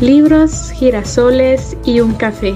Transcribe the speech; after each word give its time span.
libros, 0.00 0.70
girasoles 0.70 1.76
y 1.84 2.00
un 2.00 2.14
café. 2.14 2.54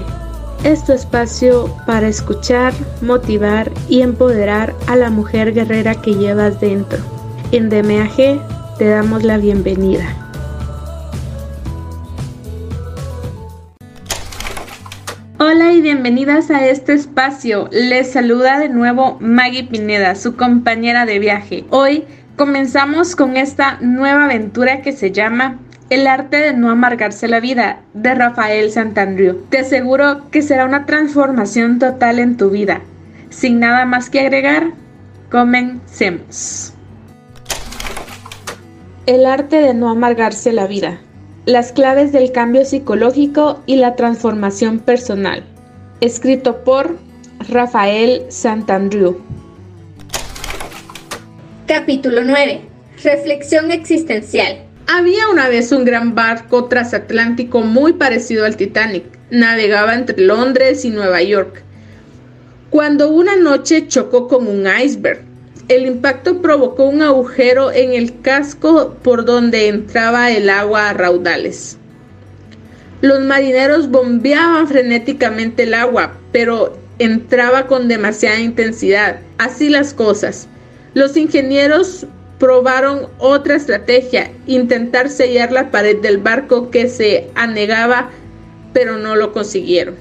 Es 0.63 0.83
tu 0.83 0.93
espacio 0.93 1.71
para 1.85 2.07
escuchar, 2.07 2.73
motivar 3.01 3.71
y 3.87 4.01
empoderar 4.01 4.73
a 4.87 4.95
la 4.95 5.11
mujer 5.11 5.53
guerrera 5.53 5.93
que 6.01 6.15
llevas 6.15 6.59
dentro. 6.59 6.97
En 7.51 7.69
DMAG 7.69 8.77
te 8.79 8.85
damos 8.85 9.23
la 9.23 9.37
bienvenida. 9.37 10.05
Hola 15.37 15.73
y 15.73 15.81
bienvenidas 15.81 16.49
a 16.49 16.65
este 16.65 16.93
espacio. 16.93 17.69
Les 17.71 18.11
saluda 18.11 18.57
de 18.57 18.69
nuevo 18.69 19.17
Maggie 19.19 19.65
Pineda, 19.65 20.15
su 20.15 20.35
compañera 20.35 21.05
de 21.05 21.19
viaje. 21.19 21.65
Hoy 21.69 22.05
comenzamos 22.37 23.15
con 23.15 23.37
esta 23.37 23.77
nueva 23.81 24.25
aventura 24.25 24.81
que 24.81 24.93
se 24.93 25.11
llama 25.11 25.59
el 25.89 26.07
arte 26.07 26.37
de 26.37 26.53
no 26.53 26.71
amargarse 26.71 27.27
la 27.27 27.39
vida, 27.39 27.81
de 27.93 28.15
Rafael 28.15 28.71
Santandriu. 28.71 29.43
Te 29.49 29.59
aseguro 29.59 30.29
que 30.31 30.41
será 30.41 30.65
una 30.65 30.85
transformación 30.85 31.79
total 31.79 32.19
en 32.19 32.37
tu 32.37 32.49
vida. 32.49 32.81
Sin 33.29 33.59
nada 33.59 33.85
más 33.85 34.09
que 34.09 34.21
agregar, 34.21 34.71
comencemos. 35.29 36.73
El 39.05 39.27
arte 39.27 39.57
de 39.57 39.73
no 39.75 39.89
amargarse 39.89 40.51
la 40.51 40.65
vida. 40.65 40.99
Las 41.45 41.71
claves 41.71 42.11
del 42.11 42.31
cambio 42.31 42.65
psicológico 42.65 43.61
y 43.67 43.75
la 43.75 43.95
transformación 43.95 44.79
personal. 44.79 45.43
Escrito 46.01 46.63
por 46.63 46.97
Rafael 47.47 48.23
Santandriu. 48.29 49.19
Capítulo 51.67 52.23
9. 52.23 52.61
Reflexión 53.03 53.71
existencial. 53.71 54.65
Había 54.87 55.29
una 55.29 55.49
vez 55.49 55.71
un 55.71 55.83
gran 55.83 56.13
barco 56.13 56.65
transatlántico 56.65 57.61
muy 57.61 57.93
parecido 57.93 58.45
al 58.45 58.55
Titanic. 58.55 59.03
Navegaba 59.31 59.95
entre 59.95 60.23
Londres 60.23 60.85
y 60.85 60.91
Nueva 60.91 61.23
York. 61.23 61.63
Cuando 62.69 63.09
una 63.09 63.35
noche 63.35 63.87
chocó 63.87 64.27
con 64.27 64.47
un 64.47 64.67
iceberg, 64.67 65.21
el 65.69 65.87
impacto 65.87 66.39
provocó 66.41 66.85
un 66.85 67.01
agujero 67.01 67.71
en 67.71 67.93
el 67.93 68.21
casco 68.21 68.95
por 69.01 69.25
donde 69.25 69.69
entraba 69.69 70.31
el 70.31 70.49
agua 70.51 70.89
a 70.89 70.93
raudales. 70.93 71.77
Los 73.01 73.21
marineros 73.21 73.89
bombeaban 73.89 74.67
frenéticamente 74.67 75.63
el 75.63 75.73
agua, 75.73 76.13
pero 76.31 76.77
entraba 76.99 77.65
con 77.65 77.87
demasiada 77.87 78.39
intensidad. 78.39 79.19
Así 79.39 79.69
las 79.69 79.93
cosas. 79.93 80.47
Los 80.93 81.17
ingenieros 81.17 82.05
probaron 82.39 83.07
otra 83.17 83.55
estrategia, 83.55 84.31
intentar 84.47 85.09
sellar 85.09 85.51
la 85.51 85.71
pared 85.71 85.97
del 85.97 86.17
barco 86.17 86.69
que 86.69 86.89
se 86.89 87.29
anegaba, 87.35 88.09
pero 88.73 88.97
no 88.97 89.15
lo 89.15 89.31
consiguieron. 89.31 89.95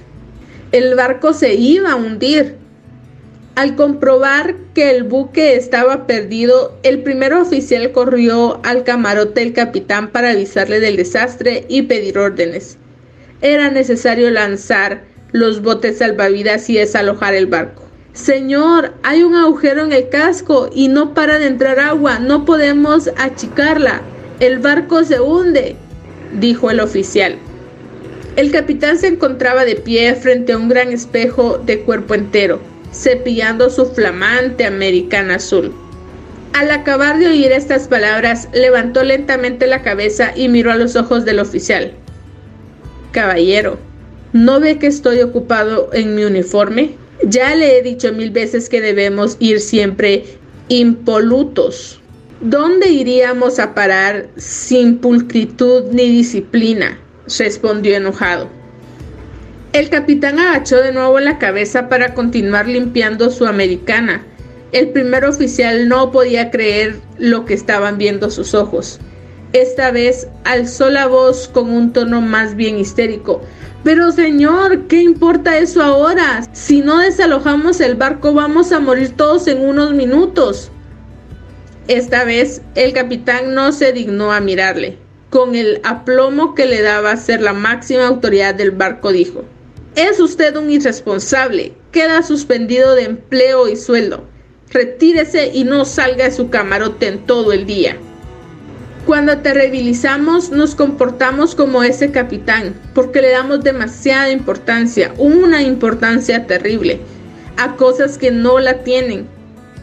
El 0.72 0.94
barco 0.96 1.32
se 1.32 1.54
iba 1.54 1.92
a 1.92 1.96
hundir. 1.96 2.56
Al 3.54 3.76
comprobar 3.76 4.56
que 4.74 4.90
el 4.90 5.04
buque 5.04 5.54
estaba 5.54 6.08
perdido, 6.08 6.76
el 6.82 7.04
primer 7.04 7.32
oficial 7.32 7.92
corrió 7.92 8.60
al 8.64 8.82
camarote 8.82 9.40
del 9.40 9.52
capitán 9.52 10.10
para 10.10 10.30
avisarle 10.30 10.80
del 10.80 10.96
desastre 10.96 11.64
y 11.68 11.82
pedir 11.82 12.18
órdenes. 12.18 12.78
Era 13.42 13.70
necesario 13.70 14.28
lanzar 14.30 15.04
los 15.30 15.62
botes 15.62 15.98
salvavidas 15.98 16.68
y 16.68 16.74
desalojar 16.74 17.34
el 17.34 17.46
barco. 17.46 17.84
Señor, 18.14 18.94
hay 19.02 19.24
un 19.24 19.34
agujero 19.34 19.82
en 19.82 19.92
el 19.92 20.08
casco 20.08 20.70
y 20.72 20.86
no 20.86 21.14
para 21.14 21.40
de 21.40 21.48
entrar 21.48 21.80
agua, 21.80 22.20
no 22.20 22.44
podemos 22.44 23.10
achicarla. 23.16 24.02
El 24.38 24.60
barco 24.60 25.02
se 25.02 25.20
hunde, 25.20 25.74
dijo 26.38 26.70
el 26.70 26.78
oficial. 26.78 27.36
El 28.36 28.52
capitán 28.52 28.98
se 28.98 29.08
encontraba 29.08 29.64
de 29.64 29.74
pie 29.74 30.14
frente 30.14 30.52
a 30.52 30.58
un 30.58 30.68
gran 30.68 30.92
espejo 30.92 31.58
de 31.58 31.80
cuerpo 31.80 32.14
entero, 32.14 32.60
cepillando 32.92 33.68
su 33.68 33.84
flamante 33.86 34.64
americana 34.64 35.34
azul. 35.34 35.74
Al 36.52 36.70
acabar 36.70 37.18
de 37.18 37.26
oír 37.26 37.50
estas 37.50 37.88
palabras, 37.88 38.48
levantó 38.52 39.02
lentamente 39.02 39.66
la 39.66 39.82
cabeza 39.82 40.30
y 40.36 40.48
miró 40.48 40.70
a 40.70 40.76
los 40.76 40.94
ojos 40.94 41.24
del 41.24 41.40
oficial. 41.40 41.92
Caballero, 43.10 43.76
¿no 44.32 44.60
ve 44.60 44.78
que 44.78 44.86
estoy 44.86 45.20
ocupado 45.20 45.90
en 45.92 46.14
mi 46.14 46.22
uniforme? 46.22 46.94
Ya 47.22 47.54
le 47.54 47.78
he 47.78 47.82
dicho 47.82 48.12
mil 48.12 48.30
veces 48.30 48.68
que 48.68 48.80
debemos 48.80 49.36
ir 49.38 49.60
siempre 49.60 50.24
impolutos. 50.68 52.00
¿Dónde 52.40 52.88
iríamos 52.88 53.58
a 53.58 53.74
parar 53.74 54.28
sin 54.36 54.98
pulcritud 54.98 55.84
ni 55.92 56.08
disciplina? 56.08 56.98
respondió 57.38 57.96
enojado. 57.96 58.48
El 59.72 59.88
capitán 59.88 60.38
agachó 60.38 60.82
de 60.82 60.92
nuevo 60.92 61.18
la 61.20 61.38
cabeza 61.38 61.88
para 61.88 62.14
continuar 62.14 62.68
limpiando 62.68 63.30
su 63.30 63.46
americana. 63.46 64.24
El 64.72 64.90
primer 64.90 65.24
oficial 65.24 65.88
no 65.88 66.12
podía 66.12 66.50
creer 66.50 66.96
lo 67.18 67.44
que 67.44 67.54
estaban 67.54 67.96
viendo 67.96 68.30
sus 68.30 68.54
ojos. 68.54 69.00
Esta 69.52 69.90
vez 69.90 70.28
alzó 70.44 70.90
la 70.90 71.06
voz 71.06 71.48
con 71.48 71.70
un 71.70 71.92
tono 71.92 72.20
más 72.20 72.56
bien 72.56 72.78
histérico. 72.78 73.40
Pero 73.84 74.12
señor, 74.12 74.86
¿qué 74.86 75.02
importa 75.02 75.58
eso 75.58 75.82
ahora? 75.82 76.42
Si 76.54 76.80
no 76.80 77.00
desalojamos 77.00 77.82
el 77.82 77.96
barco 77.96 78.32
vamos 78.32 78.72
a 78.72 78.80
morir 78.80 79.14
todos 79.14 79.46
en 79.46 79.60
unos 79.60 79.92
minutos. 79.92 80.70
Esta 81.86 82.24
vez 82.24 82.62
el 82.76 82.94
capitán 82.94 83.54
no 83.54 83.72
se 83.72 83.92
dignó 83.92 84.32
a 84.32 84.40
mirarle. 84.40 84.96
Con 85.28 85.54
el 85.54 85.82
aplomo 85.84 86.54
que 86.54 86.64
le 86.64 86.80
daba 86.80 87.14
ser 87.18 87.42
la 87.42 87.52
máxima 87.52 88.06
autoridad 88.06 88.54
del 88.54 88.70
barco 88.70 89.12
dijo, 89.12 89.44
es 89.96 90.18
usted 90.18 90.56
un 90.56 90.70
irresponsable, 90.70 91.74
queda 91.92 92.22
suspendido 92.22 92.94
de 92.94 93.04
empleo 93.04 93.68
y 93.68 93.76
sueldo. 93.76 94.24
Retírese 94.70 95.50
y 95.52 95.64
no 95.64 95.84
salga 95.84 96.24
de 96.24 96.32
su 96.32 96.48
camarote 96.48 97.08
en 97.08 97.26
todo 97.26 97.52
el 97.52 97.66
día. 97.66 97.98
Cuando 99.06 99.36
terribilizamos 99.38 100.50
nos 100.50 100.74
comportamos 100.74 101.54
como 101.54 101.82
ese 101.82 102.10
capitán, 102.10 102.74
porque 102.94 103.20
le 103.20 103.32
damos 103.32 103.62
demasiada 103.62 104.30
importancia, 104.30 105.12
una 105.18 105.62
importancia 105.62 106.46
terrible, 106.46 107.00
a 107.58 107.76
cosas 107.76 108.16
que 108.16 108.30
no 108.30 108.58
la 108.60 108.82
tienen. 108.82 109.26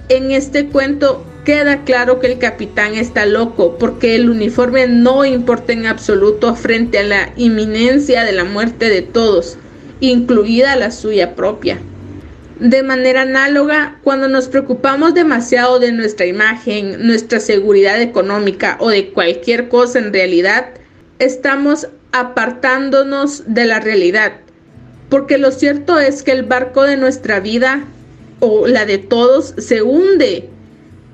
En 0.09 0.31
este 0.31 0.69
cuento 0.69 1.23
queda 1.45 1.83
claro 1.83 2.19
que 2.19 2.31
el 2.31 2.39
capitán 2.39 2.95
está 2.95 3.27
loco, 3.27 3.77
porque 3.77 4.15
el 4.15 4.27
uniforme 4.27 4.87
no 4.87 5.23
importa 5.23 5.73
en 5.73 5.85
absoluto 5.85 6.55
frente 6.55 6.97
a 6.97 7.03
la 7.03 7.33
inminencia 7.35 8.23
de 8.23 8.31
la 8.31 8.43
muerte 8.43 8.89
de 8.89 9.03
todos, 9.03 9.59
incluida 9.99 10.75
la 10.75 10.89
suya 10.89 11.35
propia. 11.35 11.77
De 12.61 12.83
manera 12.83 13.23
análoga, 13.23 13.97
cuando 14.03 14.27
nos 14.27 14.47
preocupamos 14.47 15.15
demasiado 15.15 15.79
de 15.79 15.91
nuestra 15.91 16.27
imagen, 16.27 17.07
nuestra 17.07 17.39
seguridad 17.39 17.99
económica 17.99 18.77
o 18.79 18.91
de 18.91 19.09
cualquier 19.09 19.67
cosa 19.67 19.97
en 19.97 20.13
realidad, 20.13 20.67
estamos 21.17 21.87
apartándonos 22.11 23.45
de 23.47 23.65
la 23.65 23.79
realidad. 23.79 24.33
Porque 25.09 25.39
lo 25.39 25.49
cierto 25.49 25.97
es 25.97 26.21
que 26.21 26.33
el 26.33 26.43
barco 26.43 26.83
de 26.83 26.97
nuestra 26.97 27.39
vida 27.39 27.83
o 28.41 28.67
la 28.67 28.85
de 28.85 28.99
todos 28.99 29.55
se 29.57 29.81
hunde. 29.81 30.47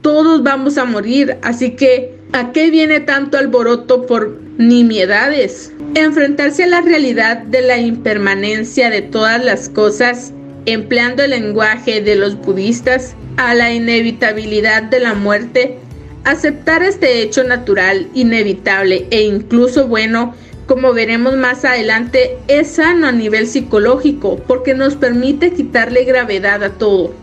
Todos 0.02 0.44
vamos 0.44 0.78
a 0.78 0.84
morir, 0.84 1.38
así 1.44 1.78
que 1.78 2.14
¿a 2.34 2.52
qué 2.52 2.70
viene 2.70 3.00
tanto 3.00 3.38
alboroto 3.38 4.06
por 4.06 4.38
nimiedades? 4.58 5.72
Enfrentarse 5.96 6.66
a 6.66 6.68
la 6.68 6.82
realidad 6.82 7.38
de 7.38 7.62
la 7.62 7.78
impermanencia 7.78 8.90
de 8.90 9.02
todas 9.02 9.42
las 9.42 9.70
cosas 9.70 10.34
empleando 10.68 11.24
el 11.24 11.32
lenguaje 11.32 12.02
de 12.02 12.16
los 12.16 12.36
budistas 12.36 13.16
a 13.38 13.54
la 13.56 13.72
inevitabilidad 13.74 14.84
de 14.84 15.00
la 15.00 15.14
muerte, 15.14 15.78
aceptar 16.26 16.84
este 16.84 17.22
hecho 17.22 17.46
natural, 17.46 18.08
inevitable 18.14 19.08
e 19.10 19.24
incluso 19.24 19.88
bueno, 19.88 20.36
como 20.66 20.92
veremos 20.92 21.38
más 21.38 21.64
adelante, 21.64 22.38
es 22.50 22.72
sano 22.72 23.08
a 23.08 23.14
nivel 23.14 23.48
psicológico 23.48 24.36
porque 24.46 24.74
nos 24.74 24.96
permite 24.96 25.54
quitarle 25.54 26.04
gravedad 26.04 26.62
a 26.62 26.72
todo. 26.72 27.14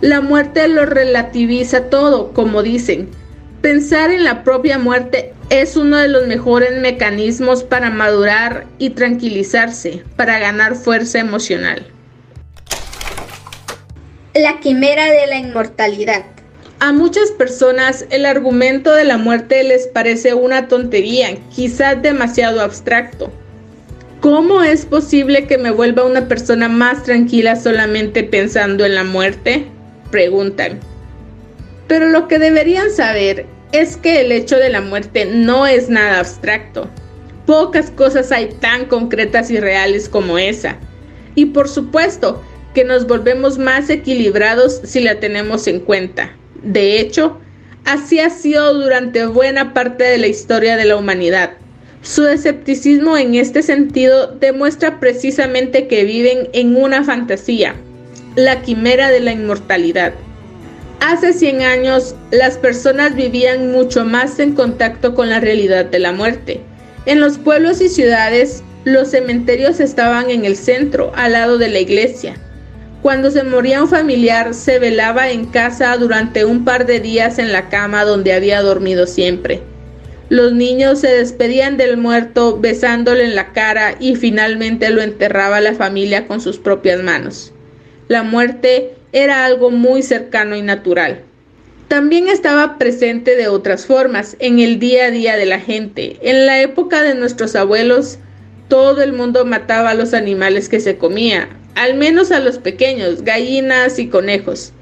La 0.00 0.20
muerte 0.20 0.66
lo 0.66 0.86
relativiza 0.86 1.84
todo, 1.84 2.32
como 2.32 2.64
dicen. 2.64 3.10
Pensar 3.60 4.10
en 4.10 4.24
la 4.24 4.42
propia 4.42 4.78
muerte 4.78 5.34
es 5.50 5.76
uno 5.76 5.98
de 5.98 6.08
los 6.08 6.26
mejores 6.26 6.80
mecanismos 6.80 7.62
para 7.62 7.90
madurar 7.90 8.66
y 8.78 8.90
tranquilizarse, 8.90 10.02
para 10.16 10.40
ganar 10.40 10.74
fuerza 10.74 11.20
emocional. 11.20 11.86
La 14.34 14.60
quimera 14.60 15.06
de 15.06 15.26
la 15.26 15.38
inmortalidad. 15.38 16.24
A 16.78 16.92
muchas 16.92 17.30
personas 17.32 18.06
el 18.10 18.24
argumento 18.24 18.92
de 18.92 19.04
la 19.04 19.18
muerte 19.18 19.62
les 19.64 19.86
parece 19.86 20.34
una 20.34 20.68
tontería, 20.68 21.36
quizás 21.54 22.00
demasiado 22.00 22.60
abstracto. 22.60 23.32
¿Cómo 24.20 24.62
es 24.62 24.86
posible 24.86 25.46
que 25.46 25.58
me 25.58 25.70
vuelva 25.70 26.04
una 26.04 26.28
persona 26.28 26.68
más 26.68 27.02
tranquila 27.02 27.56
solamente 27.56 28.22
pensando 28.22 28.84
en 28.84 28.94
la 28.94 29.04
muerte? 29.04 29.66
Preguntan. 30.10 30.80
Pero 31.88 32.06
lo 32.06 32.28
que 32.28 32.38
deberían 32.38 32.90
saber 32.90 33.46
es 33.72 33.96
que 33.96 34.20
el 34.20 34.32
hecho 34.32 34.56
de 34.56 34.70
la 34.70 34.80
muerte 34.80 35.24
no 35.24 35.66
es 35.66 35.88
nada 35.88 36.20
abstracto 36.20 36.88
Pocas 37.50 37.90
cosas 37.90 38.30
hay 38.30 38.50
tan 38.60 38.84
concretas 38.84 39.50
y 39.50 39.58
reales 39.58 40.08
como 40.08 40.38
esa. 40.38 40.76
Y 41.34 41.46
por 41.46 41.68
supuesto 41.68 42.44
que 42.74 42.84
nos 42.84 43.06
volvemos 43.06 43.58
más 43.58 43.90
equilibrados 43.90 44.80
si 44.84 45.00
la 45.00 45.20
tenemos 45.20 45.66
en 45.66 45.80
cuenta. 45.80 46.36
De 46.62 47.00
hecho, 47.00 47.38
así 47.84 48.20
ha 48.20 48.30
sido 48.30 48.74
durante 48.74 49.26
buena 49.26 49.72
parte 49.74 50.04
de 50.04 50.18
la 50.18 50.26
historia 50.26 50.76
de 50.76 50.84
la 50.84 50.96
humanidad. 50.96 51.52
Su 52.02 52.26
escepticismo 52.26 53.18
en 53.18 53.34
este 53.34 53.62
sentido 53.62 54.28
demuestra 54.28 55.00
precisamente 55.00 55.86
que 55.86 56.04
viven 56.04 56.48
en 56.52 56.76
una 56.76 57.04
fantasía, 57.04 57.74
la 58.36 58.62
quimera 58.62 59.10
de 59.10 59.20
la 59.20 59.32
inmortalidad. 59.32 60.14
Hace 61.00 61.32
100 61.32 61.62
años 61.62 62.14
las 62.30 62.56
personas 62.56 63.14
vivían 63.14 63.72
mucho 63.72 64.04
más 64.04 64.38
en 64.38 64.54
contacto 64.54 65.14
con 65.14 65.28
la 65.28 65.40
realidad 65.40 65.86
de 65.86 65.98
la 65.98 66.12
muerte. 66.12 66.60
En 67.06 67.20
los 67.20 67.38
pueblos 67.38 67.80
y 67.80 67.88
ciudades 67.88 68.62
los 68.84 69.10
cementerios 69.10 69.80
estaban 69.80 70.30
en 70.30 70.44
el 70.44 70.56
centro, 70.56 71.12
al 71.14 71.32
lado 71.32 71.58
de 71.58 71.68
la 71.68 71.80
iglesia. 71.80 72.34
Cuando 73.02 73.30
se 73.30 73.44
moría 73.44 73.82
un 73.82 73.88
familiar, 73.88 74.52
se 74.52 74.78
velaba 74.78 75.30
en 75.30 75.46
casa 75.46 75.96
durante 75.96 76.44
un 76.44 76.66
par 76.66 76.84
de 76.84 77.00
días 77.00 77.38
en 77.38 77.50
la 77.50 77.70
cama 77.70 78.04
donde 78.04 78.34
había 78.34 78.60
dormido 78.60 79.06
siempre. 79.06 79.62
Los 80.28 80.52
niños 80.52 81.00
se 81.00 81.08
despedían 81.08 81.78
del 81.78 81.96
muerto 81.96 82.58
besándole 82.60 83.24
en 83.24 83.34
la 83.34 83.52
cara 83.52 83.96
y 83.98 84.16
finalmente 84.16 84.90
lo 84.90 85.00
enterraba 85.00 85.62
la 85.62 85.74
familia 85.74 86.26
con 86.26 86.42
sus 86.42 86.58
propias 86.58 87.02
manos. 87.02 87.54
La 88.08 88.22
muerte 88.22 88.92
era 89.12 89.46
algo 89.46 89.70
muy 89.70 90.02
cercano 90.02 90.54
y 90.54 90.62
natural. 90.62 91.22
También 91.88 92.28
estaba 92.28 92.76
presente 92.76 93.34
de 93.34 93.48
otras 93.48 93.86
formas 93.86 94.36
en 94.40 94.60
el 94.60 94.78
día 94.78 95.06
a 95.06 95.10
día 95.10 95.36
de 95.36 95.46
la 95.46 95.58
gente. 95.58 96.18
En 96.20 96.44
la 96.44 96.60
época 96.60 97.02
de 97.02 97.14
nuestros 97.14 97.56
abuelos, 97.56 98.18
todo 98.68 99.02
el 99.02 99.14
mundo 99.14 99.44
mataba 99.46 99.90
a 99.90 99.94
los 99.94 100.14
animales 100.14 100.68
que 100.68 100.78
se 100.78 100.96
comía, 100.96 101.48
al 101.74 101.94
menos 101.94 102.30
a 102.30 102.40
los 102.40 102.58
pequeños, 102.58 103.22
gallinas 103.22 103.98
y 103.98 104.08
conejos. 104.08 104.72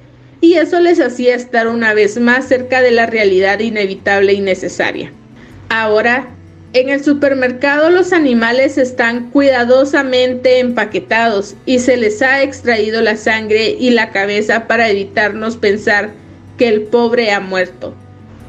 Y 0.40 0.54
eso 0.54 0.80
les 0.80 1.00
hacía 1.00 1.34
estar 1.34 1.68
una 1.68 1.94
vez 1.94 2.18
más 2.18 2.46
cerca 2.46 2.80
de 2.80 2.92
la 2.92 3.06
realidad 3.06 3.58
inevitable 3.60 4.32
y 4.32 4.40
necesaria. 4.40 5.12
Ahora, 5.68 6.28
en 6.74 6.90
el 6.90 7.02
supermercado 7.02 7.90
los 7.90 8.12
animales 8.12 8.78
están 8.78 9.30
cuidadosamente 9.30 10.60
empaquetados 10.60 11.54
y 11.64 11.78
se 11.78 11.96
les 11.96 12.20
ha 12.20 12.42
extraído 12.42 13.00
la 13.00 13.16
sangre 13.16 13.70
y 13.70 13.90
la 13.90 14.10
cabeza 14.10 14.66
para 14.66 14.90
evitarnos 14.90 15.56
pensar 15.56 16.10
que 16.58 16.68
el 16.68 16.82
pobre 16.82 17.32
ha 17.32 17.40
muerto. 17.40 17.94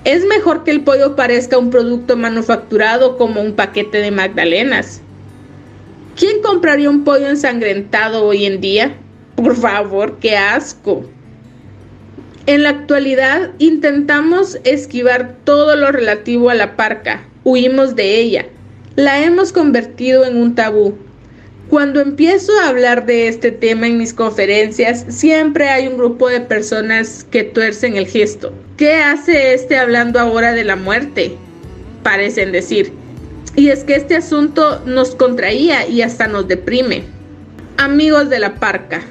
Es 0.04 0.26
mejor 0.26 0.64
que 0.64 0.72
el 0.72 0.82
pollo 0.82 1.16
parezca 1.16 1.58
un 1.58 1.70
producto 1.70 2.18
manufacturado 2.18 3.18
como 3.18 3.42
un 3.42 3.54
paquete 3.54 4.00
de 4.00 4.12
magdalenas. 4.12 5.02
¿Quién 6.20 6.42
compraría 6.42 6.90
un 6.90 7.06
pollo 7.06 7.30
ensangrentado 7.30 8.26
hoy 8.26 8.46
en 8.46 8.60
día? 8.60 8.98
Por 9.38 9.56
favor, 9.56 10.20
qué 10.20 10.36
asco. 10.36 11.10
En 12.46 12.64
la 12.64 12.72
actualidad 12.72 13.52
intentamos 13.58 14.60
esquivar 14.66 15.38
todo 15.46 15.78
lo 15.78 15.94
relativo 15.94 16.50
a 16.50 16.56
la 16.56 16.76
parca, 16.76 17.24
huimos 17.46 17.96
de 17.96 18.20
ella, 18.20 18.46
la 18.98 19.24
hemos 19.24 19.54
convertido 19.54 20.26
en 20.26 20.36
un 20.36 20.56
tabú. 20.56 20.98
Cuando 21.70 22.02
empiezo 22.02 22.52
a 22.60 22.68
hablar 22.68 23.06
de 23.06 23.30
este 23.30 23.54
tema 23.54 23.88
en 23.88 23.98
mis 23.98 24.14
conferencias, 24.14 25.06
siempre 25.08 25.70
hay 25.70 25.88
un 25.88 25.98
grupo 25.98 26.28
de 26.28 26.42
personas 26.42 27.26
que 27.32 27.46
tuercen 27.46 27.96
el 27.96 28.08
gesto. 28.08 28.52
¿Qué 28.76 28.96
hace 28.96 29.54
este 29.54 29.78
hablando 29.78 30.20
ahora 30.20 30.52
de 30.52 30.66
la 30.66 30.76
muerte? 30.76 31.38
Parecen 32.04 32.52
decir. 32.52 32.92
Y 33.60 33.72
es 33.72 33.84
que 33.84 33.96
este 33.96 34.16
asunto 34.16 34.82
nos 34.86 35.16
contraía 35.16 35.86
y 35.86 36.02
hasta 36.02 36.28
nos 36.28 36.48
deprime. 36.48 37.04
Amigos 37.76 38.30
de 38.30 38.40
la 38.40 38.56
parca. 38.56 39.02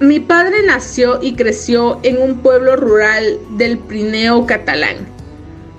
Mi 0.00 0.18
padre 0.18 0.64
nació 0.66 1.20
y 1.22 1.36
creció 1.36 2.00
en 2.02 2.20
un 2.20 2.38
pueblo 2.38 2.74
rural 2.74 3.38
del 3.50 3.78
Prineo 3.78 4.46
catalán. 4.46 4.96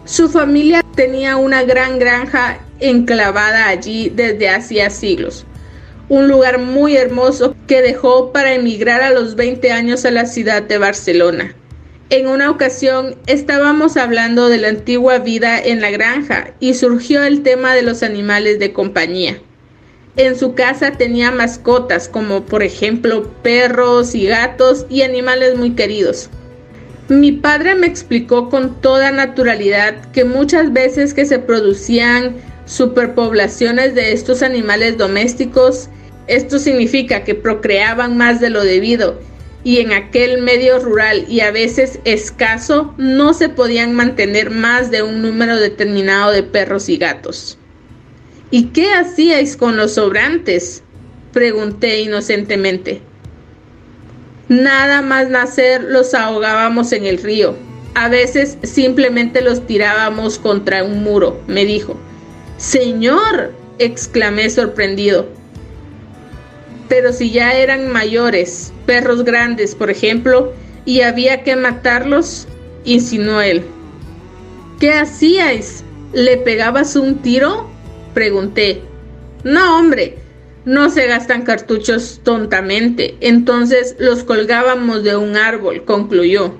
Su 0.05 0.29
familia 0.29 0.81
tenía 0.95 1.35
una 1.35 1.63
gran 1.63 1.99
granja 1.99 2.59
enclavada 2.79 3.67
allí 3.67 4.09
desde 4.15 4.47
hacía 4.47 4.89
siglos 4.89 5.45
un 6.07 6.27
lugar 6.27 6.59
muy 6.59 6.97
hermoso 6.97 7.55
que 7.67 7.81
dejó 7.81 8.33
para 8.33 8.53
emigrar 8.53 9.01
a 9.01 9.11
los 9.11 9.35
20 9.35 9.71
años 9.71 10.03
a 10.03 10.11
la 10.11 10.25
ciudad 10.25 10.61
de 10.61 10.77
Barcelona. 10.77 11.55
En 12.11 12.27
una 12.27 12.51
ocasión 12.51 13.15
estábamos 13.25 13.95
hablando 13.95 14.49
de 14.49 14.57
la 14.57 14.67
antigua 14.67 15.19
vida 15.19 15.57
en 15.57 15.79
la 15.79 15.91
granja 15.91 16.53
y 16.59 16.73
surgió 16.73 17.23
el 17.23 17.41
tema 17.41 17.73
de 17.73 17.83
los 17.83 18.03
animales 18.03 18.59
de 18.59 18.73
compañía. 18.73 19.37
En 20.17 20.37
su 20.37 20.53
casa 20.53 20.91
tenía 20.91 21.31
mascotas 21.31 22.09
como 22.09 22.45
por 22.45 22.63
ejemplo 22.63 23.31
perros 23.43 24.13
y 24.13 24.25
gatos 24.25 24.85
y 24.89 25.03
animales 25.03 25.55
muy 25.55 25.71
queridos. 25.71 26.29
Mi 27.07 27.31
padre 27.31 27.75
me 27.75 27.87
explicó 27.87 28.49
con 28.49 28.81
toda 28.81 29.11
naturalidad 29.11 30.11
que 30.11 30.25
muchas 30.25 30.73
veces 30.73 31.13
que 31.13 31.23
se 31.23 31.39
producían 31.39 32.35
superpoblaciones 32.65 33.95
de 33.95 34.11
estos 34.11 34.43
animales 34.43 34.97
domésticos 34.97 35.87
esto 36.27 36.59
significa 36.59 37.23
que 37.23 37.35
procreaban 37.35 38.17
más 38.17 38.41
de 38.41 38.49
lo 38.49 38.65
debido 38.65 39.30
y 39.63 39.79
en 39.79 39.91
aquel 39.91 40.41
medio 40.41 40.79
rural 40.79 41.25
y 41.27 41.41
a 41.41 41.51
veces 41.51 41.99
escaso 42.03 42.93
no 42.97 43.33
se 43.33 43.49
podían 43.49 43.93
mantener 43.93 44.49
más 44.49 44.89
de 44.89 45.03
un 45.03 45.21
número 45.21 45.57
determinado 45.57 46.31
de 46.31 46.43
perros 46.43 46.89
y 46.89 46.97
gatos. 46.97 47.57
¿Y 48.49 48.65
qué 48.67 48.93
hacíais 48.93 49.55
con 49.55 49.77
los 49.77 49.93
sobrantes? 49.93 50.83
pregunté 51.31 52.01
inocentemente. 52.01 53.01
Nada 54.49 55.01
más 55.01 55.29
nacer 55.29 55.83
los 55.83 56.13
ahogábamos 56.13 56.91
en 56.91 57.05
el 57.05 57.19
río. 57.19 57.55
A 57.95 58.09
veces 58.09 58.57
simplemente 58.63 59.41
los 59.41 59.65
tirábamos 59.65 60.37
contra 60.37 60.83
un 60.83 61.03
muro, 61.03 61.39
me 61.47 61.63
dijo. 61.63 61.97
Señor, 62.57 63.53
exclamé 63.79 64.49
sorprendido 64.49 65.29
pero 66.91 67.13
si 67.13 67.31
ya 67.31 67.53
eran 67.53 67.89
mayores, 67.89 68.73
perros 68.85 69.23
grandes, 69.23 69.75
por 69.75 69.89
ejemplo, 69.89 70.51
y 70.83 70.99
había 70.99 71.41
que 71.41 71.55
matarlos, 71.55 72.49
insinuó 72.83 73.39
él. 73.39 73.63
¿Qué 74.77 74.91
hacíais? 74.91 75.85
¿Le 76.11 76.35
pegabas 76.35 76.97
un 76.97 77.19
tiro? 77.19 77.69
Pregunté. 78.13 78.81
No, 79.45 79.79
hombre, 79.79 80.17
no 80.65 80.89
se 80.89 81.07
gastan 81.07 81.43
cartuchos 81.43 82.19
tontamente, 82.25 83.15
entonces 83.21 83.95
los 83.97 84.25
colgábamos 84.25 85.05
de 85.05 85.15
un 85.15 85.37
árbol, 85.37 85.85
concluyó. 85.85 86.55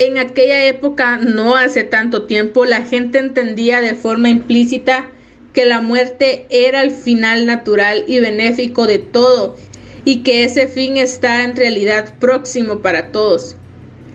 En 0.00 0.18
aquella 0.18 0.64
época, 0.64 1.18
no 1.18 1.54
hace 1.54 1.84
tanto 1.84 2.24
tiempo, 2.24 2.64
la 2.64 2.82
gente 2.82 3.20
entendía 3.20 3.80
de 3.80 3.94
forma 3.94 4.30
implícita 4.30 5.12
que 5.52 5.66
la 5.66 5.80
muerte 5.80 6.46
era 6.50 6.82
el 6.82 6.90
final 6.90 7.46
natural 7.46 8.04
y 8.06 8.20
benéfico 8.20 8.86
de 8.86 8.98
todo 8.98 9.56
y 10.04 10.22
que 10.22 10.44
ese 10.44 10.66
fin 10.66 10.96
está 10.96 11.44
en 11.44 11.56
realidad 11.56 12.14
próximo 12.18 12.80
para 12.80 13.12
todos. 13.12 13.56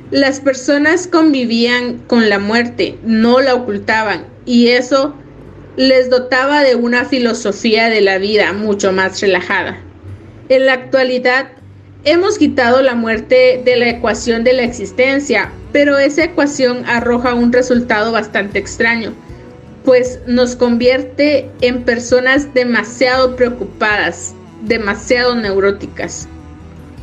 Las 0.09 0.39
personas 0.39 1.07
convivían 1.07 1.99
con 2.07 2.29
la 2.29 2.39
muerte, 2.39 2.97
no 3.03 3.41
la 3.41 3.55
ocultaban 3.55 4.25
y 4.45 4.69
eso 4.69 5.13
les 5.75 6.09
dotaba 6.09 6.63
de 6.63 6.75
una 6.75 7.05
filosofía 7.05 7.89
de 7.89 8.01
la 8.01 8.17
vida 8.17 8.51
mucho 8.53 8.91
más 8.91 9.21
relajada. 9.21 9.77
En 10.49 10.65
la 10.65 10.73
actualidad 10.73 11.49
hemos 12.03 12.37
quitado 12.37 12.81
la 12.81 12.95
muerte 12.95 13.61
de 13.63 13.75
la 13.75 13.89
ecuación 13.89 14.43
de 14.43 14.53
la 14.53 14.63
existencia, 14.63 15.51
pero 15.71 15.99
esa 15.99 16.23
ecuación 16.23 16.83
arroja 16.85 17.35
un 17.35 17.53
resultado 17.53 18.11
bastante 18.11 18.57
extraño 18.57 19.13
pues 19.87 20.19
nos 20.27 20.57
convierte 20.57 21.49
en 21.61 21.83
personas 21.83 22.53
demasiado 22.53 23.37
preocupadas, 23.37 24.35
demasiado 24.63 25.33
neuróticas. 25.33 26.27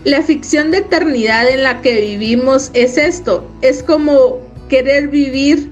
La 0.04 0.20
ficción 0.20 0.70
de 0.70 0.78
eternidad 0.78 1.48
en 1.48 1.62
la 1.62 1.80
que 1.80 1.98
vivimos 1.98 2.70
es 2.74 2.98
esto, 2.98 3.50
es 3.62 3.82
como 3.82 4.38
querer 4.68 5.08
vivir 5.08 5.70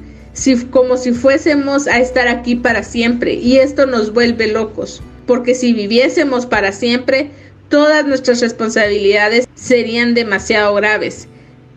como 0.71 0.97
si 0.97 1.13
fuésemos 1.13 1.87
a 1.87 2.01
estar 2.01 2.29
aquí 2.29 2.55
para 2.55 2.83
siempre 2.83 3.35
y 3.35 3.59
esto 3.59 3.85
nos 3.85 4.15
vuelve 4.15 4.47
locos, 4.47 5.03
porque 5.27 5.55
si 5.55 5.75
viviésemos 5.75 6.47
para 6.47 6.73
siempre, 6.73 7.29
todas 7.69 8.07
nuestras 8.07 8.41
responsabilidades 8.41 9.47
serían 9.55 10.15
demasiado 10.15 10.75
graves 10.77 11.29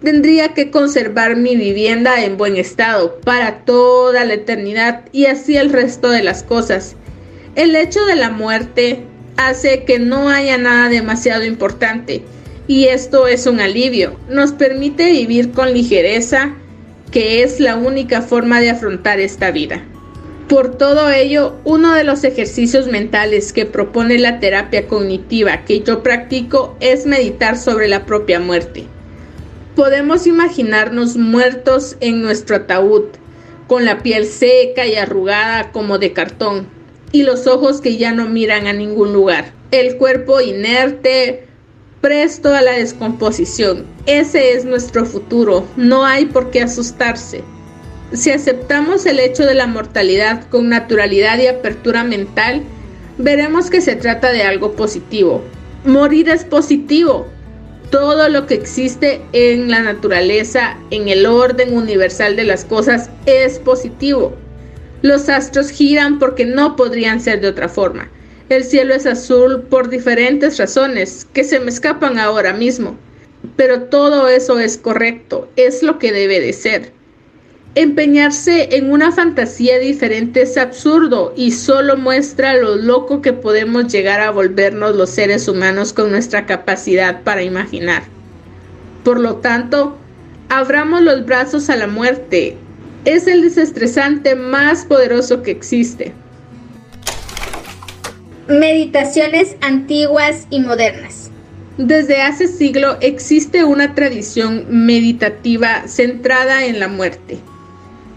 tendría 0.03 0.53
que 0.53 0.71
conservar 0.71 1.35
mi 1.35 1.55
vivienda 1.55 2.23
en 2.23 2.37
buen 2.37 2.57
estado 2.57 3.19
para 3.21 3.65
toda 3.65 4.25
la 4.25 4.33
eternidad 4.35 5.05
y 5.11 5.25
así 5.25 5.57
el 5.57 5.71
resto 5.71 6.09
de 6.09 6.23
las 6.23 6.43
cosas. 6.43 6.95
El 7.55 7.75
hecho 7.75 8.05
de 8.05 8.15
la 8.15 8.29
muerte 8.29 9.03
hace 9.37 9.83
que 9.83 9.99
no 9.99 10.29
haya 10.29 10.57
nada 10.57 10.89
demasiado 10.89 11.43
importante 11.45 12.23
y 12.67 12.85
esto 12.85 13.27
es 13.27 13.45
un 13.47 13.59
alivio. 13.59 14.17
Nos 14.29 14.51
permite 14.51 15.11
vivir 15.11 15.51
con 15.51 15.73
ligereza, 15.73 16.55
que 17.11 17.43
es 17.43 17.59
la 17.59 17.75
única 17.75 18.21
forma 18.21 18.59
de 18.59 18.71
afrontar 18.71 19.19
esta 19.19 19.51
vida. 19.51 19.83
Por 20.47 20.77
todo 20.77 21.09
ello, 21.09 21.55
uno 21.63 21.93
de 21.95 22.03
los 22.03 22.23
ejercicios 22.23 22.87
mentales 22.87 23.51
que 23.51 23.65
propone 23.65 24.19
la 24.19 24.39
terapia 24.39 24.87
cognitiva 24.87 25.63
que 25.65 25.81
yo 25.81 26.03
practico 26.03 26.75
es 26.79 27.07
meditar 27.07 27.57
sobre 27.57 27.87
la 27.87 28.05
propia 28.05 28.39
muerte. 28.39 28.85
Podemos 29.75 30.25
imaginarnos 30.25 31.17
muertos 31.17 31.97
en 31.99 32.21
nuestro 32.21 32.55
ataúd, 32.55 33.03
con 33.67 33.83
la 33.83 34.01
piel 34.01 34.25
seca 34.25 34.85
y 34.87 34.95
arrugada 34.95 35.73
como 35.73 35.97
de 35.97 36.13
cartón, 36.13 36.69
y 37.11 37.23
los 37.23 37.45
ojos 37.45 37.81
que 37.81 37.97
ya 37.97 38.13
no 38.13 38.29
miran 38.29 38.67
a 38.67 38.73
ningún 38.73 39.11
lugar, 39.11 39.51
el 39.71 39.97
cuerpo 39.97 40.39
inerte, 40.39 41.45
presto 41.99 42.53
a 42.53 42.61
la 42.61 42.71
descomposición. 42.71 43.85
Ese 44.05 44.53
es 44.53 44.63
nuestro 44.63 45.05
futuro, 45.05 45.65
no 45.75 46.05
hay 46.05 46.25
por 46.27 46.51
qué 46.51 46.61
asustarse. 46.61 47.43
Si 48.13 48.31
aceptamos 48.31 49.05
el 49.05 49.19
hecho 49.19 49.43
de 49.43 49.55
la 49.55 49.67
mortalidad 49.67 50.47
con 50.47 50.69
naturalidad 50.69 51.37
y 51.39 51.47
apertura 51.47 52.05
mental, 52.05 52.63
veremos 53.17 53.69
que 53.69 53.81
se 53.81 53.97
trata 53.97 54.31
de 54.31 54.43
algo 54.43 54.71
positivo. 54.71 55.43
Morir 55.83 56.29
es 56.29 56.45
positivo, 56.45 57.27
todo 57.89 58.29
lo 58.29 58.45
que 58.45 58.55
existe 58.55 59.21
en 59.33 59.69
la 59.69 59.81
naturaleza, 59.81 60.77
en 60.91 61.07
el 61.07 61.25
orden 61.25 61.75
universal 61.75 62.35
de 62.35 62.43
las 62.43 62.65
cosas, 62.65 63.09
es 63.25 63.59
positivo. 63.59 64.35
Los 65.01 65.29
astros 65.29 65.69
giran 65.69 66.19
porque 66.19 66.45
no 66.45 66.75
podrían 66.75 67.21
ser 67.21 67.41
de 67.41 67.49
otra 67.49 67.69
forma. 67.69 68.09
El 68.49 68.63
cielo 68.63 68.93
es 68.93 69.05
azul 69.05 69.63
por 69.63 69.89
diferentes 69.89 70.57
razones 70.57 71.27
que 71.33 71.43
se 71.43 71.59
me 71.59 71.69
escapan 71.69 72.19
ahora 72.19 72.53
mismo. 72.53 72.97
Pero 73.55 73.83
todo 73.83 74.27
eso 74.27 74.59
es 74.59 74.77
correcto, 74.77 75.49
es 75.55 75.83
lo 75.83 75.99
que 75.99 76.11
debe 76.11 76.39
de 76.39 76.53
ser. 76.53 76.94
Empeñarse 77.77 78.77
en 78.77 78.89
una 78.89 79.11
fantasía 79.11 79.79
diferente 79.79 80.43
es 80.43 80.57
absurdo 80.57 81.33
y 81.35 81.51
solo 81.51 81.97
muestra 81.97 82.55
lo 82.55 82.77
loco 82.77 83.21
que 83.21 83.33
podemos 83.33 83.91
llegar 83.91 84.21
a 84.21 84.31
volvernos 84.31 84.95
los 84.95 85.09
seres 85.09 85.49
humanos 85.49 85.91
con 85.91 86.09
nuestra 86.09 86.45
capacidad 86.45 87.23
para 87.23 87.43
imaginar. 87.43 88.03
Por 89.03 89.19
lo 89.19 89.35
tanto, 89.35 89.97
abramos 90.47 91.01
los 91.01 91.25
brazos 91.25 91.69
a 91.69 91.75
la 91.75 91.87
muerte. 91.87 92.55
Es 93.03 93.27
el 93.27 93.41
desestresante 93.41 94.35
más 94.35 94.85
poderoso 94.85 95.43
que 95.43 95.51
existe. 95.51 96.13
Meditaciones 98.47 99.57
antiguas 99.59 100.47
y 100.49 100.61
modernas. 100.61 101.29
Desde 101.77 102.21
hace 102.21 102.47
siglo 102.47 102.97
existe 103.01 103.65
una 103.65 103.95
tradición 103.95 104.65
meditativa 104.69 105.89
centrada 105.89 106.63
en 106.63 106.79
la 106.79 106.87
muerte. 106.87 107.37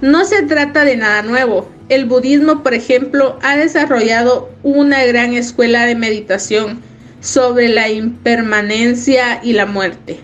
No 0.00 0.24
se 0.24 0.42
trata 0.42 0.84
de 0.84 0.96
nada 0.96 1.22
nuevo. 1.22 1.68
El 1.88 2.04
budismo, 2.04 2.62
por 2.62 2.72
ejemplo, 2.72 3.38
ha 3.42 3.56
desarrollado 3.56 4.48
una 4.62 5.04
gran 5.04 5.34
escuela 5.34 5.86
de 5.86 5.96
meditación 5.96 6.80
sobre 7.20 7.68
la 7.68 7.88
impermanencia 7.88 9.40
y 9.42 9.54
la 9.54 9.66
muerte. 9.66 10.20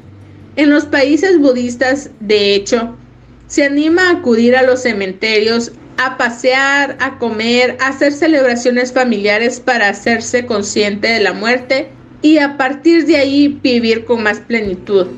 En 0.54 0.70
los 0.70 0.84
países 0.84 1.38
budistas, 1.38 2.10
de 2.20 2.54
hecho, 2.54 2.96
se 3.48 3.64
anima 3.64 4.08
a 4.08 4.12
acudir 4.18 4.56
a 4.56 4.62
los 4.62 4.82
cementerios, 4.82 5.72
a 5.96 6.16
pasear, 6.16 6.96
a 7.00 7.18
comer, 7.18 7.76
a 7.80 7.88
hacer 7.88 8.12
celebraciones 8.12 8.92
familiares 8.92 9.58
para 9.58 9.88
hacerse 9.88 10.46
consciente 10.46 11.08
de 11.08 11.20
la 11.20 11.32
muerte 11.32 11.88
y 12.22 12.38
a 12.38 12.56
partir 12.56 13.06
de 13.06 13.16
ahí 13.16 13.58
vivir 13.62 14.04
con 14.04 14.22
más 14.22 14.38
plenitud. 14.38 15.08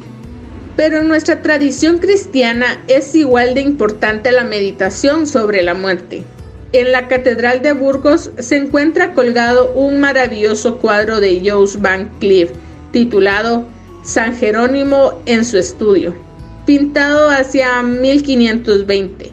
Pero 0.76 1.00
en 1.00 1.08
nuestra 1.08 1.40
tradición 1.40 1.98
cristiana 1.98 2.82
es 2.86 3.14
igual 3.14 3.54
de 3.54 3.62
importante 3.62 4.30
la 4.30 4.44
meditación 4.44 5.26
sobre 5.26 5.62
la 5.62 5.72
muerte. 5.72 6.24
En 6.72 6.92
la 6.92 7.08
Catedral 7.08 7.62
de 7.62 7.72
Burgos 7.72 8.30
se 8.38 8.56
encuentra 8.56 9.14
colgado 9.14 9.72
un 9.72 9.98
maravilloso 10.00 10.78
cuadro 10.78 11.20
de 11.20 11.40
Jos 11.42 11.80
Van 11.80 12.10
Cleef 12.20 12.50
titulado 12.92 13.66
San 14.04 14.36
Jerónimo 14.36 15.22
en 15.24 15.44
su 15.44 15.56
estudio, 15.56 16.14
pintado 16.66 17.30
hacia 17.30 17.82
1520. 17.82 19.32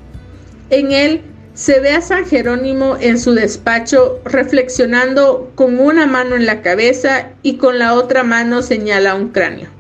En 0.70 0.92
él 0.92 1.22
se 1.54 1.80
ve 1.82 1.92
a 1.92 2.02
San 2.02 2.26
Jerónimo 2.26 2.98
en 3.00 3.20
su 3.20 3.34
despacho 3.34 4.22
reflexionando 4.26 5.52
con 5.56 5.80
una 5.80 6.08
mano 6.08 6.36
en 6.36 6.46
la 6.46 6.62
cabeza 6.62 7.30
y 7.44 7.58
con 7.58 7.78
la 7.80 7.94
otra 7.94 8.24
mano 8.24 8.62
señala 8.62 9.16
un 9.16 9.30
cráneo. 9.30 9.73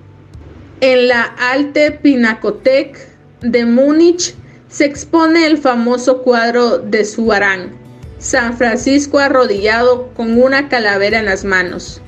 En 0.86 1.08
la 1.08 1.24
Alte 1.40 1.92
Pinakothek 1.92 2.98
de 3.40 3.66
Múnich 3.66 4.36
se 4.68 4.84
expone 4.84 5.48
el 5.48 5.58
famoso 5.58 6.24
cuadro 6.24 6.78
de 6.78 7.06
Suarán, 7.06 7.72
San 8.20 8.58
Francisco 8.58 9.18
arrodillado 9.18 10.10
con 10.14 10.38
una 10.38 10.68
calavera 10.68 11.20
en 11.20 11.28
las 11.28 11.46
manos. 11.46 12.02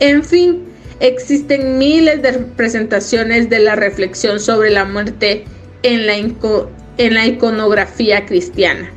En 0.00 0.24
fin, 0.24 0.64
existen 0.98 1.78
miles 1.78 2.20
de 2.20 2.32
representaciones 2.32 3.48
de 3.48 3.60
la 3.60 3.76
reflexión 3.76 4.40
sobre 4.40 4.70
la 4.70 4.84
muerte 4.84 5.44
en 5.84 6.08
la, 6.08 6.16
en 6.16 7.14
la 7.14 7.26
iconografía 7.28 8.26
cristiana. 8.26 8.90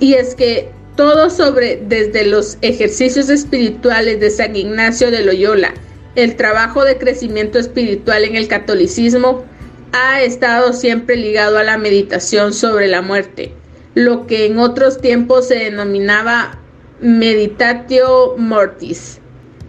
Y 0.00 0.14
es 0.14 0.34
que 0.34 0.70
todo 0.96 1.28
sobre 1.28 1.82
desde 1.86 2.24
los 2.24 2.56
ejercicios 2.62 3.28
espirituales 3.28 4.18
de 4.18 4.30
San 4.30 4.56
Ignacio 4.56 5.10
de 5.10 5.24
Loyola, 5.24 5.74
el 6.16 6.36
trabajo 6.36 6.84
de 6.84 6.98
crecimiento 6.98 7.58
espiritual 7.58 8.24
en 8.24 8.36
el 8.36 8.48
catolicismo 8.48 9.44
ha 9.92 10.22
estado 10.22 10.72
siempre 10.72 11.16
ligado 11.16 11.58
a 11.58 11.64
la 11.64 11.78
meditación 11.78 12.52
sobre 12.52 12.88
la 12.88 13.02
muerte, 13.02 13.52
lo 13.94 14.26
que 14.26 14.46
en 14.46 14.58
otros 14.58 15.00
tiempos 15.00 15.48
se 15.48 15.56
denominaba 15.56 16.58
meditatio 17.00 18.34
mortis. 18.36 19.20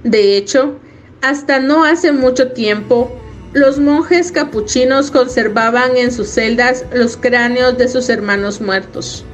De 0.04 0.38
hecho, 0.38 0.80
hasta 1.22 1.60
no 1.60 1.84
hace 1.84 2.12
mucho 2.12 2.52
tiempo, 2.54 3.12
los 3.54 3.80
monjes 3.80 4.32
capuchinos 4.32 5.12
conservaban 5.12 5.98
en 5.98 6.12
sus 6.12 6.30
celdas 6.30 6.86
los 6.94 7.18
cráneos 7.18 7.78
de 7.78 7.88
sus 7.88 8.10
hermanos 8.10 8.62
muertos. 8.62 9.26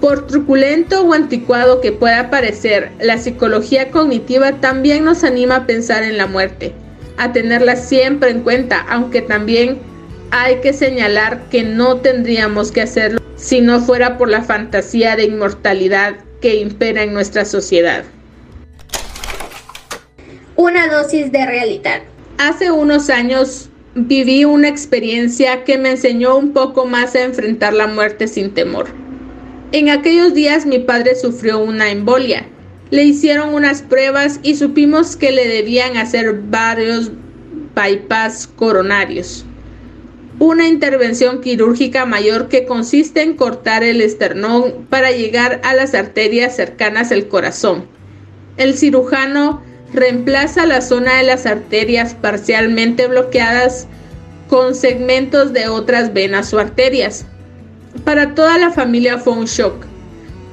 Por 0.00 0.28
truculento 0.28 1.02
o 1.02 1.12
anticuado 1.12 1.80
que 1.80 1.90
pueda 1.90 2.30
parecer, 2.30 2.92
la 3.00 3.18
psicología 3.18 3.90
cognitiva 3.90 4.52
también 4.60 5.04
nos 5.04 5.24
anima 5.24 5.56
a 5.56 5.66
pensar 5.66 6.04
en 6.04 6.16
la 6.16 6.26
muerte, 6.26 6.72
a 7.16 7.32
tenerla 7.32 7.74
siempre 7.74 8.30
en 8.30 8.42
cuenta, 8.42 8.86
aunque 8.88 9.22
también 9.22 9.78
hay 10.30 10.60
que 10.60 10.72
señalar 10.72 11.48
que 11.50 11.64
no 11.64 11.96
tendríamos 11.96 12.70
que 12.70 12.82
hacerlo 12.82 13.20
si 13.36 13.60
no 13.60 13.80
fuera 13.80 14.18
por 14.18 14.28
la 14.28 14.42
fantasía 14.42 15.16
de 15.16 15.24
inmortalidad 15.24 16.16
que 16.40 16.56
impera 16.56 17.02
en 17.02 17.12
nuestra 17.12 17.44
sociedad. 17.44 18.04
Una 20.54 20.88
dosis 20.88 21.32
de 21.32 21.44
realidad. 21.44 22.02
Hace 22.38 22.70
unos 22.70 23.10
años 23.10 23.68
viví 23.94 24.44
una 24.44 24.68
experiencia 24.68 25.64
que 25.64 25.76
me 25.76 25.90
enseñó 25.90 26.36
un 26.36 26.52
poco 26.52 26.84
más 26.84 27.16
a 27.16 27.22
enfrentar 27.22 27.72
la 27.72 27.88
muerte 27.88 28.28
sin 28.28 28.54
temor. 28.54 28.86
En 29.70 29.90
aquellos 29.90 30.32
días 30.32 30.64
mi 30.64 30.78
padre 30.78 31.14
sufrió 31.14 31.58
una 31.58 31.90
embolia. 31.90 32.46
Le 32.90 33.04
hicieron 33.04 33.52
unas 33.52 33.82
pruebas 33.82 34.40
y 34.42 34.56
supimos 34.56 35.14
que 35.14 35.30
le 35.30 35.46
debían 35.46 35.98
hacer 35.98 36.40
varios 36.48 37.10
bypass 37.74 38.46
coronarios. 38.46 39.44
Una 40.38 40.66
intervención 40.66 41.42
quirúrgica 41.42 42.06
mayor 42.06 42.48
que 42.48 42.64
consiste 42.64 43.20
en 43.20 43.34
cortar 43.34 43.82
el 43.82 44.00
esternón 44.00 44.86
para 44.88 45.10
llegar 45.10 45.60
a 45.64 45.74
las 45.74 45.92
arterias 45.94 46.56
cercanas 46.56 47.12
al 47.12 47.28
corazón. 47.28 47.84
El 48.56 48.74
cirujano 48.74 49.62
reemplaza 49.92 50.64
la 50.64 50.80
zona 50.80 51.18
de 51.18 51.24
las 51.24 51.44
arterias 51.44 52.14
parcialmente 52.14 53.06
bloqueadas 53.06 53.86
con 54.48 54.74
segmentos 54.74 55.52
de 55.52 55.68
otras 55.68 56.14
venas 56.14 56.54
o 56.54 56.58
arterias. 56.58 57.26
Para 58.04 58.34
toda 58.34 58.58
la 58.58 58.70
familia 58.70 59.18
fue 59.18 59.34
un 59.34 59.46
shock. 59.46 59.86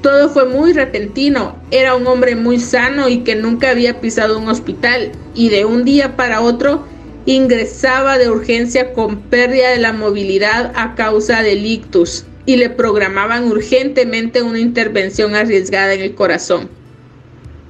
Todo 0.01 0.29
fue 0.29 0.45
muy 0.45 0.73
repentino. 0.73 1.55
Era 1.71 1.95
un 1.95 2.05
hombre 2.07 2.35
muy 2.35 2.59
sano 2.59 3.09
y 3.09 3.19
que 3.19 3.35
nunca 3.35 3.71
había 3.71 3.99
pisado 4.01 4.37
un 4.37 4.47
hospital 4.49 5.11
y 5.33 5.49
de 5.49 5.65
un 5.65 5.83
día 5.83 6.15
para 6.15 6.41
otro 6.41 6.85
ingresaba 7.25 8.17
de 8.17 8.29
urgencia 8.29 8.93
con 8.93 9.17
pérdida 9.17 9.71
de 9.71 9.79
la 9.79 9.93
movilidad 9.93 10.71
a 10.75 10.93
causa 10.95 11.41
del 11.41 11.65
ictus 11.65 12.25
y 12.45 12.57
le 12.57 12.69
programaban 12.69 13.45
urgentemente 13.45 14.43
una 14.43 14.59
intervención 14.59 15.33
arriesgada 15.33 15.93
en 15.93 16.01
el 16.01 16.13
corazón. 16.13 16.69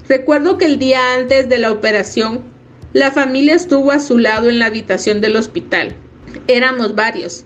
Recuerdo 0.09 0.57
que 0.57 0.65
el 0.65 0.77
día 0.77 1.13
antes 1.15 1.47
de 1.47 1.57
la 1.57 1.71
operación, 1.71 2.41
la 2.91 3.11
familia 3.11 3.55
estuvo 3.55 3.91
a 3.91 3.99
su 3.99 4.17
lado 4.17 4.49
en 4.49 4.59
la 4.59 4.65
habitación 4.65 5.21
del 5.21 5.37
hospital. 5.37 5.95
Éramos 6.47 6.95
varios 6.95 7.45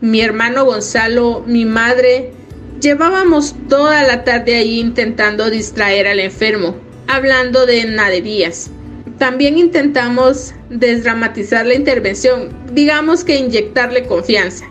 mi 0.00 0.20
hermano 0.20 0.64
Gonzalo, 0.64 1.42
mi 1.46 1.64
madre, 1.64 2.32
llevábamos 2.80 3.54
toda 3.68 4.02
la 4.02 4.24
tarde 4.24 4.56
allí 4.56 4.80
intentando 4.80 5.50
distraer 5.50 6.06
al 6.06 6.20
enfermo, 6.20 6.76
hablando 7.06 7.66
de 7.66 7.84
naderías. 7.86 8.70
También 9.18 9.58
intentamos 9.58 10.54
desdramatizar 10.70 11.66
la 11.66 11.74
intervención, 11.74 12.50
digamos 12.72 13.24
que 13.24 13.36
inyectarle 13.36 14.06
confianza. 14.06 14.66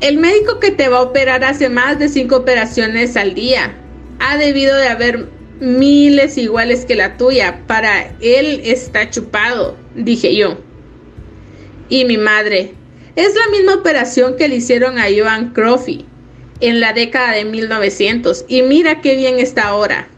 El 0.00 0.18
médico 0.18 0.60
que 0.60 0.70
te 0.70 0.88
va 0.88 0.98
a 0.98 1.02
operar 1.02 1.42
hace 1.42 1.70
más 1.70 1.98
de 1.98 2.08
cinco 2.08 2.36
operaciones 2.36 3.16
al 3.16 3.34
día. 3.34 3.74
Ha 4.18 4.36
debido 4.36 4.76
de 4.76 4.88
haber 4.88 5.26
miles 5.58 6.36
iguales 6.36 6.84
que 6.84 6.94
la 6.94 7.16
tuya. 7.16 7.62
Para 7.66 8.14
él 8.20 8.60
está 8.64 9.08
chupado, 9.08 9.76
dije 9.94 10.36
yo. 10.36 10.58
Y 11.88 12.04
mi 12.04 12.18
madre, 12.18 12.74
es 13.16 13.34
la 13.34 13.48
misma 13.50 13.74
operación 13.74 14.36
que 14.36 14.46
le 14.46 14.56
hicieron 14.56 14.98
a 14.98 15.06
Joan 15.16 15.52
Crofty 15.54 16.04
en 16.60 16.80
la 16.80 16.92
década 16.92 17.32
de 17.32 17.44
1900 17.46 18.44
y 18.46 18.62
mira 18.62 19.00
qué 19.00 19.16
bien 19.16 19.38
está 19.38 19.68
ahora. 19.68 20.08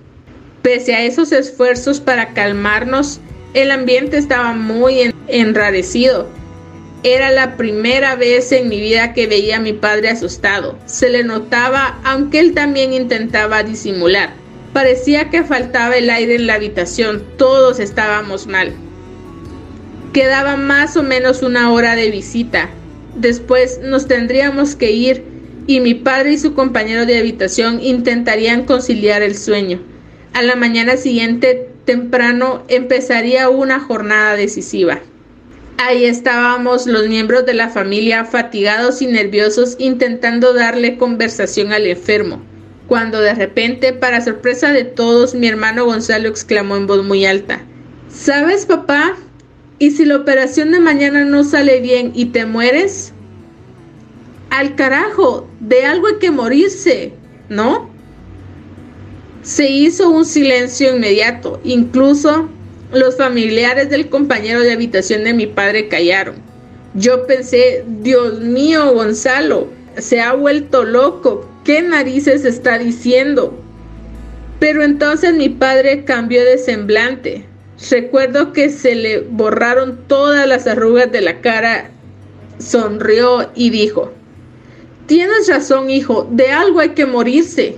Pese 0.62 0.94
a 0.94 1.04
esos 1.04 1.30
esfuerzos 1.32 2.00
para 2.00 2.34
calmarnos, 2.34 3.20
el 3.54 3.70
ambiente 3.70 4.18
estaba 4.18 4.52
muy 4.52 5.14
enrarecido. 5.28 6.28
Era 7.04 7.30
la 7.30 7.56
primera 7.56 8.16
vez 8.16 8.50
en 8.50 8.68
mi 8.68 8.80
vida 8.80 9.12
que 9.14 9.28
veía 9.28 9.58
a 9.58 9.60
mi 9.60 9.72
padre 9.72 10.10
asustado. 10.10 10.76
Se 10.86 11.08
le 11.08 11.22
notaba, 11.22 12.00
aunque 12.02 12.40
él 12.40 12.54
también 12.54 12.92
intentaba 12.92 13.62
disimular. 13.62 14.30
Parecía 14.72 15.30
que 15.30 15.44
faltaba 15.44 15.96
el 15.96 16.10
aire 16.10 16.34
en 16.34 16.48
la 16.48 16.54
habitación. 16.54 17.22
Todos 17.36 17.78
estábamos 17.78 18.48
mal. 18.48 18.72
Quedaba 20.12 20.56
más 20.56 20.96
o 20.96 21.04
menos 21.04 21.42
una 21.42 21.70
hora 21.70 21.94
de 21.94 22.10
visita. 22.10 22.68
Después 23.18 23.80
nos 23.82 24.06
tendríamos 24.06 24.76
que 24.76 24.92
ir 24.92 25.24
y 25.66 25.80
mi 25.80 25.94
padre 25.94 26.32
y 26.32 26.38
su 26.38 26.54
compañero 26.54 27.04
de 27.04 27.18
habitación 27.18 27.80
intentarían 27.82 28.64
conciliar 28.64 29.22
el 29.22 29.36
sueño. 29.36 29.80
A 30.32 30.42
la 30.42 30.54
mañana 30.56 30.96
siguiente 30.96 31.68
temprano 31.84 32.62
empezaría 32.68 33.48
una 33.48 33.80
jornada 33.80 34.36
decisiva. 34.36 35.00
Ahí 35.78 36.04
estábamos 36.04 36.86
los 36.86 37.08
miembros 37.08 37.44
de 37.44 37.54
la 37.54 37.68
familia 37.68 38.24
fatigados 38.24 39.02
y 39.02 39.06
nerviosos 39.06 39.76
intentando 39.78 40.54
darle 40.54 40.96
conversación 40.96 41.72
al 41.72 41.86
enfermo, 41.86 42.42
cuando 42.86 43.20
de 43.20 43.34
repente, 43.34 43.92
para 43.92 44.20
sorpresa 44.20 44.72
de 44.72 44.84
todos, 44.84 45.34
mi 45.34 45.48
hermano 45.48 45.84
Gonzalo 45.84 46.28
exclamó 46.28 46.76
en 46.76 46.86
voz 46.86 47.04
muy 47.04 47.26
alta, 47.26 47.62
¿Sabes, 48.08 48.64
papá? 48.64 49.16
¿Y 49.78 49.92
si 49.92 50.04
la 50.04 50.16
operación 50.16 50.72
de 50.72 50.80
mañana 50.80 51.24
no 51.24 51.44
sale 51.44 51.80
bien 51.80 52.12
y 52.14 52.26
te 52.26 52.46
mueres? 52.46 53.12
Al 54.50 54.74
carajo, 54.74 55.48
de 55.60 55.84
algo 55.84 56.08
hay 56.08 56.16
que 56.18 56.30
morirse, 56.30 57.12
¿no? 57.48 57.88
Se 59.42 59.70
hizo 59.70 60.10
un 60.10 60.24
silencio 60.24 60.96
inmediato, 60.96 61.60
incluso 61.62 62.48
los 62.92 63.16
familiares 63.16 63.88
del 63.90 64.08
compañero 64.08 64.60
de 64.60 64.72
habitación 64.72 65.24
de 65.24 65.34
mi 65.34 65.46
padre 65.46 65.88
callaron. 65.88 66.36
Yo 66.94 67.26
pensé, 67.26 67.84
Dios 68.00 68.40
mío, 68.40 68.92
Gonzalo, 68.92 69.68
se 69.96 70.20
ha 70.20 70.32
vuelto 70.32 70.84
loco, 70.84 71.48
¿qué 71.64 71.82
narices 71.82 72.44
está 72.44 72.78
diciendo? 72.78 73.56
Pero 74.58 74.82
entonces 74.82 75.34
mi 75.34 75.48
padre 75.48 76.04
cambió 76.04 76.44
de 76.44 76.58
semblante. 76.58 77.47
Recuerdo 77.90 78.52
que 78.52 78.70
se 78.70 78.94
le 78.94 79.20
borraron 79.20 80.00
todas 80.08 80.46
las 80.48 80.66
arrugas 80.66 81.12
de 81.12 81.20
la 81.20 81.40
cara, 81.40 81.90
sonrió 82.58 83.50
y 83.54 83.70
dijo, 83.70 84.12
Tienes 85.06 85.48
razón, 85.48 85.88
hijo, 85.88 86.28
de 86.30 86.50
algo 86.50 86.80
hay 86.80 86.90
que 86.90 87.06
morirse. 87.06 87.76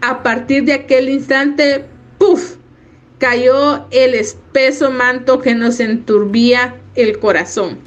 A 0.00 0.22
partir 0.22 0.64
de 0.64 0.74
aquel 0.74 1.08
instante, 1.08 1.84
¡puf! 2.18 2.56
cayó 3.18 3.86
el 3.90 4.14
espeso 4.14 4.90
manto 4.90 5.40
que 5.40 5.54
nos 5.54 5.80
enturbía 5.80 6.76
el 6.94 7.18
corazón. 7.18 7.78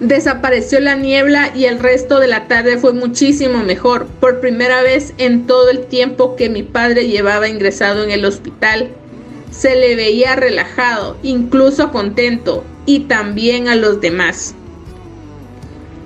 Desapareció 0.00 0.80
la 0.80 0.94
niebla 0.94 1.52
y 1.54 1.66
el 1.66 1.78
resto 1.78 2.20
de 2.20 2.28
la 2.28 2.48
tarde 2.48 2.78
fue 2.78 2.92
muchísimo 2.92 3.62
mejor. 3.64 4.06
Por 4.20 4.40
primera 4.40 4.82
vez 4.82 5.12
en 5.18 5.46
todo 5.46 5.68
el 5.68 5.86
tiempo 5.86 6.36
que 6.36 6.48
mi 6.48 6.62
padre 6.62 7.08
llevaba 7.08 7.48
ingresado 7.48 8.04
en 8.04 8.10
el 8.10 8.24
hospital, 8.24 8.90
se 9.50 9.76
le 9.76 9.96
veía 9.96 10.36
relajado, 10.36 11.16
incluso 11.22 11.90
contento, 11.90 12.64
y 12.86 13.00
también 13.00 13.68
a 13.68 13.76
los 13.76 14.00
demás. 14.00 14.54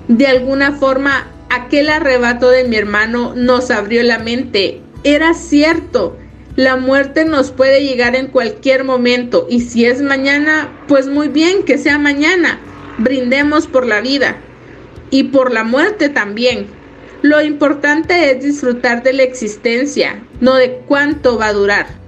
De 0.07 0.27
alguna 0.27 0.73
forma, 0.73 1.27
aquel 1.49 1.89
arrebato 1.89 2.49
de 2.49 2.63
mi 2.63 2.75
hermano 2.75 3.33
nos 3.35 3.71
abrió 3.71 4.03
la 4.03 4.19
mente. 4.19 4.81
Era 5.03 5.33
cierto, 5.33 6.17
la 6.55 6.75
muerte 6.75 7.25
nos 7.25 7.51
puede 7.51 7.83
llegar 7.83 8.15
en 8.15 8.27
cualquier 8.27 8.83
momento 8.83 9.47
y 9.49 9.61
si 9.61 9.85
es 9.85 10.01
mañana, 10.01 10.69
pues 10.87 11.07
muy 11.07 11.27
bien 11.27 11.63
que 11.63 11.77
sea 11.77 11.97
mañana. 11.97 12.59
Brindemos 12.97 13.67
por 13.67 13.85
la 13.85 13.99
vida 13.99 14.37
y 15.09 15.23
por 15.23 15.51
la 15.51 15.63
muerte 15.63 16.09
también. 16.09 16.67
Lo 17.21 17.41
importante 17.41 18.31
es 18.31 18.43
disfrutar 18.43 19.03
de 19.03 19.13
la 19.13 19.23
existencia, 19.23 20.23
no 20.39 20.55
de 20.55 20.81
cuánto 20.87 21.37
va 21.37 21.47
a 21.47 21.53
durar. 21.53 22.04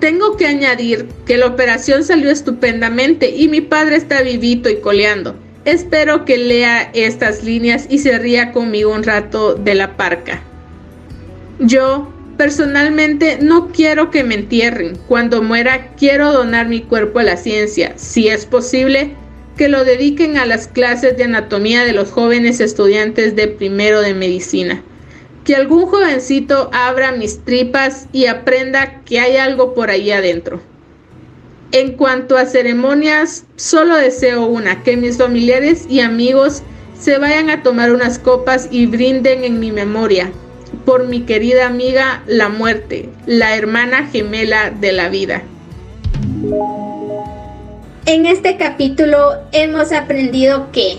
Tengo 0.00 0.36
que 0.36 0.46
añadir 0.46 1.06
que 1.26 1.36
la 1.36 1.46
operación 1.46 2.04
salió 2.04 2.30
estupendamente 2.30 3.30
y 3.30 3.48
mi 3.48 3.60
padre 3.60 3.96
está 3.96 4.22
vivito 4.22 4.68
y 4.68 4.80
coleando. 4.80 5.36
Espero 5.64 6.24
que 6.24 6.38
lea 6.38 6.90
estas 6.94 7.42
líneas 7.42 7.86
y 7.88 7.98
se 7.98 8.18
ría 8.18 8.52
conmigo 8.52 8.92
un 8.92 9.02
rato 9.02 9.54
de 9.54 9.74
la 9.74 9.96
parca. 9.96 10.42
Yo, 11.58 12.12
Personalmente 12.36 13.38
no 13.40 13.68
quiero 13.68 14.10
que 14.10 14.22
me 14.22 14.34
entierren. 14.34 14.98
Cuando 15.08 15.42
muera 15.42 15.92
quiero 15.96 16.32
donar 16.32 16.68
mi 16.68 16.82
cuerpo 16.82 17.20
a 17.20 17.22
la 17.22 17.36
ciencia. 17.38 17.94
Si 17.96 18.28
es 18.28 18.44
posible, 18.44 19.14
que 19.56 19.68
lo 19.68 19.84
dediquen 19.84 20.36
a 20.36 20.44
las 20.44 20.68
clases 20.68 21.16
de 21.16 21.24
anatomía 21.24 21.84
de 21.84 21.94
los 21.94 22.10
jóvenes 22.10 22.60
estudiantes 22.60 23.36
de 23.36 23.48
primero 23.48 24.02
de 24.02 24.12
medicina. 24.12 24.82
Que 25.46 25.54
algún 25.54 25.86
jovencito 25.86 26.68
abra 26.72 27.12
mis 27.12 27.44
tripas 27.44 28.08
y 28.12 28.26
aprenda 28.26 29.00
que 29.04 29.20
hay 29.20 29.36
algo 29.36 29.74
por 29.74 29.90
ahí 29.90 30.10
adentro. 30.10 30.60
En 31.70 31.92
cuanto 31.92 32.36
a 32.36 32.46
ceremonias, 32.46 33.44
solo 33.54 33.96
deseo 33.96 34.44
una, 34.44 34.82
que 34.82 34.96
mis 34.96 35.18
familiares 35.18 35.86
y 35.88 36.00
amigos 36.00 36.62
se 36.98 37.18
vayan 37.18 37.48
a 37.48 37.62
tomar 37.62 37.92
unas 37.92 38.18
copas 38.18 38.66
y 38.72 38.86
brinden 38.86 39.44
en 39.44 39.60
mi 39.60 39.70
memoria, 39.70 40.32
por 40.84 41.06
mi 41.06 41.20
querida 41.20 41.66
amiga 41.66 42.24
la 42.26 42.48
muerte, 42.48 43.08
la 43.26 43.56
hermana 43.56 44.08
gemela 44.08 44.70
de 44.70 44.92
la 44.92 45.08
vida. 45.08 45.44
En 48.06 48.26
este 48.26 48.56
capítulo 48.56 49.34
hemos 49.52 49.92
aprendido 49.92 50.72
que, 50.72 50.98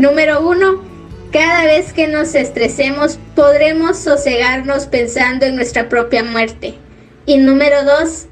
número 0.00 0.46
uno, 0.48 0.82
cada 1.32 1.64
vez 1.64 1.94
que 1.94 2.06
nos 2.06 2.34
estresemos 2.34 3.18
podremos 3.34 3.98
sosegarnos 3.98 4.86
pensando 4.86 5.46
en 5.46 5.56
nuestra 5.56 5.88
propia 5.88 6.22
muerte. 6.22 6.74
Y 7.24 7.38
número 7.38 7.84
dos, 7.84 8.26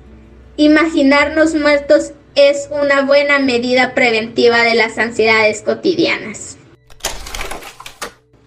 imaginarnos 0.56 1.54
muertos 1.54 2.12
es 2.34 2.68
una 2.70 3.02
buena 3.02 3.38
medida 3.38 3.94
preventiva 3.94 4.62
de 4.62 4.74
las 4.74 4.98
ansiedades 4.98 5.62
cotidianas. 5.62 6.58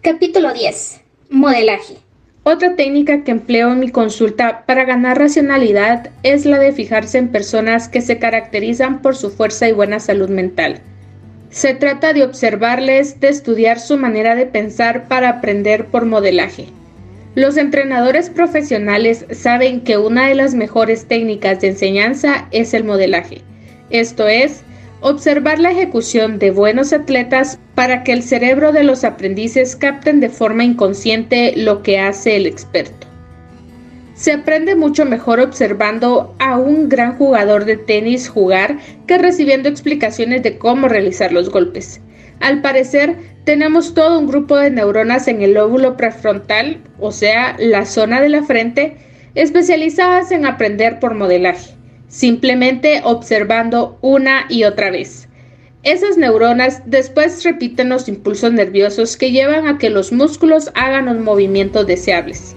Capítulo 0.02 0.54
10. 0.54 1.02
Modelaje. 1.30 1.98
Otra 2.44 2.76
técnica 2.76 3.24
que 3.24 3.32
empleo 3.32 3.72
en 3.72 3.80
mi 3.80 3.90
consulta 3.90 4.66
para 4.68 4.84
ganar 4.84 5.18
racionalidad 5.18 6.12
es 6.22 6.46
la 6.46 6.60
de 6.60 6.74
fijarse 6.74 7.18
en 7.18 7.30
personas 7.30 7.88
que 7.90 8.02
se 8.02 8.20
caracterizan 8.20 9.02
por 9.02 9.16
su 9.16 9.32
fuerza 9.32 9.68
y 9.68 9.72
buena 9.72 10.00
salud 10.00 10.30
mental. 10.30 10.82
Se 11.54 11.76
trata 11.76 12.14
de 12.14 12.24
observarles, 12.24 13.20
de 13.20 13.30
estudiar 13.30 13.80
su 13.80 13.96
manera 13.96 14.34
de 14.34 14.48
pensar 14.48 15.08
para 15.08 15.30
aprender 15.30 15.86
por 15.86 16.04
modelaje. 16.04 16.66
Los 17.36 17.58
entrenadores 17.58 18.32
profesionales 18.32 19.28
saben 19.30 19.82
que 19.82 20.00
una 20.00 20.28
de 20.28 20.34
las 20.34 20.56
mejores 20.56 21.06
técnicas 21.06 21.62
de 21.62 21.68
enseñanza 21.68 22.48
es 22.50 22.74
el 22.74 22.84
modelaje, 22.84 23.42
esto 23.92 24.28
es, 24.28 24.62
observar 25.02 25.60
la 25.60 25.72
ejecución 25.72 26.40
de 26.40 26.50
buenos 26.50 26.92
atletas 26.92 27.60
para 27.76 28.04
que 28.04 28.14
el 28.14 28.24
cerebro 28.24 28.72
de 28.72 28.84
los 28.84 29.04
aprendices 29.04 29.76
capten 29.76 30.22
de 30.22 30.30
forma 30.30 30.64
inconsciente 30.64 31.54
lo 31.56 31.84
que 31.84 32.00
hace 32.00 32.36
el 32.36 32.48
experto. 32.48 33.13
Se 34.24 34.32
aprende 34.32 34.76
mucho 34.76 35.04
mejor 35.04 35.42
observando 35.42 36.34
a 36.40 36.58
un 36.58 36.88
gran 36.88 37.18
jugador 37.18 37.66
de 37.66 37.76
tenis 37.76 38.30
jugar 38.30 38.78
que 39.06 39.18
recibiendo 39.18 39.68
explicaciones 39.68 40.44
de 40.44 40.58
cómo 40.58 40.88
realizar 40.88 41.34
los 41.34 41.50
golpes. 41.50 42.00
Al 42.40 42.62
parecer, 42.62 43.18
tenemos 43.44 43.94
todo 43.94 44.18
un 44.18 44.28
grupo 44.28 44.56
de 44.56 44.72
neuronas 44.72 45.28
en 45.28 45.42
el 45.42 45.56
lóbulo 45.56 45.98
prefrontal, 45.98 46.78
o 47.02 47.12
sea, 47.12 47.58
la 47.60 47.86
zona 47.86 48.22
de 48.22 48.30
la 48.30 48.44
frente, 48.44 48.96
especializadas 49.36 50.32
en 50.32 50.46
aprender 50.46 51.02
por 51.02 51.16
modelaje 51.16 51.74
simplemente 52.08 53.02
observando 53.04 53.98
una 54.00 54.46
y 54.48 54.64
otra 54.64 54.90
vez. 54.90 55.28
Esas 55.84 56.16
neuronas 56.16 56.82
después 56.86 57.44
repiten 57.44 57.90
los 57.90 58.08
impulsos 58.08 58.54
nerviosos 58.54 59.18
que 59.18 59.32
llevan 59.32 59.68
a 59.68 59.78
que 59.78 59.90
los 59.90 60.14
músculos 60.14 60.72
hagan 60.76 61.08
los 61.08 61.18
movimientos 61.18 61.86
deseables. 61.88 62.56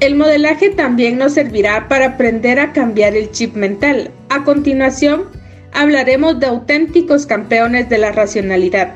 El 0.00 0.14
modelaje 0.14 0.70
también 0.70 1.18
nos 1.18 1.34
servirá 1.34 1.88
para 1.88 2.06
aprender 2.06 2.60
a 2.60 2.72
cambiar 2.72 3.16
el 3.16 3.32
chip 3.32 3.56
mental. 3.56 4.12
A 4.28 4.44
continuación, 4.44 5.24
hablaremos 5.72 6.38
de 6.38 6.46
auténticos 6.46 7.26
campeones 7.26 7.88
de 7.88 7.98
la 7.98 8.12
racionalidad, 8.12 8.94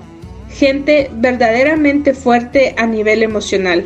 gente 0.49 1.11
verdaderamente 1.15 2.15
fuerte 2.15 2.77
a 2.79 2.87
nivel 2.87 3.25
emocional. 3.25 3.85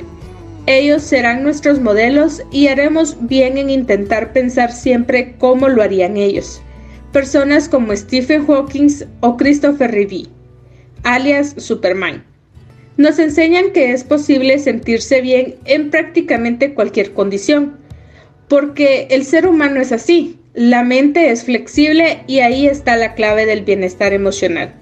Ellos 0.67 1.03
serán 1.03 1.43
nuestros 1.43 1.81
modelos 1.81 2.43
y 2.51 2.69
haremos 2.69 3.17
bien 3.21 3.57
en 3.57 3.71
intentar 3.71 4.35
pensar 4.35 4.71
siempre 4.71 5.37
cómo 5.39 5.69
lo 5.69 5.83
harían 5.83 6.19
ellos. 6.19 6.61
Personas 7.13 7.67
como 7.71 7.97
Stephen 7.97 8.47
Hawking 8.47 8.91
o 9.21 9.39
Christopher 9.39 9.91
Reeve, 9.91 10.25
alias 11.03 11.55
Superman, 11.57 12.25
nos 12.97 13.19
enseñan 13.19 13.73
que 13.73 13.93
es 13.93 14.05
posible 14.05 14.59
sentirse 14.59 15.21
bien 15.21 15.57
en 15.65 15.91
prácticamente 15.91 16.75
cualquier 16.75 17.13
condición, 17.13 17.77
porque 18.49 19.09
el 19.11 19.25
ser 19.25 19.47
humano 19.47 19.81
es 19.81 19.93
así, 19.93 20.39
la 20.55 20.83
mente 20.83 21.31
es 21.31 21.45
flexible 21.45 22.23
y 22.27 22.41
ahí 22.41 22.67
está 22.67 22.97
la 22.97 23.15
clave 23.15 23.45
del 23.45 23.63
bienestar 23.63 24.13
emocional. 24.13 24.73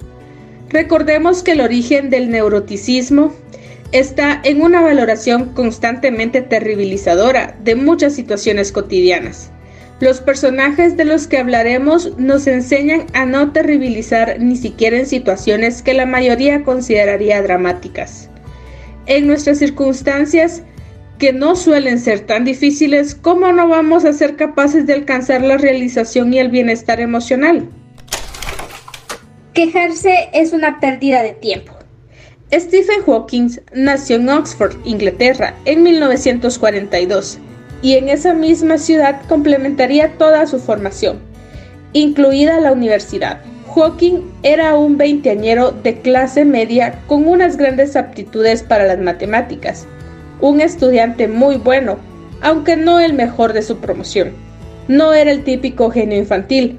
Recordemos 0.71 1.43
que 1.43 1.53
el 1.53 1.61
origen 1.61 2.11
del 2.11 2.31
neuroticismo 2.31 3.35
está 3.93 4.41
en 4.43 4.61
una 4.63 4.81
valoración 4.81 5.53
constantemente 5.55 6.43
terribilizadora 6.43 7.57
de 7.63 7.77
muchas 7.77 8.15
situaciones 8.15 8.73
cotidianas. 8.73 9.51
Los 10.01 10.21
personajes 10.21 10.97
de 10.97 11.05
los 11.05 11.29
que 11.29 11.39
hablaremos 11.39 12.19
nos 12.19 12.49
enseñan 12.49 13.07
a 13.13 13.27
no 13.27 13.53
terribilizar 13.53 14.41
ni 14.41 14.57
siquiera 14.57 14.99
en 14.99 15.07
situaciones 15.07 15.83
que 15.83 15.95
la 15.95 16.05
mayoría 16.05 16.65
consideraría 16.65 17.41
dramáticas. 17.43 18.29
En 19.07 19.29
nuestras 19.29 19.59
circunstancias, 19.59 20.63
que 21.19 21.33
no 21.33 21.55
suelen 21.55 22.01
ser 22.01 22.21
tan 22.21 22.45
difíciles, 22.45 23.15
¿cómo 23.15 23.53
no 23.53 23.69
vamos 23.69 24.05
a 24.05 24.13
ser 24.13 24.35
capaces 24.35 24.85
de 24.87 24.95
alcanzar 24.95 25.43
la 25.43 25.59
realización 25.59 26.35
y 26.35 26.41
el 26.41 26.49
bienestar 26.49 27.01
emocional? 27.01 27.69
Quejarse 29.53 30.29
es 30.33 30.53
una 30.53 30.81
pérdida 30.81 31.23
de 31.23 31.35
tiempo. 31.35 31.73
Stephen 32.53 33.03
Hawking 33.07 33.51
nació 33.73 34.17
en 34.17 34.29
Oxford, 34.29 34.75
Inglaterra, 34.85 35.55
en 35.65 35.85
1942 35.85 37.39
y 37.85 37.93
en 37.99 38.09
esa 38.09 38.33
misma 38.33 38.79
ciudad 38.79 39.21
complementaría 39.29 40.17
toda 40.17 40.47
su 40.47 40.59
formación, 40.59 41.19
incluida 41.93 42.59
la 42.59 42.73
universidad. 42.73 43.43
Hawking 43.75 44.23
era 44.43 44.75
un 44.75 44.97
veinteañero 44.97 45.71
de 45.71 46.01
clase 46.01 46.47
media 46.47 47.03
con 47.07 47.29
unas 47.29 47.59
grandes 47.59 47.95
aptitudes 47.95 48.63
para 48.63 48.87
las 48.87 48.99
matemáticas, 49.01 49.87
un 50.41 50.63
estudiante 50.63 51.29
muy 51.29 51.57
bueno, 51.57 51.99
aunque 52.41 52.75
no 52.75 53.01
el 53.01 53.13
mejor 53.13 53.53
de 53.53 53.61
su 53.61 53.77
promoción. 53.77 54.33
No 54.89 55.13
era 55.13 55.31
el 55.31 55.45
típico 55.45 55.91
genio 55.91 56.17
infantil, 56.17 56.79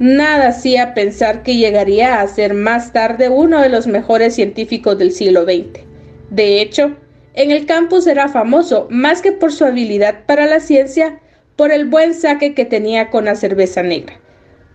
Nada 0.00 0.48
hacía 0.48 0.94
pensar 0.94 1.42
que 1.42 1.56
llegaría 1.56 2.22
a 2.22 2.26
ser 2.26 2.54
más 2.54 2.90
tarde 2.90 3.28
uno 3.28 3.60
de 3.60 3.68
los 3.68 3.86
mejores 3.86 4.34
científicos 4.34 4.96
del 4.98 5.12
siglo 5.12 5.44
XX. 5.44 5.84
De 6.30 6.62
hecho, 6.62 6.96
en 7.40 7.50
el 7.50 7.64
campus 7.64 8.06
era 8.06 8.28
famoso 8.28 8.86
más 8.90 9.22
que 9.22 9.32
por 9.32 9.50
su 9.50 9.64
habilidad 9.64 10.26
para 10.26 10.44
la 10.44 10.60
ciencia, 10.60 11.20
por 11.56 11.72
el 11.72 11.86
buen 11.86 12.12
saque 12.12 12.52
que 12.52 12.66
tenía 12.66 13.08
con 13.08 13.24
la 13.24 13.34
cerveza 13.34 13.82
negra. 13.82 14.20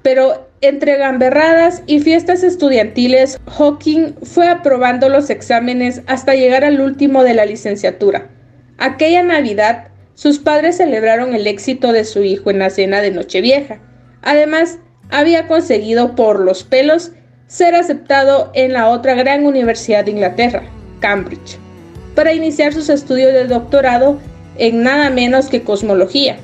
Pero 0.01 0.49
entre 0.62 0.97
gamberradas 0.97 1.84
y 1.86 1.99
fiestas 1.99 2.41
estudiantiles, 2.41 3.39
Hawking 3.45 4.15
fue 4.23 4.47
aprobando 4.47 5.10
los 5.10 5.30
exámenes 5.30 6.01
hasta 6.08 6.34
llegar 6.34 6.63
al 6.63 6.82
último 6.82 7.23
de 7.23 7.36
la 7.36 7.45
licenciatura. 7.45 8.30
Aquella 8.80 9.21
Navidad, 9.21 9.89
sus 10.15 10.39
padres 10.39 10.78
celebraron 10.78 11.36
el 11.36 11.45
éxito 11.45 11.91
de 11.91 12.04
su 12.04 12.23
hijo 12.23 12.49
en 12.49 12.58
la 12.58 12.71
cena 12.71 13.01
de 13.01 13.12
Nochevieja. 13.12 13.80
Además, 14.23 14.80
había 15.12 15.47
conseguido 15.47 16.15
por 16.15 16.39
los 16.39 16.63
pelos 16.63 17.12
ser 17.45 17.75
aceptado 17.75 18.49
en 18.56 18.73
la 18.73 18.89
otra 18.89 19.13
gran 19.13 19.45
universidad 19.45 20.04
de 20.04 20.12
Inglaterra, 20.12 20.63
Cambridge, 20.99 21.60
para 22.15 22.34
iniciar 22.34 22.73
sus 22.73 22.89
estudios 22.89 23.34
de 23.34 23.45
doctorado 23.45 24.17
en 24.58 24.84
nada 24.84 25.10
menos 25.10 25.47
que 25.47 25.63
cosmología. 25.63 26.38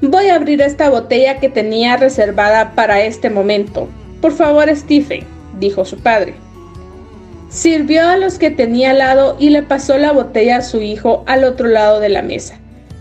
Voy 0.00 0.26
a 0.26 0.34
abrir 0.34 0.60
esta 0.60 0.90
botella 0.90 1.38
que 1.38 1.48
tenía 1.48 1.96
reservada 1.96 2.72
para 2.74 3.02
este 3.02 3.30
momento. 3.30 3.88
Por 4.20 4.32
favor, 4.32 4.74
Stephen, 4.74 5.24
dijo 5.58 5.84
su 5.84 5.98
padre. 5.98 6.34
Sirvió 7.48 8.08
a 8.08 8.16
los 8.16 8.38
que 8.38 8.50
tenía 8.50 8.90
al 8.90 8.98
lado 8.98 9.36
y 9.38 9.50
le 9.50 9.62
pasó 9.62 9.96
la 9.96 10.12
botella 10.12 10.56
a 10.56 10.62
su 10.62 10.82
hijo 10.82 11.22
al 11.26 11.44
otro 11.44 11.68
lado 11.68 12.00
de 12.00 12.08
la 12.08 12.22
mesa. 12.22 12.58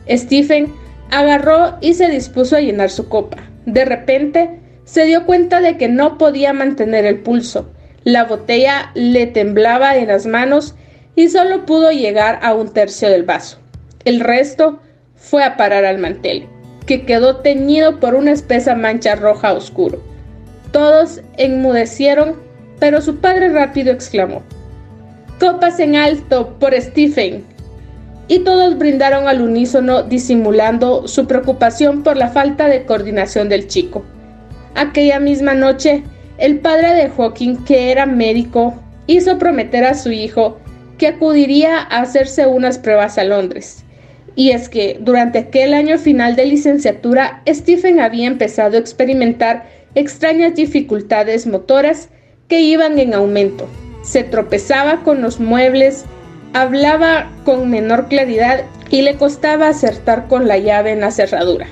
Stephen 0.09 0.71
agarró 1.11 1.77
y 1.81 1.93
se 1.93 2.07
dispuso 2.09 2.55
a 2.55 2.61
llenar 2.61 2.89
su 2.89 3.09
copa. 3.09 3.37
De 3.65 3.85
repente, 3.85 4.59
se 4.85 5.05
dio 5.05 5.25
cuenta 5.25 5.61
de 5.61 5.77
que 5.77 5.87
no 5.87 6.17
podía 6.17 6.53
mantener 6.53 7.05
el 7.05 7.19
pulso. 7.19 7.69
La 8.03 8.25
botella 8.25 8.91
le 8.95 9.27
temblaba 9.27 9.95
en 9.95 10.07
las 10.07 10.25
manos 10.25 10.75
y 11.15 11.29
solo 11.29 11.65
pudo 11.65 11.91
llegar 11.91 12.39
a 12.41 12.53
un 12.53 12.73
tercio 12.73 13.09
del 13.09 13.23
vaso. 13.23 13.57
El 14.05 14.19
resto 14.19 14.79
fue 15.15 15.43
a 15.43 15.57
parar 15.57 15.85
al 15.85 15.99
mantel, 15.99 16.47
que 16.85 17.05
quedó 17.05 17.37
teñido 17.37 17.99
por 17.99 18.15
una 18.15 18.31
espesa 18.31 18.75
mancha 18.75 19.15
roja 19.15 19.53
oscuro. 19.53 20.01
Todos 20.71 21.21
enmudecieron, 21.37 22.35
pero 22.79 23.01
su 23.01 23.17
padre 23.17 23.49
rápido 23.49 23.91
exclamó, 23.91 24.43
Copas 25.39 25.79
en 25.79 25.95
alto 25.95 26.57
por 26.59 26.73
Stephen 26.79 27.43
y 28.27 28.39
todos 28.39 28.77
brindaron 28.77 29.27
al 29.27 29.41
unísono 29.41 30.03
disimulando 30.03 31.07
su 31.07 31.27
preocupación 31.27 32.03
por 32.03 32.17
la 32.17 32.29
falta 32.29 32.67
de 32.67 32.85
coordinación 32.85 33.49
del 33.49 33.67
chico. 33.67 34.03
Aquella 34.75 35.19
misma 35.19 35.53
noche, 35.53 36.03
el 36.37 36.59
padre 36.59 36.93
de 36.93 37.09
Hawking, 37.09 37.63
que 37.65 37.91
era 37.91 38.05
médico, 38.05 38.73
hizo 39.07 39.37
prometer 39.37 39.83
a 39.83 39.93
su 39.93 40.11
hijo 40.11 40.57
que 40.97 41.07
acudiría 41.07 41.79
a 41.79 42.01
hacerse 42.01 42.45
unas 42.47 42.77
pruebas 42.77 43.17
a 43.17 43.23
Londres. 43.23 43.83
Y 44.35 44.51
es 44.51 44.69
que 44.69 44.97
durante 44.99 45.39
aquel 45.39 45.73
año 45.73 45.97
final 45.97 46.35
de 46.35 46.45
licenciatura, 46.45 47.41
Stephen 47.47 47.99
había 47.99 48.27
empezado 48.27 48.77
a 48.77 48.79
experimentar 48.79 49.67
extrañas 49.95 50.55
dificultades 50.55 51.45
motoras 51.45 52.09
que 52.47 52.61
iban 52.61 52.97
en 52.99 53.13
aumento. 53.13 53.67
Se 54.03 54.23
tropezaba 54.23 55.03
con 55.03 55.21
los 55.21 55.39
muebles, 55.39 56.05
Hablaba 56.55 57.31
con 57.45 57.71
menor 57.71 58.09
claridad 58.09 58.65
y 58.91 59.01
le 59.01 59.15
costaba 59.15 59.69
acertar 59.69 60.27
con 60.27 60.47
la 60.47 60.59
llave 60.59 60.91
en 60.91 61.01
la 61.01 61.09
cerradura. 61.09 61.65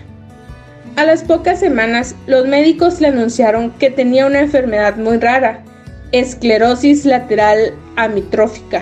A 0.96 1.06
las 1.06 1.24
pocas 1.24 1.60
semanas, 1.60 2.16
los 2.26 2.48
médicos 2.48 3.00
le 3.00 3.10
anunciaron 3.10 3.70
que 3.78 3.92
tenía 3.92 4.26
una 4.26 4.40
enfermedad 4.40 4.98
muy 4.98 5.20
rara, 5.20 5.64
esclerosis 6.12 7.06
lateral 7.06 7.76
amitrófica, 7.96 8.82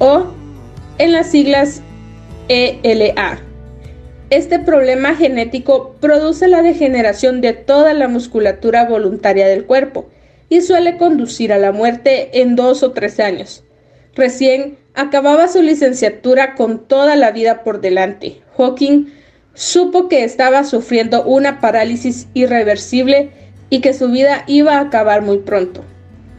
o 0.00 0.24
en 0.98 1.12
las 1.12 1.30
siglas 1.30 1.82
ELA. 2.48 3.38
Este 4.30 4.58
problema 4.58 5.14
genético 5.14 5.94
produce 6.00 6.48
la 6.48 6.62
degeneración 6.62 7.40
de 7.40 7.52
toda 7.52 7.94
la 7.94 8.08
musculatura 8.08 8.86
voluntaria 8.86 9.46
del 9.46 9.66
cuerpo 9.66 10.08
y 10.48 10.62
suele 10.62 10.96
conducir 10.96 11.52
a 11.52 11.58
la 11.58 11.70
muerte 11.70 12.40
en 12.40 12.56
dos 12.56 12.82
o 12.82 12.90
tres 12.90 13.20
años. 13.20 13.62
Recién 14.14 14.78
acababa 14.94 15.48
su 15.48 15.62
licenciatura 15.62 16.54
con 16.54 16.86
toda 16.86 17.14
la 17.14 17.30
vida 17.30 17.62
por 17.62 17.80
delante. 17.80 18.40
Hawking 18.56 19.06
supo 19.54 20.08
que 20.08 20.24
estaba 20.24 20.64
sufriendo 20.64 21.24
una 21.24 21.60
parálisis 21.60 22.26
irreversible 22.34 23.30
y 23.68 23.80
que 23.80 23.92
su 23.92 24.10
vida 24.10 24.44
iba 24.46 24.76
a 24.76 24.80
acabar 24.80 25.22
muy 25.22 25.38
pronto. 25.38 25.84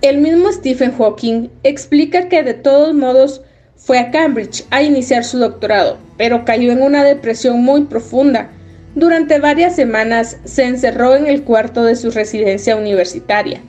El 0.01 0.17
mismo 0.17 0.51
Stephen 0.51 0.93
Hawking 0.97 1.49
explica 1.63 2.27
que 2.27 2.43
de 2.43 2.55
todos 2.55 2.93
modos 2.93 3.43
fue 3.83 3.97
a 3.97 4.11
Cambridge 4.11 4.63
a 4.69 4.83
iniciar 4.83 5.23
su 5.23 5.39
doctorado, 5.39 5.97
pero 6.17 6.45
cayó 6.45 6.71
en 6.71 6.81
una 6.81 7.03
depresión 7.03 7.63
muy 7.63 7.85
profunda. 7.85 8.51
Durante 8.93 9.39
varias 9.39 9.75
semanas 9.75 10.37
se 10.43 10.65
encerró 10.65 11.15
en 11.15 11.25
el 11.25 11.43
cuarto 11.43 11.83
de 11.83 11.95
su 11.95 12.11
residencia 12.11 12.75
universitaria. 12.75 13.61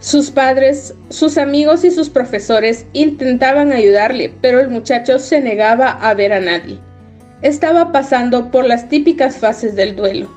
Sus 0.00 0.30
padres, 0.30 0.94
sus 1.10 1.36
amigos 1.36 1.84
y 1.84 1.90
sus 1.90 2.08
profesores 2.08 2.86
intentaban 2.94 3.70
ayudarle, 3.70 4.32
pero 4.40 4.60
el 4.60 4.68
muchacho 4.68 5.18
se 5.18 5.42
negaba 5.42 5.90
a 5.90 6.14
ver 6.14 6.32
a 6.32 6.40
nadie. 6.40 6.78
Estaba 7.42 7.92
pasando 7.92 8.50
por 8.50 8.66
las 8.66 8.88
típicas 8.88 9.36
fases 9.36 9.76
del 9.76 9.94
duelo. 9.94 10.30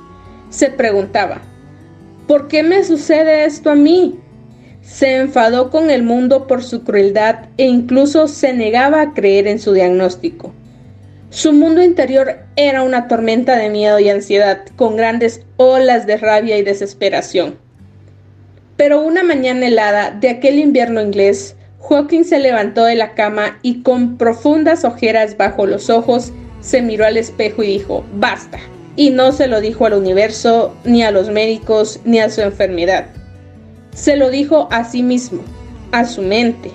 Se 0.49 0.69
preguntaba, 0.69 1.41
¿por 2.27 2.49
qué 2.49 2.61
me 2.61 2.83
sucede 2.83 3.45
esto 3.45 3.71
a 3.71 3.75
mí? 3.75 4.19
Se 4.83 5.15
enfadó 5.15 5.69
con 5.69 5.89
el 5.89 6.03
mundo 6.03 6.45
por 6.45 6.61
su 6.61 6.83
crueldad 6.83 7.45
e 7.57 7.65
incluso 7.65 8.27
se 8.27 8.53
negaba 8.53 9.01
a 9.01 9.13
creer 9.13 9.47
en 9.47 9.59
su 9.59 9.71
diagnóstico. 9.71 10.53
Su 11.29 11.53
mundo 11.53 11.81
interior 11.81 12.39
era 12.57 12.83
una 12.83 13.07
tormenta 13.07 13.55
de 13.55 13.69
miedo 13.69 13.97
y 13.99 14.09
ansiedad, 14.09 14.65
con 14.75 14.97
grandes 14.97 15.41
olas 15.55 16.05
de 16.05 16.17
rabia 16.17 16.57
y 16.57 16.63
desesperación. 16.63 17.55
Pero 18.75 19.01
una 19.01 19.23
mañana 19.23 19.67
helada 19.67 20.11
de 20.11 20.29
aquel 20.29 20.59
invierno 20.59 21.01
inglés, 21.01 21.55
Hawking 21.89 22.25
se 22.25 22.39
levantó 22.39 22.83
de 22.83 22.95
la 22.95 23.13
cama 23.13 23.59
y 23.61 23.83
con 23.83 24.17
profundas 24.17 24.83
ojeras 24.83 25.37
bajo 25.37 25.65
los 25.65 25.89
ojos 25.89 26.33
se 26.59 26.81
miró 26.81 27.05
al 27.05 27.15
espejo 27.15 27.63
y 27.63 27.67
dijo, 27.67 28.03
basta. 28.15 28.59
Y 28.97 29.09
no 29.09 29.31
se 29.31 29.47
lo 29.47 29.61
dijo 29.61 29.85
al 29.85 29.93
universo, 29.93 30.75
ni 30.83 31.03
a 31.03 31.11
los 31.11 31.29
médicos, 31.29 32.01
ni 32.03 32.19
a 32.19 32.29
su 32.29 32.41
enfermedad. 32.41 33.07
Se 33.93 34.15
lo 34.15 34.29
dijo 34.29 34.67
a 34.71 34.83
sí 34.83 35.03
mismo. 35.03 35.41
a 35.91 36.05
su 36.05 36.23
mente. 36.23 36.71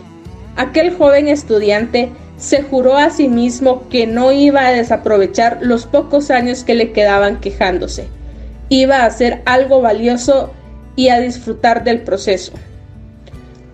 Aquel 0.54 0.94
joven 0.94 1.26
estudiante 1.26 2.10
se 2.36 2.62
juró 2.62 2.96
a 2.96 3.10
sí 3.10 3.28
mismo 3.28 3.88
que 3.88 4.06
no 4.06 4.30
iba 4.30 4.64
a 4.64 4.72
desaprovechar 4.72 5.58
los 5.60 5.86
pocos 5.86 6.30
años 6.30 6.62
que 6.62 6.74
le 6.74 6.92
quedaban 6.92 7.40
quejándose. 7.40 8.06
Iba 8.68 8.98
a 8.98 9.06
hacer 9.06 9.42
algo 9.44 9.80
valioso 9.80 10.52
y 10.94 11.08
a 11.08 11.20
disfrutar 11.20 11.82
del 11.82 12.02
proceso. 12.02 12.52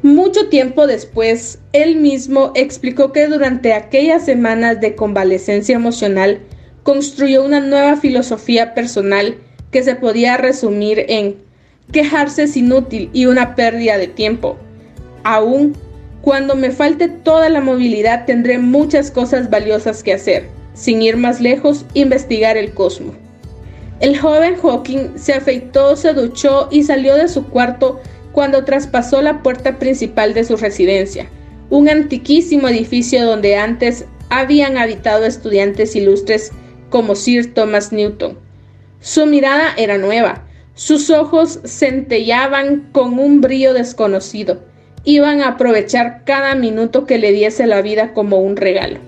Mucho 0.03 0.49
tiempo 0.49 0.87
después, 0.87 1.59
él 1.73 1.97
mismo 1.97 2.53
explicó 2.55 3.13
que 3.13 3.27
durante 3.27 3.73
aquellas 3.73 4.25
semanas 4.25 4.81
de 4.81 4.95
convalecencia 4.95 5.75
emocional 5.75 6.41
construyó 6.83 7.45
una 7.45 7.61
nueva 7.61 7.97
filosofía 7.97 8.75
personal 8.75 9.37
que 9.71 9.83
se 9.83 9.95
podía 9.95 10.37
resumir 10.37 11.05
en 11.09 11.37
quejarse 11.93 12.45
es 12.45 12.57
inútil 12.57 13.11
y 13.13 13.27
una 13.27 13.55
pérdida 13.55 13.99
de 13.99 14.09
tiempo. 14.09 14.57
Aún 15.23 15.77
cuando 16.23 16.57
me 16.57 16.71
falte 16.71 17.09
toda 17.09 17.49
la 17.49 17.61
movilidad 17.61 18.25
tendré 18.25 18.59
muchas 18.59 19.11
cosas 19.11 19.51
valiosas 19.51 20.03
que 20.03 20.15
hacer. 20.15 20.49
Sin 20.75 21.03
ir 21.03 21.17
más 21.17 21.41
lejos, 21.41 21.85
investigar 21.95 22.57
el 22.57 22.73
cosmos. 22.73 23.15
El 24.01 24.19
joven 24.19 24.57
Hawking 24.57 25.17
se 25.17 25.35
afeitó, 25.35 25.97
se 25.97 26.13
duchó 26.15 26.69
y 26.71 26.83
salió 26.83 27.15
de 27.15 27.29
su 27.29 27.47
cuarto 27.47 28.01
cuando 28.33 28.65
traspasó 28.65 29.23
la 29.23 29.43
puerta 29.43 29.79
principal 29.79 30.35
de 30.35 30.45
su 30.45 30.57
residencia, 30.57 31.29
un 31.71 31.89
antiquísimo 31.89 32.69
edificio 32.69 33.25
donde 33.25 33.57
antes 33.57 34.05
habían 34.31 34.77
habitado 34.77 35.25
estudiantes 35.25 35.95
ilustres 35.95 36.51
como 36.91 37.15
Sir 37.15 37.55
Thomas 37.55 37.93
Newton. 37.93 38.37
Su 39.01 39.27
mirada 39.27 39.75
era 39.77 39.99
nueva, 39.99 40.43
sus 40.75 41.11
ojos 41.11 41.61
centellaban 41.65 42.89
con 42.93 43.19
un 43.19 43.41
brillo 43.41 43.75
desconocido. 43.75 44.61
Iban 45.05 45.41
a 45.41 45.49
aprovechar 45.49 46.23
cada 46.25 46.55
minuto 46.55 47.07
que 47.07 47.19
le 47.19 47.33
diese 47.33 47.67
la 47.67 47.83
vida 47.83 48.13
como 48.13 48.39
un 48.39 48.57
regalo. 48.57 48.99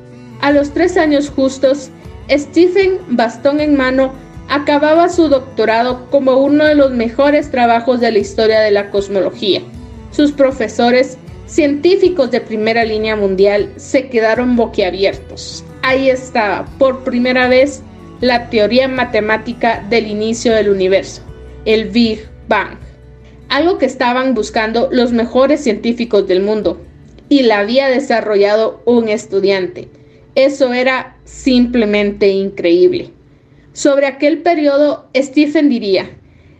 A 0.41 0.53
los 0.53 0.73
tres 0.73 0.97
años 0.97 1.31
justos, 1.31 1.91
Stephen, 2.31 2.99
bastón 3.09 3.61
en 3.61 3.77
mano, 3.77 4.13
acababa 4.49 5.09
su 5.09 5.29
doctorado 5.29 6.09
como 6.11 6.37
uno 6.39 6.65
de 6.65 6.75
los 6.75 6.93
mejores 6.93 7.51
trabajos 7.51 8.01
de 8.01 8.13
la 8.13 8.19
historia 8.19 8.61
de 8.61 8.71
la 8.71 8.91
cosmología. 8.91 9.63
Sus 10.13 10.33
profesores, 10.33 11.19
científicos 11.47 12.31
de 12.31 12.41
primera 12.41 12.85
línea 12.85 13.17
mundial, 13.17 13.73
se 13.77 14.09
quedaron 14.09 14.55
boquiabiertos. 14.55 15.65
Ahí 15.83 16.11
estaba, 16.11 16.67
por 16.79 17.03
primera 17.05 17.49
vez, 17.49 17.83
la 18.21 18.51
teoría 18.51 18.89
matemática 18.89 19.85
del 19.91 20.07
inicio 20.07 20.55
del 20.55 20.71
universo, 20.71 21.23
el 21.67 21.91
Big 21.91 22.27
Bang, 22.49 22.79
algo 23.51 23.77
que 23.77 23.87
estaban 23.87 24.35
buscando 24.35 24.89
los 24.91 25.13
mejores 25.13 25.61
científicos 25.63 26.27
del 26.27 26.41
mundo, 26.41 26.81
y 27.29 27.43
la 27.43 27.59
había 27.59 27.89
desarrollado 27.89 28.81
un 28.87 29.09
estudiante. 29.09 29.89
Eso 30.35 30.73
era 30.73 31.17
simplemente 31.25 32.29
increíble. 32.29 33.11
Sobre 33.73 34.07
aquel 34.07 34.39
periodo, 34.39 35.09
Stephen 35.15 35.69
diría, 35.69 36.09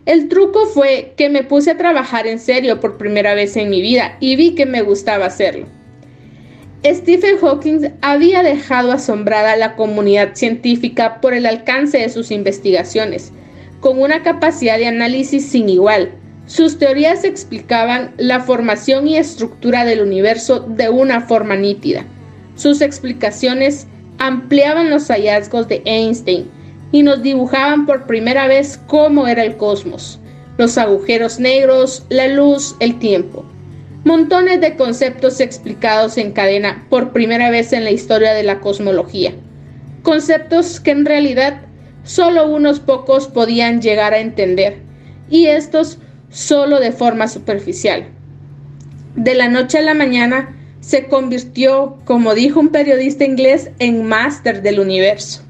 el 0.05 0.29
truco 0.29 0.67
fue 0.67 1.13
que 1.17 1.29
me 1.29 1.43
puse 1.43 1.71
a 1.71 1.77
trabajar 1.77 2.27
en 2.27 2.39
serio 2.39 2.79
por 2.79 2.97
primera 2.97 3.33
vez 3.33 3.57
en 3.57 3.69
mi 3.69 3.81
vida 3.81 4.17
y 4.19 4.35
vi 4.35 4.55
que 4.55 4.65
me 4.65 4.81
gustaba 4.81 5.25
hacerlo. 5.25 5.67
Stephen 6.85 7.37
Hawking 7.39 7.89
había 8.01 8.43
dejado 8.43 8.91
asombrada 8.91 9.53
a 9.53 9.57
la 9.57 9.75
comunidad 9.75 10.35
científica 10.35 11.19
por 11.19 11.33
el 11.33 11.45
alcance 11.45 11.97
de 11.97 12.09
sus 12.09 12.31
investigaciones, 12.31 13.33
con 13.79 13.99
una 13.99 14.23
capacidad 14.23 14.77
de 14.77 14.87
análisis 14.87 15.47
sin 15.49 15.69
igual. 15.69 16.11
Sus 16.45 16.79
teorías 16.79 17.23
explicaban 17.23 18.13
la 18.17 18.39
formación 18.39 19.07
y 19.07 19.17
estructura 19.17 19.85
del 19.85 20.01
universo 20.01 20.61
de 20.61 20.89
una 20.89 21.21
forma 21.21 21.55
nítida. 21.55 22.05
Sus 22.55 22.81
explicaciones 22.81 23.87
ampliaban 24.17 24.89
los 24.89 25.07
hallazgos 25.07 25.67
de 25.67 25.81
Einstein, 25.85 26.49
y 26.91 27.03
nos 27.03 27.21
dibujaban 27.21 27.85
por 27.85 28.05
primera 28.05 28.47
vez 28.47 28.79
cómo 28.87 29.27
era 29.27 29.43
el 29.43 29.57
cosmos, 29.57 30.19
los 30.57 30.77
agujeros 30.77 31.39
negros, 31.39 32.05
la 32.09 32.27
luz, 32.27 32.75
el 32.79 32.97
tiempo. 32.99 33.45
Montones 34.03 34.61
de 34.61 34.75
conceptos 34.75 35.41
explicados 35.41 36.17
en 36.17 36.31
cadena 36.31 36.85
por 36.89 37.11
primera 37.11 37.49
vez 37.49 37.73
en 37.73 37.83
la 37.83 37.91
historia 37.91 38.33
de 38.33 38.43
la 38.43 38.61
cosmología. 38.61 39.33
Conceptos 40.03 40.79
que 40.79 40.91
en 40.91 41.05
realidad 41.05 41.61
solo 42.07 42.47
unos 42.47 42.79
pocos 42.79 43.27
podían 43.27 43.81
llegar 43.81 44.13
a 44.13 44.19
entender, 44.19 44.79
y 45.29 45.47
estos 45.47 45.99
solo 46.29 46.79
de 46.79 46.91
forma 46.91 47.27
superficial. 47.27 48.07
De 49.15 49.35
la 49.35 49.49
noche 49.49 49.77
a 49.77 49.81
la 49.81 49.93
mañana 49.93 50.55
se 50.79 51.07
convirtió, 51.07 51.97
como 52.05 52.33
dijo 52.33 52.59
un 52.59 52.69
periodista 52.69 53.25
inglés, 53.25 53.71
en 53.79 54.05
máster 54.05 54.61
del 54.61 54.79
universo. 54.79 55.41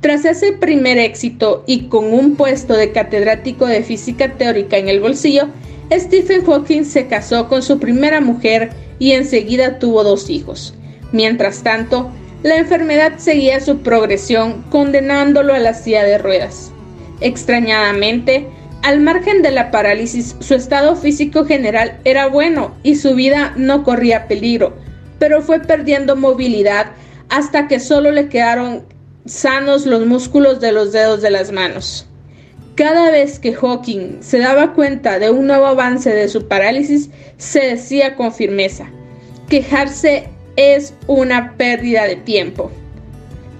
Tras 0.00 0.24
ese 0.24 0.52
primer 0.52 0.98
éxito 0.98 1.64
y 1.66 1.86
con 1.86 2.12
un 2.12 2.36
puesto 2.36 2.74
de 2.74 2.92
catedrático 2.92 3.66
de 3.66 3.82
física 3.82 4.34
teórica 4.36 4.76
en 4.76 4.88
el 4.88 5.00
bolsillo, 5.00 5.48
Stephen 5.90 6.44
Hawking 6.44 6.84
se 6.84 7.06
casó 7.06 7.48
con 7.48 7.62
su 7.62 7.78
primera 7.78 8.20
mujer 8.20 8.70
y 8.98 9.12
enseguida 9.12 9.78
tuvo 9.78 10.04
dos 10.04 10.28
hijos. 10.28 10.74
Mientras 11.12 11.62
tanto, 11.62 12.10
la 12.42 12.56
enfermedad 12.56 13.14
seguía 13.18 13.60
su 13.60 13.78
progresión, 13.78 14.62
condenándolo 14.70 15.54
a 15.54 15.58
la 15.58 15.74
silla 15.74 16.02
de 16.02 16.18
ruedas. 16.18 16.72
Extrañadamente, 17.20 18.48
al 18.82 19.00
margen 19.00 19.42
de 19.42 19.52
la 19.52 19.70
parálisis, 19.70 20.34
su 20.40 20.54
estado 20.54 20.96
físico 20.96 21.44
general 21.44 22.00
era 22.04 22.26
bueno 22.26 22.74
y 22.82 22.96
su 22.96 23.14
vida 23.14 23.52
no 23.56 23.84
corría 23.84 24.26
peligro, 24.26 24.74
pero 25.20 25.40
fue 25.40 25.60
perdiendo 25.60 26.16
movilidad 26.16 26.86
hasta 27.28 27.68
que 27.68 27.78
solo 27.78 28.10
le 28.10 28.28
quedaron 28.28 28.82
sanos 29.24 29.86
los 29.86 30.04
músculos 30.04 30.60
de 30.60 30.72
los 30.72 30.90
dedos 30.90 31.22
de 31.22 31.30
las 31.30 31.52
manos. 31.52 32.08
Cada 32.74 33.12
vez 33.12 33.38
que 33.38 33.52
Hawking 33.52 34.20
se 34.20 34.38
daba 34.38 34.72
cuenta 34.72 35.20
de 35.20 35.30
un 35.30 35.46
nuevo 35.46 35.66
avance 35.66 36.10
de 36.10 36.28
su 36.28 36.48
parálisis, 36.48 37.08
se 37.36 37.60
decía 37.60 38.16
con 38.16 38.32
firmeza, 38.32 38.90
quejarse 39.48 40.31
es 40.56 40.94
una 41.06 41.54
pérdida 41.56 42.04
de 42.04 42.16
tiempo. 42.16 42.70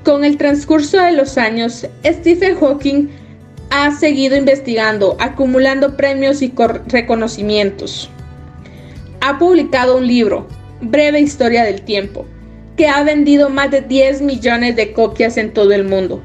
Con 0.05 0.25
el 0.25 0.37
transcurso 0.37 1.01
de 1.01 1.13
los 1.13 1.39
años, 1.39 1.87
Stephen 2.05 2.57
Hawking 2.57 3.09
ha 3.71 3.91
seguido 3.93 4.37
investigando, 4.37 5.17
acumulando 5.21 5.97
premios 5.97 6.43
y 6.43 6.53
reconocimientos. 6.89 8.11
Ha 9.21 9.39
publicado 9.39 9.97
un 9.97 10.07
libro, 10.07 10.49
Breve 10.81 11.21
Historia 11.21 11.65
del 11.65 11.83
Tiempo, 11.83 12.27
que 12.77 12.89
ha 12.89 13.03
vendido 13.03 13.49
más 13.49 13.71
de 13.71 13.81
10 13.81 14.23
millones 14.23 14.77
de 14.77 14.93
copias 14.93 15.37
en 15.37 15.53
todo 15.53 15.73
el 15.73 15.85
mundo. 15.85 16.23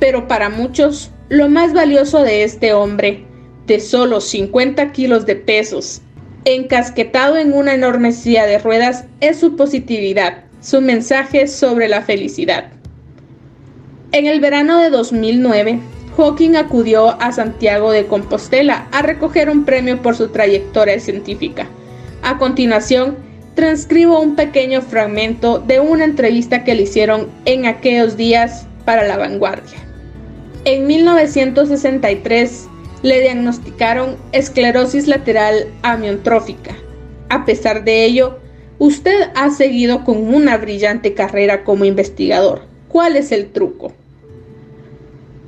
Pero 0.00 0.26
para 0.26 0.50
muchos, 0.50 1.10
lo 1.28 1.48
más 1.48 1.72
valioso 1.72 2.22
de 2.22 2.42
este 2.42 2.72
hombre, 2.72 3.24
de 3.66 3.80
solo 3.80 4.20
50 4.20 4.92
kilos 4.92 5.24
de 5.24 5.36
pesos, 5.36 6.02
encasquetado 6.44 7.36
en 7.36 7.52
una 7.52 7.74
enorme 7.74 8.12
silla 8.12 8.46
de 8.46 8.58
ruedas, 8.58 9.04
es 9.20 9.38
su 9.38 9.56
positividad, 9.56 10.44
su 10.60 10.80
mensaje 10.80 11.46
sobre 11.46 11.88
la 11.88 12.02
felicidad. 12.02 12.70
En 14.12 14.26
el 14.26 14.40
verano 14.40 14.78
de 14.78 14.90
2009, 14.90 15.80
Hawking 16.16 16.54
acudió 16.54 17.20
a 17.20 17.32
Santiago 17.32 17.90
de 17.90 18.06
Compostela 18.06 18.86
a 18.92 19.02
recoger 19.02 19.50
un 19.50 19.64
premio 19.64 20.00
por 20.00 20.14
su 20.14 20.28
trayectoria 20.28 21.00
científica. 21.00 21.66
A 22.22 22.38
continuación, 22.38 23.16
transcribo 23.54 24.20
un 24.20 24.36
pequeño 24.36 24.82
fragmento 24.82 25.58
de 25.58 25.80
una 25.80 26.04
entrevista 26.04 26.64
que 26.64 26.74
le 26.74 26.82
hicieron 26.82 27.28
en 27.44 27.66
aquellos 27.66 28.16
días 28.16 28.66
para 28.84 29.04
La 29.04 29.16
Vanguardia. 29.16 29.78
En 30.64 30.86
1963 30.86 32.68
le 33.04 33.20
diagnosticaron 33.20 34.16
esclerosis 34.32 35.06
lateral 35.06 35.66
amiotrófica. 35.82 36.74
A 37.28 37.44
pesar 37.44 37.84
de 37.84 38.04
ello, 38.04 38.38
usted 38.78 39.28
ha 39.34 39.50
seguido 39.50 40.04
con 40.04 40.34
una 40.34 40.56
brillante 40.56 41.12
carrera 41.12 41.64
como 41.64 41.84
investigador. 41.84 42.62
¿Cuál 42.88 43.16
es 43.16 43.30
el 43.30 43.52
truco? 43.52 43.92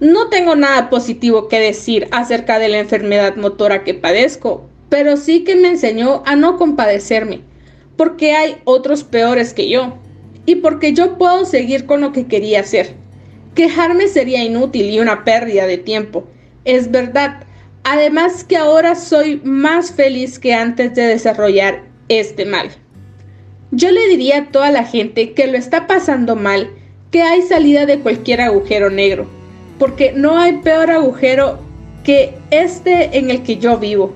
No 0.01 0.29
tengo 0.29 0.55
nada 0.55 0.91
positivo 0.91 1.49
que 1.49 1.59
decir 1.59 2.09
acerca 2.13 2.59
de 2.59 2.69
la 2.69 2.79
enfermedad 2.79 3.37
motora 3.37 3.85
que 3.85 3.95
padezco, 3.95 4.69
pero 4.91 5.17
sí 5.17 5.43
que 5.43 5.57
me 5.57 5.69
enseñó 5.69 6.23
a 6.27 6.37
no 6.37 6.59
compadecerme 6.59 7.41
porque 7.97 8.33
hay 8.33 8.59
otros 8.65 9.03
peores 9.03 9.55
que 9.55 9.71
yo 9.71 9.97
y 10.45 10.57
porque 10.57 10.93
yo 10.93 11.17
puedo 11.17 11.47
seguir 11.47 11.87
con 11.87 12.03
lo 12.03 12.13
que 12.13 12.27
quería 12.27 12.61
hacer. 12.61 12.95
Quejarme 13.55 14.09
sería 14.09 14.45
inútil 14.45 14.91
y 14.91 15.01
una 15.01 15.25
pérdida 15.25 15.67
de 15.67 15.79
tiempo. 15.79 16.29
Es 16.67 16.91
verdad. 16.91 17.45
Además 17.85 18.45
que 18.45 18.57
ahora 18.57 18.97
soy 18.97 19.41
más 19.45 19.93
feliz 19.93 20.39
que 20.39 20.53
antes 20.53 20.95
de 20.95 21.03
desarrollar 21.07 21.85
este 22.09 22.45
mal. 22.45 22.71
Yo 23.71 23.91
le 23.93 24.09
diría 24.09 24.39
a 24.39 24.47
toda 24.47 24.71
la 24.73 24.85
gente 24.85 25.33
que 25.33 25.47
lo 25.47 25.57
está 25.57 25.87
pasando 25.87 26.35
mal 26.35 26.71
que 27.13 27.23
hay 27.23 27.43
salida 27.43 27.87
de 27.87 28.01
cualquier 28.01 28.41
agujero 28.41 28.91
negro, 28.91 29.27
porque 29.79 30.13
no 30.13 30.39
hay 30.39 30.59
peor 30.59 30.91
agujero 30.91 31.61
que 32.03 32.35
este 32.51 33.17
en 33.17 33.31
el 33.31 33.45
que 33.45 33.59
yo 33.59 33.79
vivo. 33.79 34.13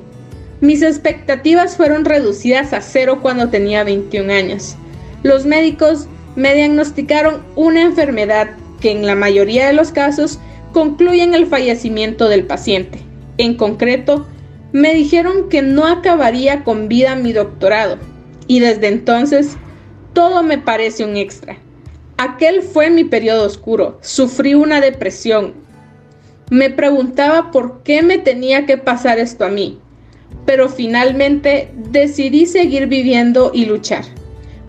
Mis 0.61 0.83
expectativas 0.83 1.77
fueron 1.77 2.05
reducidas 2.05 2.73
a 2.73 2.81
cero 2.81 3.21
cuando 3.23 3.49
tenía 3.49 3.85
21 3.85 4.33
años. 4.33 4.77
Los 5.23 5.47
médicos 5.47 6.09
me 6.35 6.55
diagnosticaron 6.55 7.43
una 7.55 7.83
enfermedad 7.83 8.51
que 8.81 8.91
en 8.91 9.07
la 9.07 9.15
mayoría 9.15 9.69
de 9.69 9.73
los 9.73 9.93
casos 9.93 10.41
concluyen 10.73 11.35
el 11.35 11.47
fallecimiento 11.47 12.29
del 12.29 12.47
paciente. 12.47 13.01
En 13.39 13.55
concreto, 13.55 14.27
me 14.73 14.95
dijeron 14.95 15.49
que 15.49 15.63
no 15.63 15.87
acabaría 15.87 16.63
con 16.63 16.89
vida 16.89 17.17
mi 17.17 17.33
doctorado 17.33 17.99
y 18.47 18.61
desde 18.61 18.89
entonces 18.89 19.57
todo 20.13 20.43
me 20.43 20.59
parece 20.59 21.05
un 21.05 21.17
extra. 21.17 21.57
Aquel 22.19 22.63
fue 22.63 22.91
mi 22.91 23.05
periodo 23.05 23.47
oscuro, 23.47 23.99
sufrí 24.03 24.55
una 24.55 24.81
depresión. 24.81 25.55
Me 26.51 26.69
preguntaba 26.69 27.51
por 27.51 27.83
qué 27.83 28.03
me 28.03 28.19
tenía 28.19 28.67
que 28.67 28.77
pasar 28.77 29.19
esto 29.19 29.45
a 29.45 29.49
mí, 29.49 29.79
pero 30.45 30.69
finalmente 30.69 31.73
decidí 31.75 32.47
seguir 32.47 32.87
viviendo 32.89 33.51
y 33.55 33.65
luchar. 33.65 34.05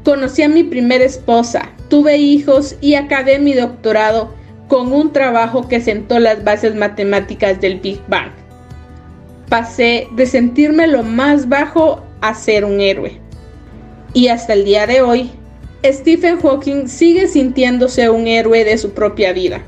Conocí 0.04 0.42
a 0.44 0.50
mi 0.50 0.64
primera 0.64 1.04
esposa, 1.04 1.72
tuve 1.90 2.18
hijos 2.18 2.76
y 2.82 2.96
acabé 2.96 3.38
mi 3.40 3.54
doctorado 3.54 4.34
con 4.72 4.94
un 4.94 5.12
trabajo 5.12 5.68
que 5.68 5.82
sentó 5.82 6.18
las 6.18 6.46
bases 6.46 6.76
matemáticas 6.76 7.60
del 7.60 7.82
Big 7.82 8.00
Bang. 8.08 8.32
Pasé 9.50 10.08
de 10.16 10.26
sentirme 10.26 10.88
lo 10.88 11.04
más 11.04 11.50
bajo 11.50 12.02
a 12.22 12.34
ser 12.34 12.64
un 12.64 12.80
héroe. 12.80 13.20
Y 14.14 14.30
hasta 14.30 14.54
el 14.54 14.64
día 14.64 14.88
de 14.88 15.02
hoy, 15.02 15.30
Stephen 15.84 16.40
Hawking 16.40 16.88
sigue 16.88 17.28
sintiéndose 17.28 18.10
un 18.10 18.28
héroe 18.28 18.64
de 18.64 18.78
su 18.78 18.92
propia 18.92 19.34
vida. 19.34 19.62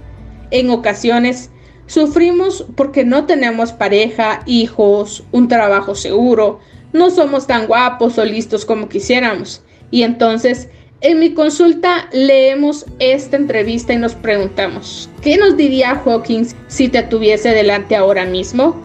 En 0.51 0.69
ocasiones, 0.69 1.51
sufrimos 1.85 2.65
porque 2.77 3.03
no 3.03 3.25
tenemos 3.25 3.73
pareja, 3.73 4.39
hijos, 4.45 5.25
un 5.33 5.49
trabajo 5.49 5.95
seguro, 5.95 6.61
no 6.93 7.09
somos 7.09 7.45
tan 7.45 7.67
guapos 7.67 8.17
o 8.17 8.23
listos 8.23 8.63
como 8.63 8.87
quisiéramos 8.87 9.65
y 9.93 10.01
entonces, 10.01 10.69
en 11.03 11.19
mi 11.19 11.33
consulta 11.33 12.07
leemos 12.13 12.85
esta 12.99 13.35
entrevista 13.35 13.91
y 13.91 13.97
nos 13.97 14.15
preguntamos, 14.15 15.09
¿qué 15.21 15.37
nos 15.37 15.57
diría 15.57 16.01
Hawkins 16.05 16.55
si 16.67 16.87
te 16.87 17.03
tuviese 17.03 17.49
delante 17.49 17.97
ahora 17.97 18.25
mismo? 18.25 18.81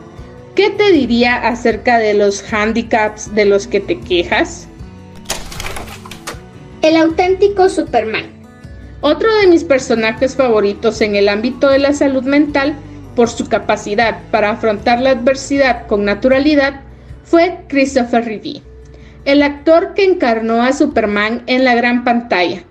¿Qué 0.56 0.70
te 0.70 0.90
diría 0.90 1.36
acerca 1.48 2.00
de 2.00 2.14
los 2.14 2.42
handicaps 2.52 3.32
de 3.36 3.44
los 3.44 3.68
que 3.68 3.78
te 3.78 4.00
quejas? 4.00 4.66
El 6.82 6.96
auténtico 6.96 7.68
Superman. 7.68 8.26
Otro 9.00 9.32
de 9.36 9.46
mis 9.46 9.62
personajes 9.62 10.34
favoritos 10.34 11.00
en 11.00 11.14
el 11.14 11.28
ámbito 11.28 11.68
de 11.68 11.78
la 11.78 11.92
salud 11.92 12.24
mental, 12.24 12.74
por 13.14 13.28
su 13.28 13.48
capacidad 13.48 14.18
para 14.32 14.50
afrontar 14.50 15.00
la 15.00 15.10
adversidad 15.10 15.86
con 15.86 16.04
naturalidad, 16.04 16.80
fue 17.22 17.60
Christopher 17.68 18.24
Reeve 18.24 18.67
el 19.24 19.42
actor 19.42 19.94
que 19.94 20.04
encarnó 20.04 20.62
a 20.62 20.72
Superman 20.72 21.42
en 21.46 21.64
la 21.64 21.74
gran 21.74 22.04
pantalla. 22.04 22.62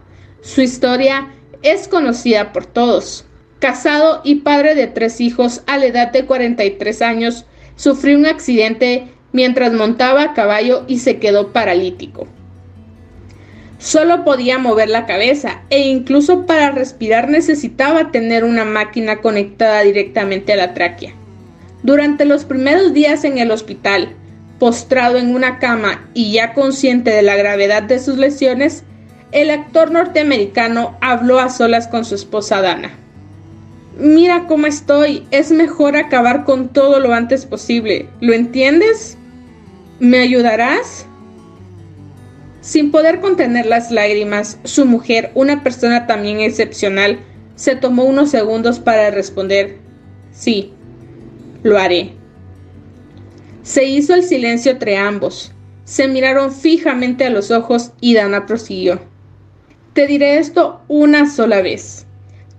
Su 0.41 0.61
historia 0.61 1.27
es 1.61 1.87
conocida 1.87 2.53
por 2.53 2.65
todos. 2.65 3.25
Casado 3.59 4.21
y 4.23 4.35
padre 4.35 4.75
de 4.75 4.87
tres 4.87 5.19
hijos 5.19 5.63
a 5.67 5.77
la 5.77 5.87
edad 5.87 6.11
de 6.11 6.25
43 6.25 7.01
años, 7.01 7.45
sufrió 7.75 8.17
un 8.17 8.25
accidente 8.25 9.07
mientras 9.31 9.73
montaba 9.73 10.23
a 10.23 10.33
caballo 10.33 10.83
y 10.87 10.99
se 10.99 11.17
quedó 11.17 11.53
paralítico. 11.53 12.27
Solo 13.79 14.23
podía 14.23 14.57
mover 14.57 14.89
la 14.89 15.05
cabeza 15.05 15.61
e 15.69 15.87
incluso 15.87 16.45
para 16.47 16.71
respirar 16.71 17.29
necesitaba 17.29 18.11
tener 18.11 18.43
una 18.43 18.65
máquina 18.65 19.17
conectada 19.21 19.81
directamente 19.81 20.53
a 20.53 20.55
la 20.55 20.73
tráquea. 20.73 21.13
Durante 21.83 22.25
los 22.25 22.43
primeros 22.43 22.93
días 22.93 23.23
en 23.23 23.37
el 23.37 23.51
hospital, 23.51 24.15
Postrado 24.59 25.17
en 25.17 25.35
una 25.35 25.59
cama 25.59 26.09
y 26.13 26.31
ya 26.33 26.53
consciente 26.53 27.11
de 27.11 27.21
la 27.21 27.35
gravedad 27.35 27.83
de 27.83 27.99
sus 27.99 28.17
lesiones, 28.17 28.83
el 29.31 29.49
actor 29.51 29.91
norteamericano 29.91 30.97
habló 31.01 31.39
a 31.39 31.49
solas 31.49 31.87
con 31.87 32.05
su 32.05 32.15
esposa 32.15 32.61
Dana. 32.61 32.91
Mira 33.99 34.45
cómo 34.47 34.67
estoy, 34.67 35.25
es 35.31 35.51
mejor 35.51 35.95
acabar 35.95 36.43
con 36.45 36.69
todo 36.69 36.99
lo 36.99 37.13
antes 37.13 37.45
posible, 37.45 38.07
¿lo 38.21 38.33
entiendes? 38.33 39.17
¿Me 39.99 40.19
ayudarás? 40.19 41.07
Sin 42.61 42.91
poder 42.91 43.19
contener 43.21 43.65
las 43.65 43.91
lágrimas, 43.91 44.59
su 44.63 44.85
mujer, 44.85 45.31
una 45.33 45.63
persona 45.63 46.05
también 46.05 46.41
excepcional, 46.41 47.19
se 47.55 47.75
tomó 47.75 48.03
unos 48.03 48.29
segundos 48.29 48.79
para 48.79 49.09
responder, 49.09 49.77
sí, 50.31 50.73
lo 51.63 51.79
haré. 51.79 52.13
Se 53.67 53.83
hizo 53.83 54.13
el 54.13 54.23
silencio 54.23 54.71
entre 54.71 54.95
ambos. 54.95 55.51
Se 55.83 56.07
miraron 56.07 56.53
fijamente 56.53 57.25
a 57.25 57.29
los 57.29 57.51
ojos 57.51 57.91
y 57.99 58.13
Dana 58.13 58.45
prosiguió. 58.45 59.01
Te 59.91 60.07
diré 60.07 60.37
esto 60.37 60.79
una 60.87 61.29
sola 61.29 61.61
vez. 61.61 62.05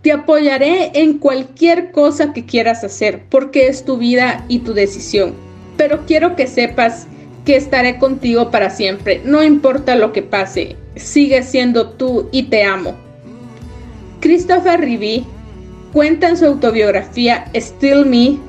Te 0.03 0.13
apoyaré 0.13 0.91
en 0.93 1.17
cualquier 1.17 1.93
cosa 1.93 2.35
que 2.35 2.45
quieras 2.45 2.85
hacer, 2.85 3.23
porque 3.31 3.69
es 3.69 3.87
tu 3.87 3.97
vida 3.97 4.45
y 4.49 4.59
tu 4.59 4.75
decisión. 4.75 5.33
Pero 5.79 6.05
quiero 6.05 6.37
que 6.37 6.47
sepas 6.47 7.07
que 7.47 7.57
estaré 7.57 7.97
contigo 7.97 8.51
para 8.51 8.69
siempre, 8.69 9.23
no 9.25 9.43
importa 9.43 9.97
lo 9.97 10.13
que 10.13 10.21
pase, 10.21 10.77
sigue 10.95 11.43
siendo 11.43 11.89
tú 11.89 12.29
y 12.33 12.43
te 12.45 12.65
amo. 12.65 12.95
Christopher 14.21 14.79
Reeve 14.79 15.25
cuenta 15.95 16.29
en 16.29 16.37
su 16.37 16.45
autobiografía 16.45 17.51
Still 17.55 18.05
Me 18.05 18.48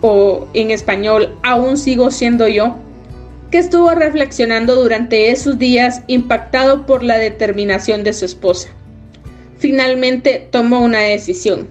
o 0.00 0.46
en 0.54 0.70
español 0.70 1.36
Aún 1.42 1.76
sigo 1.76 2.10
siendo 2.10 2.48
yo, 2.48 2.76
que 3.50 3.58
estuvo 3.58 3.90
reflexionando 3.90 4.76
durante 4.76 5.30
esos 5.30 5.58
días 5.58 6.02
impactado 6.06 6.86
por 6.86 7.02
la 7.02 7.18
determinación 7.18 8.04
de 8.04 8.12
su 8.12 8.24
esposa. 8.24 8.68
Finalmente 9.58 10.48
tomó 10.50 10.80
una 10.80 11.00
decisión. 11.00 11.68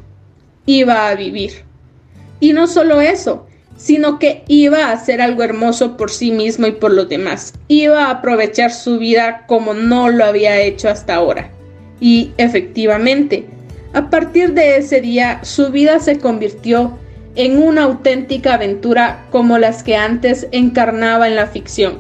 Iba 0.66 1.08
a 1.08 1.16
vivir. 1.16 1.64
Y 2.40 2.54
no 2.54 2.68
solo 2.68 3.02
eso, 3.02 3.48
sino 3.78 4.20
que 4.20 4.44
iba 4.48 4.86
a 4.86 4.92
hacer 4.92 5.22
algo 5.22 5.42
hermoso 5.42 5.96
por 5.96 6.12
sí 6.12 6.32
mismo 6.32 6.68
y 6.68 6.74
por 6.74 6.92
los 6.92 7.08
demás. 7.08 7.54
Iba 7.70 8.06
a 8.06 8.12
aprovechar 8.12 8.72
su 8.72 9.00
vida 9.00 9.46
como 9.48 9.74
no 9.74 10.10
lo 10.10 10.26
había 10.26 10.60
hecho 10.62 10.90
hasta 10.90 11.16
ahora. 11.16 11.50
Y 12.02 12.32
efectivamente, 12.38 13.46
a 13.94 14.10
partir 14.10 14.54
de 14.54 14.78
ese 14.78 15.00
día 15.02 15.40
su 15.44 15.72
vida 15.72 16.00
se 16.00 16.20
convirtió 16.20 16.98
en 17.40 17.58
una 17.58 17.84
auténtica 17.84 18.56
aventura 18.56 19.26
como 19.32 19.58
las 19.58 19.82
que 19.82 19.96
antes 19.96 20.50
encarnaba 20.52 21.26
en 21.26 21.38
la 21.38 21.48
ficción. 21.48 22.00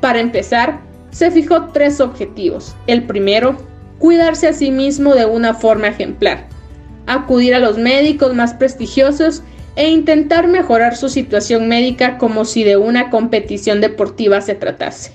Para 0.00 0.18
empezar, 0.18 0.80
se 1.12 1.30
fijó 1.30 1.68
tres 1.68 2.00
objetivos. 2.00 2.74
El 2.88 3.04
primero, 3.04 3.56
cuidarse 4.00 4.48
a 4.48 4.52
sí 4.52 4.72
mismo 4.72 5.14
de 5.14 5.24
una 5.24 5.54
forma 5.54 5.86
ejemplar, 5.86 6.48
acudir 7.06 7.54
a 7.54 7.60
los 7.60 7.78
médicos 7.78 8.34
más 8.34 8.54
prestigiosos 8.54 9.44
e 9.76 9.88
intentar 9.88 10.48
mejorar 10.48 10.96
su 10.96 11.08
situación 11.08 11.68
médica 11.68 12.18
como 12.18 12.44
si 12.44 12.64
de 12.64 12.76
una 12.76 13.08
competición 13.08 13.80
deportiva 13.80 14.40
se 14.40 14.56
tratase. 14.56 15.12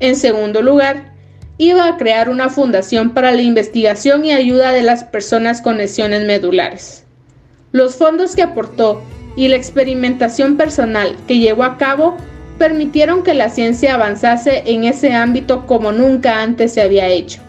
En 0.00 0.16
segundo 0.16 0.62
lugar, 0.62 1.12
iba 1.58 1.86
a 1.86 1.98
crear 1.98 2.30
una 2.30 2.48
fundación 2.48 3.10
para 3.10 3.32
la 3.32 3.42
investigación 3.42 4.24
y 4.24 4.32
ayuda 4.32 4.72
de 4.72 4.80
las 4.80 5.04
personas 5.04 5.60
con 5.60 5.76
lesiones 5.76 6.26
medulares. 6.26 7.05
Los 7.76 7.96
fondos 7.96 8.34
que 8.34 8.42
aportó 8.42 9.02
y 9.36 9.48
la 9.48 9.56
experimentación 9.56 10.56
personal 10.56 11.14
que 11.28 11.38
llevó 11.38 11.62
a 11.62 11.76
cabo 11.76 12.16
permitieron 12.56 13.22
que 13.22 13.34
la 13.34 13.50
ciencia 13.50 13.92
avanzase 13.92 14.62
en 14.64 14.84
ese 14.84 15.12
ámbito 15.12 15.66
como 15.66 15.92
nunca 15.92 16.40
antes 16.40 16.72
se 16.72 16.80
había 16.80 17.08
hecho. 17.08 17.42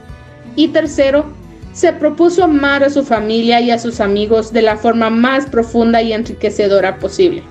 Y 0.57 0.67
tercero, 0.67 1.27
se 1.71 1.93
propuso 1.93 2.43
amar 2.43 2.83
a 2.83 2.89
su 2.89 3.05
familia 3.05 3.61
y 3.61 3.71
a 3.71 3.79
sus 3.79 4.01
amigos 4.01 4.51
de 4.51 4.63
la 4.63 4.75
forma 4.75 5.09
más 5.09 5.45
profunda 5.45 6.01
y 6.01 6.11
enriquecedora 6.11 6.99
posible. 6.99 7.41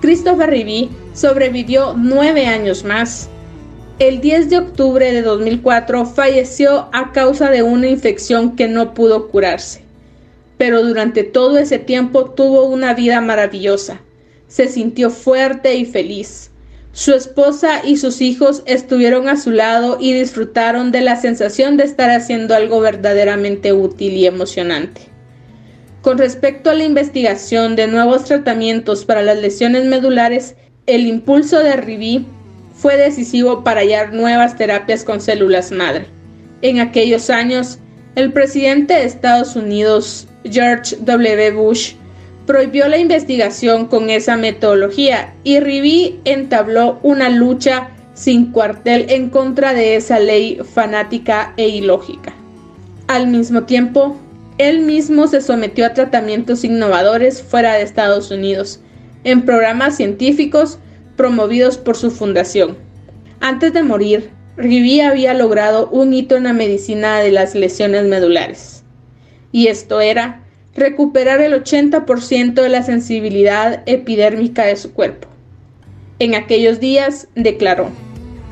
Christopher 0.00 0.50
Reeve 0.50 0.88
sobrevivió 1.14 1.94
nueve 1.96 2.48
años 2.48 2.82
más. 2.82 3.28
El 4.00 4.20
10 4.20 4.50
de 4.50 4.58
octubre 4.58 5.12
de 5.12 5.22
2004 5.22 6.04
falleció 6.04 6.88
a 6.92 7.12
causa 7.12 7.50
de 7.50 7.62
una 7.62 7.86
infección 7.86 8.56
que 8.56 8.66
no 8.66 8.92
pudo 8.92 9.28
curarse 9.28 9.85
pero 10.58 10.82
durante 10.82 11.24
todo 11.24 11.58
ese 11.58 11.78
tiempo 11.78 12.30
tuvo 12.30 12.64
una 12.64 12.94
vida 12.94 13.20
maravillosa. 13.20 14.00
Se 14.48 14.68
sintió 14.68 15.10
fuerte 15.10 15.74
y 15.74 15.84
feliz. 15.84 16.50
Su 16.92 17.12
esposa 17.12 17.82
y 17.84 17.98
sus 17.98 18.22
hijos 18.22 18.62
estuvieron 18.64 19.28
a 19.28 19.36
su 19.36 19.50
lado 19.50 19.98
y 20.00 20.14
disfrutaron 20.14 20.92
de 20.92 21.02
la 21.02 21.16
sensación 21.16 21.76
de 21.76 21.84
estar 21.84 22.10
haciendo 22.10 22.54
algo 22.54 22.80
verdaderamente 22.80 23.74
útil 23.74 24.14
y 24.14 24.26
emocionante. 24.26 25.02
Con 26.00 26.16
respecto 26.16 26.70
a 26.70 26.74
la 26.74 26.84
investigación 26.84 27.76
de 27.76 27.88
nuevos 27.88 28.24
tratamientos 28.24 29.04
para 29.04 29.22
las 29.22 29.38
lesiones 29.38 29.84
medulares, 29.84 30.54
el 30.86 31.06
impulso 31.06 31.58
de 31.58 31.76
Rivi 31.76 32.24
fue 32.74 32.96
decisivo 32.96 33.64
para 33.64 33.80
hallar 33.80 34.14
nuevas 34.14 34.56
terapias 34.56 35.02
con 35.02 35.20
células 35.20 35.72
madre. 35.72 36.06
En 36.62 36.78
aquellos 36.78 37.28
años, 37.28 37.78
el 38.16 38.32
presidente 38.32 38.94
de 38.94 39.04
Estados 39.04 39.56
Unidos, 39.56 40.26
George 40.44 40.96
W. 41.00 41.50
Bush 41.52 41.92
prohibió 42.46 42.88
la 42.88 42.96
investigación 42.96 43.86
con 43.86 44.08
esa 44.08 44.36
metodología 44.36 45.34
y 45.44 45.60
Rivi 45.60 46.18
entabló 46.24 46.98
una 47.02 47.28
lucha 47.28 47.90
sin 48.14 48.52
cuartel 48.52 49.06
en 49.10 49.28
contra 49.28 49.74
de 49.74 49.96
esa 49.96 50.18
ley 50.18 50.58
fanática 50.74 51.52
e 51.58 51.68
ilógica. 51.68 52.32
Al 53.06 53.26
mismo 53.26 53.64
tiempo, 53.64 54.16
él 54.56 54.80
mismo 54.80 55.28
se 55.28 55.42
sometió 55.42 55.84
a 55.84 55.92
tratamientos 55.92 56.64
innovadores 56.64 57.42
fuera 57.42 57.74
de 57.74 57.82
Estados 57.82 58.30
Unidos, 58.30 58.80
en 59.24 59.42
programas 59.42 59.96
científicos 59.96 60.78
promovidos 61.16 61.76
por 61.76 61.96
su 61.96 62.10
fundación. 62.10 62.78
Antes 63.40 63.74
de 63.74 63.82
morir, 63.82 64.30
Rivi 64.56 65.00
había 65.00 65.34
logrado 65.34 65.88
un 65.90 66.14
hito 66.14 66.36
en 66.36 66.44
la 66.44 66.52
medicina 66.52 67.20
de 67.20 67.30
las 67.30 67.54
lesiones 67.54 68.04
medulares. 68.04 68.82
Y 69.52 69.68
esto 69.68 70.00
era 70.00 70.42
recuperar 70.74 71.40
el 71.40 71.52
80% 71.52 72.54
de 72.54 72.68
la 72.68 72.82
sensibilidad 72.82 73.82
epidérmica 73.86 74.64
de 74.64 74.76
su 74.76 74.92
cuerpo. 74.92 75.28
En 76.18 76.34
aquellos 76.34 76.80
días, 76.80 77.28
declaró, 77.34 77.90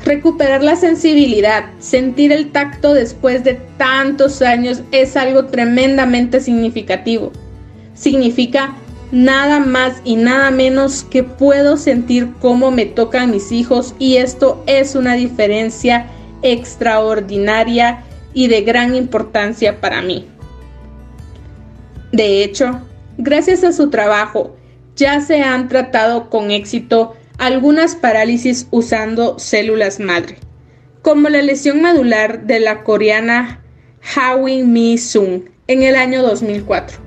recuperar 0.03 0.63
la 0.63 0.75
sensibilidad, 0.75 1.65
sentir 1.79 2.31
el 2.31 2.51
tacto 2.51 2.93
después 2.93 3.43
de 3.43 3.59
tantos 3.77 4.43
años 4.43 4.83
es 4.91 5.17
algo 5.17 5.45
tremendamente 5.45 6.39
significativo. 6.39 7.31
Significa 7.95 8.75
nada 9.11 9.59
más 9.59 10.01
y 10.03 10.15
nada 10.15 10.51
menos 10.51 11.03
que 11.03 11.23
puedo 11.23 11.77
sentir 11.77 12.33
cómo 12.39 12.71
me 12.71 12.85
tocan 12.85 13.31
mis 13.31 13.51
hijos 13.51 13.95
y 13.99 14.17
esto 14.17 14.63
es 14.67 14.95
una 14.95 15.15
diferencia 15.15 16.07
extraordinaria 16.41 18.03
y 18.33 18.47
de 18.47 18.61
gran 18.61 18.95
importancia 18.95 19.79
para 19.79 20.01
mí. 20.01 20.27
De 22.11 22.43
hecho, 22.43 22.81
gracias 23.17 23.63
a 23.63 23.73
su 23.73 23.89
trabajo, 23.89 24.55
ya 24.95 25.21
se 25.21 25.41
han 25.41 25.67
tratado 25.67 26.29
con 26.29 26.51
éxito 26.51 27.15
algunas 27.37 27.95
parálisis 27.95 28.67
usando 28.71 29.39
células 29.39 29.99
madre, 29.99 30.37
como 31.01 31.29
la 31.29 31.41
lesión 31.41 31.81
medular 31.81 32.45
de 32.45 32.59
la 32.59 32.83
coreana 32.83 33.61
Hawin 34.15 34.71
Mi 34.71 34.97
Sung 34.97 35.43
en 35.67 35.83
el 35.83 35.95
año 35.95 36.21
2004. 36.21 37.04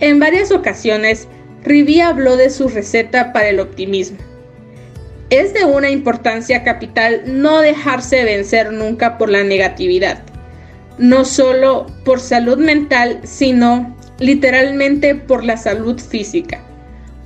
En 0.00 0.20
varias 0.20 0.52
ocasiones, 0.52 1.26
Rivi 1.64 2.00
habló 2.00 2.36
de 2.36 2.50
su 2.50 2.68
receta 2.68 3.32
para 3.32 3.48
el 3.48 3.60
optimismo. 3.60 4.18
Es 5.30 5.52
de 5.52 5.64
una 5.64 5.90
importancia 5.90 6.62
capital 6.62 7.22
no 7.26 7.60
dejarse 7.60 8.24
vencer 8.24 8.72
nunca 8.72 9.18
por 9.18 9.28
la 9.28 9.44
negatividad, 9.44 10.22
no 10.98 11.24
solo 11.24 11.86
por 12.04 12.20
salud 12.20 12.58
mental, 12.58 13.20
sino 13.24 13.94
literalmente 14.18 15.14
por 15.14 15.44
la 15.44 15.56
salud 15.56 16.00
física. 16.00 16.60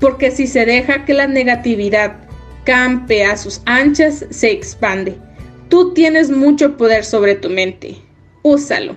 Porque 0.01 0.31
si 0.31 0.47
se 0.47 0.65
deja 0.65 1.05
que 1.05 1.15
la 1.15 1.29
negatividad 1.29 2.17
campe 2.65 3.25
a 3.25 3.37
sus 3.37 3.63
anchas, 3.67 4.25
se 4.31 4.51
expande. 4.51 5.17
Tú 5.69 5.95
tienes 5.95 6.31
mucho 6.31 6.77
poder 6.77 7.05
sobre 7.05 7.35
tu 7.35 7.49
mente. 7.51 7.97
Úsalo. 8.43 8.97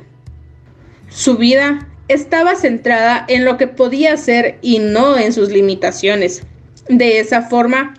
Su 1.09 1.37
vida 1.37 1.87
estaba 2.07 2.55
centrada 2.55 3.25
en 3.27 3.45
lo 3.45 3.57
que 3.57 3.67
podía 3.67 4.13
hacer 4.13 4.57
y 4.61 4.79
no 4.79 5.17
en 5.17 5.33
sus 5.33 5.49
limitaciones. 5.49 6.43
De 6.87 7.19
esa 7.19 7.43
forma, 7.43 7.95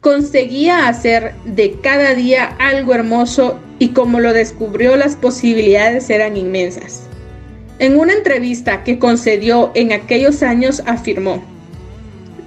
conseguía 0.00 0.88
hacer 0.88 1.34
de 1.44 1.78
cada 1.82 2.14
día 2.14 2.56
algo 2.58 2.94
hermoso 2.94 3.58
y 3.78 3.88
como 3.88 4.20
lo 4.20 4.32
descubrió 4.32 4.96
las 4.96 5.16
posibilidades 5.16 6.08
eran 6.10 6.36
inmensas. 6.36 7.04
En 7.78 7.98
una 7.98 8.12
entrevista 8.12 8.84
que 8.84 8.98
concedió 8.98 9.70
en 9.74 9.92
aquellos 9.92 10.42
años 10.42 10.82
afirmó, 10.86 11.42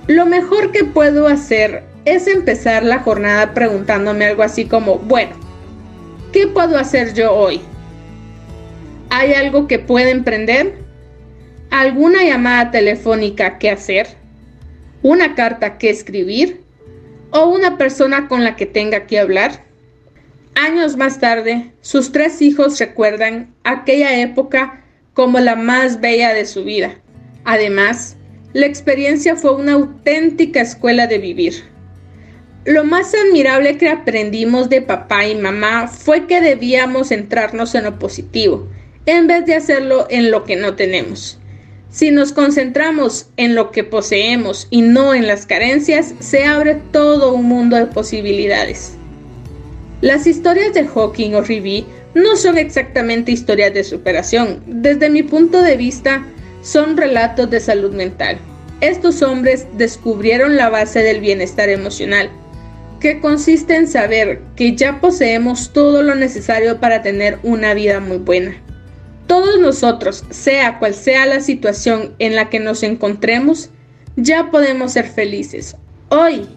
lo 0.08 0.26
mejor 0.26 0.72
que 0.72 0.84
puedo 0.84 1.28
hacer 1.28 1.84
es 2.06 2.28
empezar 2.28 2.84
la 2.84 3.00
jornada 3.00 3.54
preguntándome 3.54 4.26
algo 4.26 4.44
así 4.44 4.66
como, 4.66 4.98
bueno, 5.00 5.36
¿qué 6.32 6.48
puedo 6.48 6.78
hacer 6.78 7.14
yo 7.14 7.34
hoy? 7.34 7.62
¿Hay 9.10 9.34
algo 9.34 9.68
que 9.68 9.80
pueda 9.80 10.10
emprender? 10.10 10.85
Alguna 11.80 12.24
llamada 12.24 12.72
telefónica 12.72 13.58
que 13.58 13.70
hacer, 13.70 14.08
una 15.04 15.36
carta 15.36 15.78
que 15.78 15.90
escribir 15.90 16.62
o 17.32 17.48
una 17.48 17.78
persona 17.78 18.28
con 18.28 18.44
la 18.44 18.56
que 18.56 18.66
tenga 18.66 19.06
que 19.08 19.20
hablar. 19.20 19.64
Años 20.56 20.96
más 20.96 21.20
tarde, 21.20 21.72
sus 21.82 22.12
tres 22.12 22.42
hijos 22.42 22.80
recuerdan 22.80 23.54
aquella 23.64 24.20
época 24.20 24.84
como 25.14 25.40
la 25.40 25.56
más 25.56 26.00
bella 26.00 26.34
de 26.34 26.46
su 26.46 26.64
vida. 26.64 26.96
Además, 27.44 28.16
la 28.54 28.66
experiencia 28.66 29.36
fue 29.36 29.54
una 29.54 29.74
auténtica 29.74 30.62
escuela 30.62 31.08
de 31.08 31.18
vivir. 31.18 31.66
Lo 32.64 32.84
más 32.84 33.14
admirable 33.14 33.78
que 33.78 33.90
aprendimos 33.90 34.70
de 34.70 34.82
papá 34.82 35.28
y 35.28 35.36
mamá 35.36 35.88
fue 35.88 36.26
que 36.26 36.42
debíamos 36.42 37.10
centrarnos 37.10 37.76
en 37.76 37.84
lo 37.84 38.00
positivo, 38.00 38.68
en 39.06 39.28
vez 39.28 39.46
de 39.46 39.56
hacerlo 39.56 40.08
en 40.10 40.32
lo 40.32 40.46
que 40.46 40.56
no 40.56 40.76
tenemos. 40.76 41.40
Si 41.96 42.12
nos 42.12 42.34
concentramos 42.34 43.28
en 43.38 43.56
lo 43.56 43.72
que 43.72 43.86
poseemos 43.86 44.68
y 44.70 44.82
no 44.82 45.14
en 45.14 45.28
las 45.28 45.46
carencias, 45.46 46.14
se 46.20 46.44
abre 46.44 46.76
todo 46.92 47.34
un 47.34 47.46
mundo 47.46 47.78
de 47.78 47.86
posibilidades. 47.86 48.96
Las 50.02 50.28
historias 50.28 50.74
de 50.74 50.86
Hawking 50.86 51.36
o 51.36 51.42
Rivi 51.42 51.86
no 52.14 52.36
son 52.36 52.58
exactamente 52.58 53.32
historias 53.32 53.74
de 53.74 53.86
superación. 53.86 54.62
Desde 54.68 55.10
mi 55.10 55.24
punto 55.24 55.62
de 55.62 55.78
vista, 55.78 56.26
son 56.62 56.98
relatos 56.98 57.50
de 57.50 57.62
salud 57.62 57.94
mental. 57.94 58.40
Estos 58.82 59.22
hombres 59.22 59.66
descubrieron 59.78 60.58
la 60.58 60.70
base 60.70 61.00
del 61.00 61.22
bienestar 61.22 61.70
emocional, 61.70 62.30
que 63.00 63.22
consiste 63.22 63.74
en 63.74 63.88
saber 63.88 64.42
que 64.58 64.76
ya 64.76 65.00
poseemos 65.00 65.72
todo 65.72 66.04
lo 66.04 66.14
necesario 66.16 66.78
para 66.82 67.02
tener 67.02 67.40
una 67.44 67.74
vida 67.74 68.02
muy 68.02 68.18
buena. 68.18 68.58
Todos 69.28 69.60
nosotros, 69.60 70.24
sea 70.30 70.78
cual 70.80 70.94
sea 70.94 71.26
la 71.26 71.40
situación 71.40 72.14
en 72.20 72.36
la 72.36 72.50
que 72.50 72.60
nos 72.60 72.84
encontremos, 72.84 73.70
ya 74.16 74.52
podemos 74.52 74.94
ser 74.94 75.08
felices. 75.08 75.76
Hoy, 76.10 76.48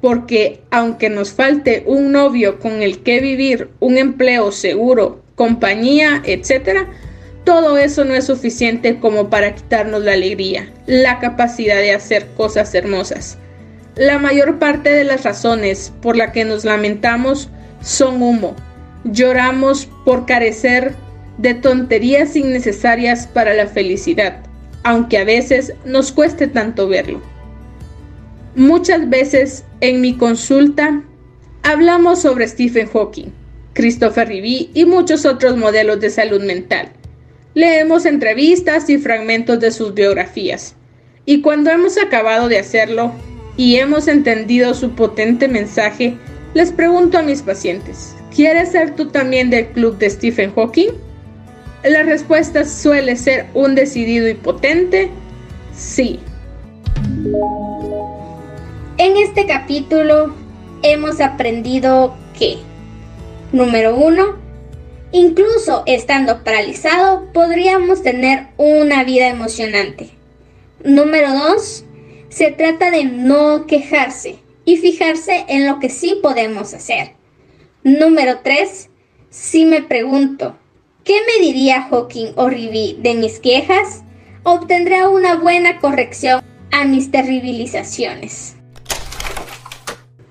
porque 0.00 0.62
aunque 0.70 1.10
nos 1.10 1.32
falte 1.32 1.82
un 1.86 2.12
novio 2.12 2.58
con 2.58 2.82
el 2.82 3.02
que 3.02 3.20
vivir, 3.20 3.70
un 3.80 3.98
empleo 3.98 4.52
seguro, 4.52 5.22
compañía, 5.34 6.22
etc., 6.24 6.86
todo 7.44 7.76
eso 7.76 8.04
no 8.04 8.14
es 8.14 8.26
suficiente 8.26 9.00
como 9.00 9.28
para 9.28 9.54
quitarnos 9.54 10.02
la 10.02 10.12
alegría, 10.12 10.72
la 10.86 11.18
capacidad 11.18 11.76
de 11.76 11.92
hacer 11.92 12.28
cosas 12.36 12.72
hermosas. 12.74 13.36
La 13.96 14.18
mayor 14.18 14.60
parte 14.60 14.90
de 14.90 15.04
las 15.04 15.24
razones 15.24 15.92
por 16.00 16.16
las 16.16 16.30
que 16.30 16.44
nos 16.44 16.64
lamentamos 16.64 17.50
son 17.82 18.22
humo. 18.22 18.54
Lloramos 19.04 19.88
por 20.04 20.24
carecer 20.24 20.94
de 21.42 21.54
tonterías 21.54 22.36
innecesarias 22.36 23.26
para 23.26 23.52
la 23.52 23.66
felicidad, 23.66 24.38
aunque 24.84 25.18
a 25.18 25.24
veces 25.24 25.74
nos 25.84 26.12
cueste 26.12 26.46
tanto 26.46 26.88
verlo. 26.88 27.20
Muchas 28.54 29.10
veces 29.10 29.64
en 29.80 30.00
mi 30.00 30.16
consulta 30.16 31.02
hablamos 31.64 32.22
sobre 32.22 32.46
Stephen 32.46 32.88
Hawking, 32.88 33.32
Christopher 33.72 34.28
Rivi 34.28 34.70
y 34.72 34.84
muchos 34.84 35.26
otros 35.26 35.56
modelos 35.56 35.98
de 36.00 36.10
salud 36.10 36.42
mental. 36.42 36.90
Leemos 37.54 38.06
entrevistas 38.06 38.88
y 38.88 38.98
fragmentos 38.98 39.58
de 39.58 39.72
sus 39.72 39.94
biografías. 39.94 40.76
Y 41.26 41.40
cuando 41.40 41.70
hemos 41.70 41.98
acabado 41.98 42.48
de 42.48 42.58
hacerlo 42.58 43.12
y 43.56 43.76
hemos 43.76 44.06
entendido 44.06 44.74
su 44.74 44.92
potente 44.92 45.48
mensaje, 45.48 46.16
les 46.54 46.70
pregunto 46.70 47.18
a 47.18 47.22
mis 47.22 47.42
pacientes, 47.42 48.14
¿quieres 48.34 48.70
ser 48.70 48.94
tú 48.94 49.08
también 49.08 49.50
del 49.50 49.66
club 49.68 49.98
de 49.98 50.08
Stephen 50.10 50.52
Hawking? 50.54 50.92
La 51.84 52.04
respuesta 52.04 52.64
suele 52.64 53.16
ser 53.16 53.46
un 53.54 53.74
decidido 53.74 54.28
y 54.28 54.34
potente 54.34 55.10
sí. 55.74 56.20
En 58.98 59.16
este 59.16 59.46
capítulo 59.46 60.32
hemos 60.84 61.20
aprendido 61.20 62.14
que, 62.38 62.58
número 63.50 63.96
uno, 63.96 64.36
incluso 65.10 65.82
estando 65.86 66.44
paralizado, 66.44 67.26
podríamos 67.32 68.02
tener 68.02 68.46
una 68.58 69.02
vida 69.02 69.26
emocionante. 69.26 70.10
Número 70.84 71.32
dos, 71.32 71.84
se 72.28 72.52
trata 72.52 72.92
de 72.92 73.06
no 73.06 73.66
quejarse 73.66 74.38
y 74.64 74.76
fijarse 74.76 75.46
en 75.48 75.66
lo 75.66 75.80
que 75.80 75.88
sí 75.88 76.20
podemos 76.22 76.74
hacer. 76.74 77.14
Número 77.82 78.38
tres, 78.44 78.88
si 79.30 79.64
me 79.64 79.82
pregunto, 79.82 80.56
¿Qué 81.04 81.14
me 81.26 81.44
diría 81.44 81.88
Hawking 81.90 82.28
o 82.36 82.48
Rivi 82.48 82.96
de 83.02 83.14
mis 83.14 83.40
quejas? 83.40 84.04
Obtendré 84.44 85.04
una 85.08 85.34
buena 85.34 85.80
corrección 85.80 86.44
a 86.70 86.84
mis 86.84 87.10
terribilizaciones. 87.10 88.54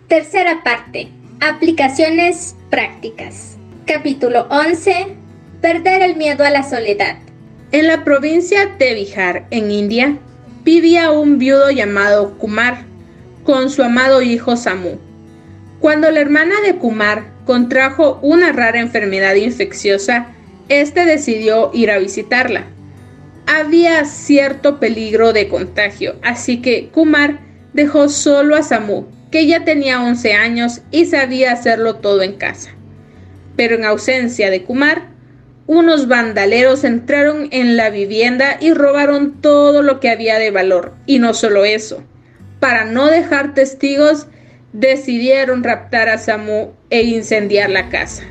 Tercera 0.07 0.63
parte. 0.63 1.09
Aplicaciones 1.41 2.55
prácticas. 2.69 3.57
Capítulo 3.85 4.47
11. 4.49 5.17
Perder 5.59 6.03
el 6.03 6.15
miedo 6.15 6.45
a 6.45 6.49
la 6.49 6.63
soledad. 6.63 7.17
En 7.73 7.87
la 7.87 8.05
provincia 8.05 8.67
de 8.67 8.93
Bihar, 8.93 9.47
en 9.51 9.71
India, 9.71 10.19
vivía 10.63 11.11
un 11.11 11.37
viudo 11.37 11.69
llamado 11.71 12.37
Kumar 12.37 12.85
con 13.43 13.69
su 13.69 13.83
amado 13.83 14.21
hijo 14.21 14.55
Samu. 14.55 14.97
Cuando 15.81 16.09
la 16.11 16.21
hermana 16.21 16.55
de 16.61 16.77
Kumar 16.77 17.25
contrajo 17.45 18.19
una 18.21 18.53
rara 18.53 18.79
enfermedad 18.79 19.35
infecciosa, 19.35 20.27
este 20.71 21.05
decidió 21.05 21.69
ir 21.73 21.91
a 21.91 21.97
visitarla. 21.97 22.65
Había 23.45 24.05
cierto 24.05 24.79
peligro 24.79 25.33
de 25.33 25.49
contagio, 25.49 26.15
así 26.23 26.61
que 26.61 26.87
Kumar 26.89 27.41
dejó 27.73 28.07
solo 28.07 28.55
a 28.55 28.63
Samu, 28.63 29.05
que 29.31 29.47
ya 29.47 29.65
tenía 29.65 30.01
11 30.01 30.33
años 30.33 30.81
y 30.89 31.07
sabía 31.07 31.51
hacerlo 31.51 31.95
todo 31.95 32.21
en 32.21 32.33
casa. 32.33 32.71
Pero 33.57 33.75
en 33.75 33.83
ausencia 33.83 34.49
de 34.49 34.63
Kumar, 34.63 35.09
unos 35.67 36.07
vandaleros 36.07 36.85
entraron 36.85 37.49
en 37.51 37.75
la 37.75 37.89
vivienda 37.89 38.57
y 38.61 38.73
robaron 38.73 39.41
todo 39.41 39.81
lo 39.81 39.99
que 39.99 40.09
había 40.09 40.39
de 40.39 40.51
valor. 40.51 40.93
Y 41.05 41.19
no 41.19 41.33
solo 41.33 41.65
eso, 41.65 42.03
para 42.61 42.85
no 42.85 43.07
dejar 43.07 43.53
testigos, 43.53 44.27
decidieron 44.71 45.63
raptar 45.63 46.07
a 46.07 46.17
Samu 46.17 46.71
e 46.89 47.01
incendiar 47.03 47.69
la 47.69 47.89
casa. 47.89 48.23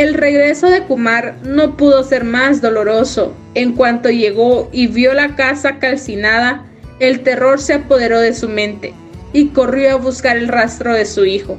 El 0.00 0.14
regreso 0.14 0.70
de 0.70 0.84
Kumar 0.84 1.34
no 1.44 1.76
pudo 1.76 2.02
ser 2.04 2.24
más 2.24 2.62
doloroso. 2.62 3.34
En 3.54 3.74
cuanto 3.74 4.08
llegó 4.08 4.70
y 4.72 4.86
vio 4.86 5.12
la 5.12 5.36
casa 5.36 5.78
calcinada, 5.78 6.64
el 7.00 7.20
terror 7.20 7.60
se 7.60 7.74
apoderó 7.74 8.18
de 8.18 8.32
su 8.32 8.48
mente 8.48 8.94
y 9.34 9.48
corrió 9.48 9.90
a 9.90 9.96
buscar 9.96 10.38
el 10.38 10.48
rastro 10.48 10.94
de 10.94 11.04
su 11.04 11.26
hijo. 11.26 11.58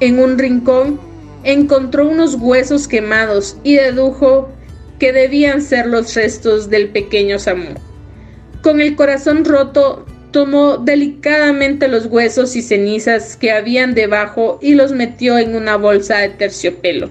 En 0.00 0.18
un 0.18 0.36
rincón 0.36 0.98
encontró 1.44 2.08
unos 2.08 2.34
huesos 2.34 2.88
quemados 2.88 3.56
y 3.62 3.76
dedujo 3.76 4.48
que 4.98 5.12
debían 5.12 5.62
ser 5.62 5.86
los 5.86 6.12
restos 6.16 6.68
del 6.68 6.88
pequeño 6.88 7.38
Samu. 7.38 7.74
Con 8.62 8.80
el 8.80 8.96
corazón 8.96 9.44
roto, 9.44 10.04
tomó 10.32 10.78
delicadamente 10.78 11.86
los 11.86 12.06
huesos 12.06 12.56
y 12.56 12.62
cenizas 12.62 13.36
que 13.36 13.52
habían 13.52 13.94
debajo 13.94 14.58
y 14.60 14.74
los 14.74 14.90
metió 14.90 15.38
en 15.38 15.54
una 15.54 15.76
bolsa 15.76 16.18
de 16.18 16.30
terciopelo. 16.30 17.10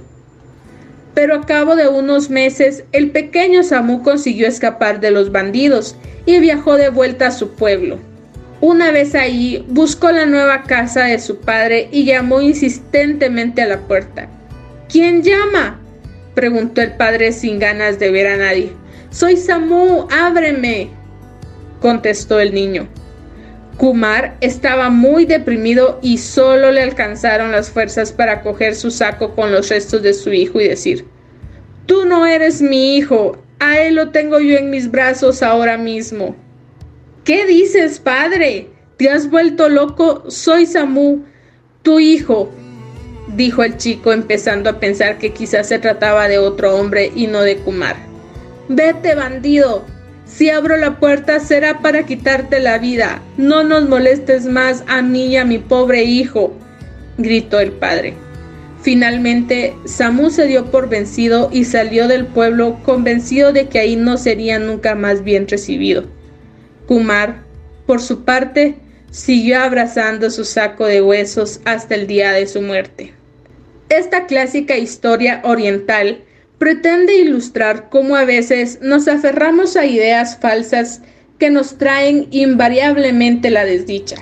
Pero 1.16 1.36
a 1.36 1.41
cabo 1.45 1.76
de 1.76 1.88
unos 1.88 2.30
meses, 2.30 2.84
el 2.91 3.09
pequeño 3.09 3.63
Samu 3.63 4.03
consiguió 4.03 4.47
escapar 4.47 4.99
de 4.99 5.11
los 5.11 5.32
bandidos 5.32 5.95
y 6.26 6.39
viajó 6.39 6.76
de 6.76 6.89
vuelta 6.89 7.28
a 7.28 7.32
su 7.32 7.51
pueblo. 7.55 7.97
Una 8.61 8.91
vez 8.91 9.16
allí, 9.16 9.66
buscó 9.70 10.11
la 10.11 10.26
nueva 10.26 10.63
casa 10.63 11.05
de 11.05 11.20
su 11.20 11.39
padre 11.39 11.88
y 11.91 12.03
llamó 12.03 12.41
insistentemente 12.41 13.61
a 13.61 13.68
la 13.68 13.80
puerta. 13.80 14.28
¿Quién 14.89 15.24
llama? 15.24 15.80
preguntó 16.34 16.82
el 16.82 16.91
padre 16.93 17.32
sin 17.32 17.59
ganas 17.59 17.97
de 17.97 18.11
ver 18.11 18.28
a 18.28 18.38
nadie. 18.38 18.74
Soy 19.09 19.38
Samu, 19.38 20.07
ábreme, 20.11 20.89
contestó 21.80 22.41
el 22.41 22.53
niño. 22.53 22.88
Kumar 23.78 24.38
estaba 24.41 24.89
muy 24.89 25.26
deprimido 25.26 25.99
y 26.01 26.17
solo 26.17 26.71
le 26.71 26.82
alcanzaron 26.82 27.51
las 27.51 27.69
fuerzas 27.69 28.11
para 28.11 28.41
coger 28.41 28.76
su 28.76 28.89
saco 28.89 29.36
con 29.36 29.51
los 29.51 29.69
restos 29.69 30.01
de 30.01 30.13
su 30.13 30.32
hijo 30.32 30.61
y 30.61 30.67
decir, 30.67 31.05
Tú 31.86 32.05
no 32.05 32.26
eres 32.26 32.61
mi 32.61 32.95
hijo, 32.95 33.38
a 33.59 33.80
él 33.80 33.95
lo 33.95 34.09
tengo 34.09 34.39
yo 34.39 34.57
en 34.57 34.69
mis 34.69 34.89
brazos 34.89 35.43
ahora 35.43 35.78
mismo. 35.78 36.36
¿Qué 37.23 37.45
dices, 37.45 37.99
padre? 37.99 38.69
¿Te 38.97 39.09
has 39.09 39.30
vuelto 39.30 39.69
loco? 39.69 40.23
Soy 40.30 40.65
Samu, 40.65 41.23
tu 41.84 41.99
hijo, 41.99 42.49
dijo 43.36 43.63
el 43.63 43.78
chico 43.78 44.13
empezando 44.13 44.69
a 44.69 44.80
pensar 44.80 45.17
que 45.17 45.34
quizás 45.34 45.67
se 45.67 45.80
trataba 45.80 46.28
de 46.28 46.38
otro 46.38 46.76
hombre 46.76 47.11
y 47.15 47.28
no 47.28 47.41
de 47.41 47.57
Kumar. 47.57 47.97
Vete, 48.69 49.15
bandido. 49.15 49.86
Si 50.26 50.49
abro 50.49 50.78
la 50.78 50.99
puerta 50.99 51.39
será 51.39 51.80
para 51.80 52.05
quitarte 52.05 52.59
la 52.59 52.78
vida. 52.78 53.21
No 53.38 53.63
nos 53.63 53.88
molestes 53.88 54.45
más 54.45 54.84
a 54.88 55.01
mí 55.01 55.28
y 55.28 55.38
a 55.38 55.45
mi 55.45 55.59
pobre 55.59 56.03
hijo, 56.03 56.53
gritó 57.17 57.59
el 57.59 57.71
padre. 57.71 58.13
Finalmente, 58.82 59.73
Samu 59.86 60.30
se 60.30 60.45
dio 60.45 60.69
por 60.69 60.89
vencido 60.89 61.49
y 61.51 61.65
salió 61.65 62.07
del 62.07 62.28
pueblo 62.28 62.80
convencido 62.84 63.51
de 63.51 63.67
que 63.67 63.80
ahí 63.80 63.95
no 63.95 64.17
sería 64.17 64.59
nunca 64.59 64.93
más 64.93 65.23
bien 65.23 65.47
recibido. 65.47 66.05
Kumar, 66.86 67.43
por 67.88 68.01
su 68.01 68.23
parte, 68.26 68.76
siguió 69.09 69.59
abrazando 69.59 70.30
su 70.30 70.45
saco 70.45 70.86
de 70.86 71.01
huesos 71.01 71.61
hasta 71.65 71.95
el 71.95 72.05
día 72.05 72.32
de 72.34 72.45
su 72.45 72.61
muerte. 72.61 73.13
Esta 73.89 74.26
clásica 74.26 74.78
historia 74.78 75.41
oriental 75.43 76.21
pretende 76.57 77.15
ilustrar 77.15 77.89
cómo 77.89 78.15
a 78.15 78.25
veces 78.25 78.79
nos 78.81 79.07
aferramos 79.07 79.75
a 79.75 79.85
ideas 79.85 80.37
falsas 80.39 81.01
que 81.39 81.49
nos 81.49 81.77
traen 81.77 82.27
invariablemente 82.31 83.49
la 83.49 83.65
desdicha. 83.65 84.17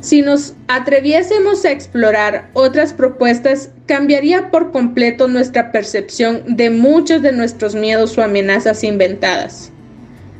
Si 0.00 0.20
nos 0.20 0.54
atreviésemos 0.68 1.64
a 1.64 1.70
explorar 1.70 2.50
otras 2.52 2.92
propuestas, 2.92 3.70
cambiaría 3.86 4.50
por 4.50 4.70
completo 4.70 5.28
nuestra 5.28 5.72
percepción 5.72 6.56
de 6.56 6.70
muchos 6.70 7.22
de 7.22 7.32
nuestros 7.32 7.74
miedos 7.74 8.18
o 8.18 8.22
amenazas 8.22 8.84
inventadas. 8.84 9.70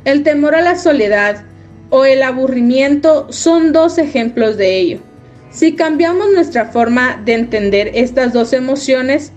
El 0.03 0.21
temor 0.21 0.53
a 0.53 0.61
la 0.61 0.77
soledad, 0.77 1.45
o 1.89 2.05
el 2.05 2.23
aburrimiento 2.23 3.27
son 3.31 3.71
dos 3.71 3.97
ejemplos 3.97 4.57
de 4.57 4.77
ello. 4.77 4.99
Si 5.49 5.73
cambiamos 5.75 6.27
nuestra 6.33 6.65
forma 6.65 7.21
de 7.23 7.33
entender 7.33 7.91
estas 7.93 8.33
dos 8.33 8.53
emociones, 8.53 9.31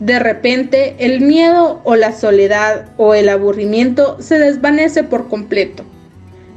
de 0.00 0.18
repente 0.18 0.96
el 0.98 1.20
miedo 1.20 1.80
o 1.84 1.96
la 1.96 2.12
soledad 2.12 2.86
o 2.96 3.14
el 3.14 3.28
aburrimiento 3.28 4.16
se 4.20 4.38
desvanece 4.38 5.04
por 5.04 5.28
completo. 5.28 5.84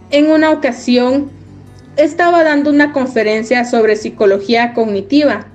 En 0.09 0.31
una 0.31 0.51
ocasión 0.51 1.29
estaba 1.97 2.43
dando 2.43 2.69
una 2.69 2.93
conferencia 2.93 3.65
sobre 3.65 3.95
psicología 3.95 4.73
cognitiva 4.73 5.47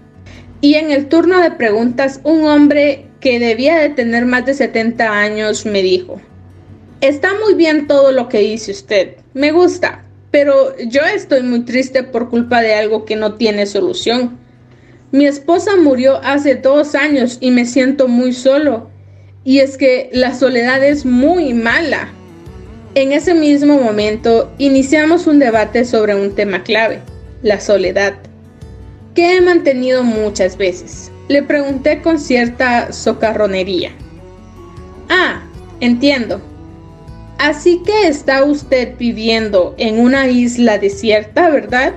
y 0.61 0.74
en 0.74 0.91
el 0.91 1.09
turno 1.09 1.41
de 1.41 1.51
preguntas 1.51 2.20
un 2.22 2.45
hombre 2.45 3.07
que 3.20 3.39
debía 3.39 3.76
de 3.76 3.91
tener 3.91 4.26
más 4.26 4.47
de 4.47 4.55
70 4.55 5.09
años 5.11 5.66
me 5.66 5.83
dijo, 5.83 6.20
Está 7.01 7.30
muy 7.45 7.55
bien 7.55 7.89
todo 7.89 8.12
lo 8.12 8.28
que 8.28 8.39
dice 8.39 8.70
usted, 8.70 9.16
me 9.35 9.51
gusta, 9.51 10.05
pero 10.30 10.76
yo 10.87 11.03
estoy 11.03 11.43
muy 11.43 11.64
triste 11.64 12.05
por 12.05 12.30
culpa 12.30 12.62
de 12.62 12.74
algo 12.74 13.05
que 13.05 13.16
no 13.16 13.35
tiene 13.35 13.66
solución. 13.66 14.39
Mi 15.13 15.27
esposa 15.27 15.77
murió 15.77 16.21
hace 16.25 16.57
dos 16.57 16.95
años 16.95 17.39
y 17.41 17.51
me 17.51 17.67
siento 17.67 18.09
muy 18.09 18.33
solo. 18.33 18.91
Y 19.45 19.59
es 19.61 19.77
que 19.77 20.11
la 20.13 20.35
soledad 20.35 20.83
es 20.83 21.05
muy 21.05 21.55
mala. 21.55 22.09
En 22.95 23.13
ese 23.13 23.35
mismo 23.35 23.79
momento 23.79 24.53
iniciamos 24.59 25.27
un 25.27 25.39
debate 25.39 25.85
sobre 25.85 26.15
un 26.15 26.35
tema 26.35 26.63
clave, 26.63 27.01
la 27.43 27.61
soledad, 27.61 28.15
que 29.15 29.37
he 29.37 29.41
mantenido 29.41 30.03
muchas 30.03 30.57
veces. 30.57 31.13
Le 31.29 31.43
pregunté 31.43 32.03
con 32.03 32.19
cierta 32.19 32.93
socarronería. 32.93 33.93
Ah, 35.09 35.43
entiendo, 35.81 36.41
Así 37.43 37.83
que 37.85 38.07
está 38.07 38.45
usted 38.45 38.97
viviendo 38.97 39.75
en 39.77 39.99
una 39.99 40.29
isla 40.29 40.79
desierta, 40.79 41.51
¿verdad? 41.51 41.95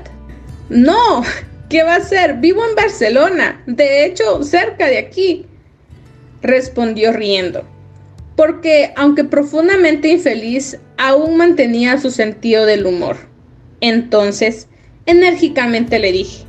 No, 0.69 1.21
¿qué 1.69 1.83
va 1.83 1.95
a 1.95 2.01
ser? 2.01 2.35
Vivo 2.35 2.63
en 2.67 2.75
Barcelona, 2.75 3.63
de 3.65 4.05
hecho, 4.05 4.43
cerca 4.43 4.87
de 4.87 4.97
aquí, 4.97 5.45
respondió 6.41 7.11
riendo, 7.11 7.63
porque 8.35 8.93
aunque 8.95 9.23
profundamente 9.23 10.09
infeliz, 10.09 10.77
aún 10.97 11.37
mantenía 11.37 11.97
su 11.97 12.11
sentido 12.11 12.65
del 12.65 12.85
humor. 12.85 13.17
Entonces, 13.81 14.67
enérgicamente 15.05 15.99
le 15.99 16.11
dije, 16.11 16.45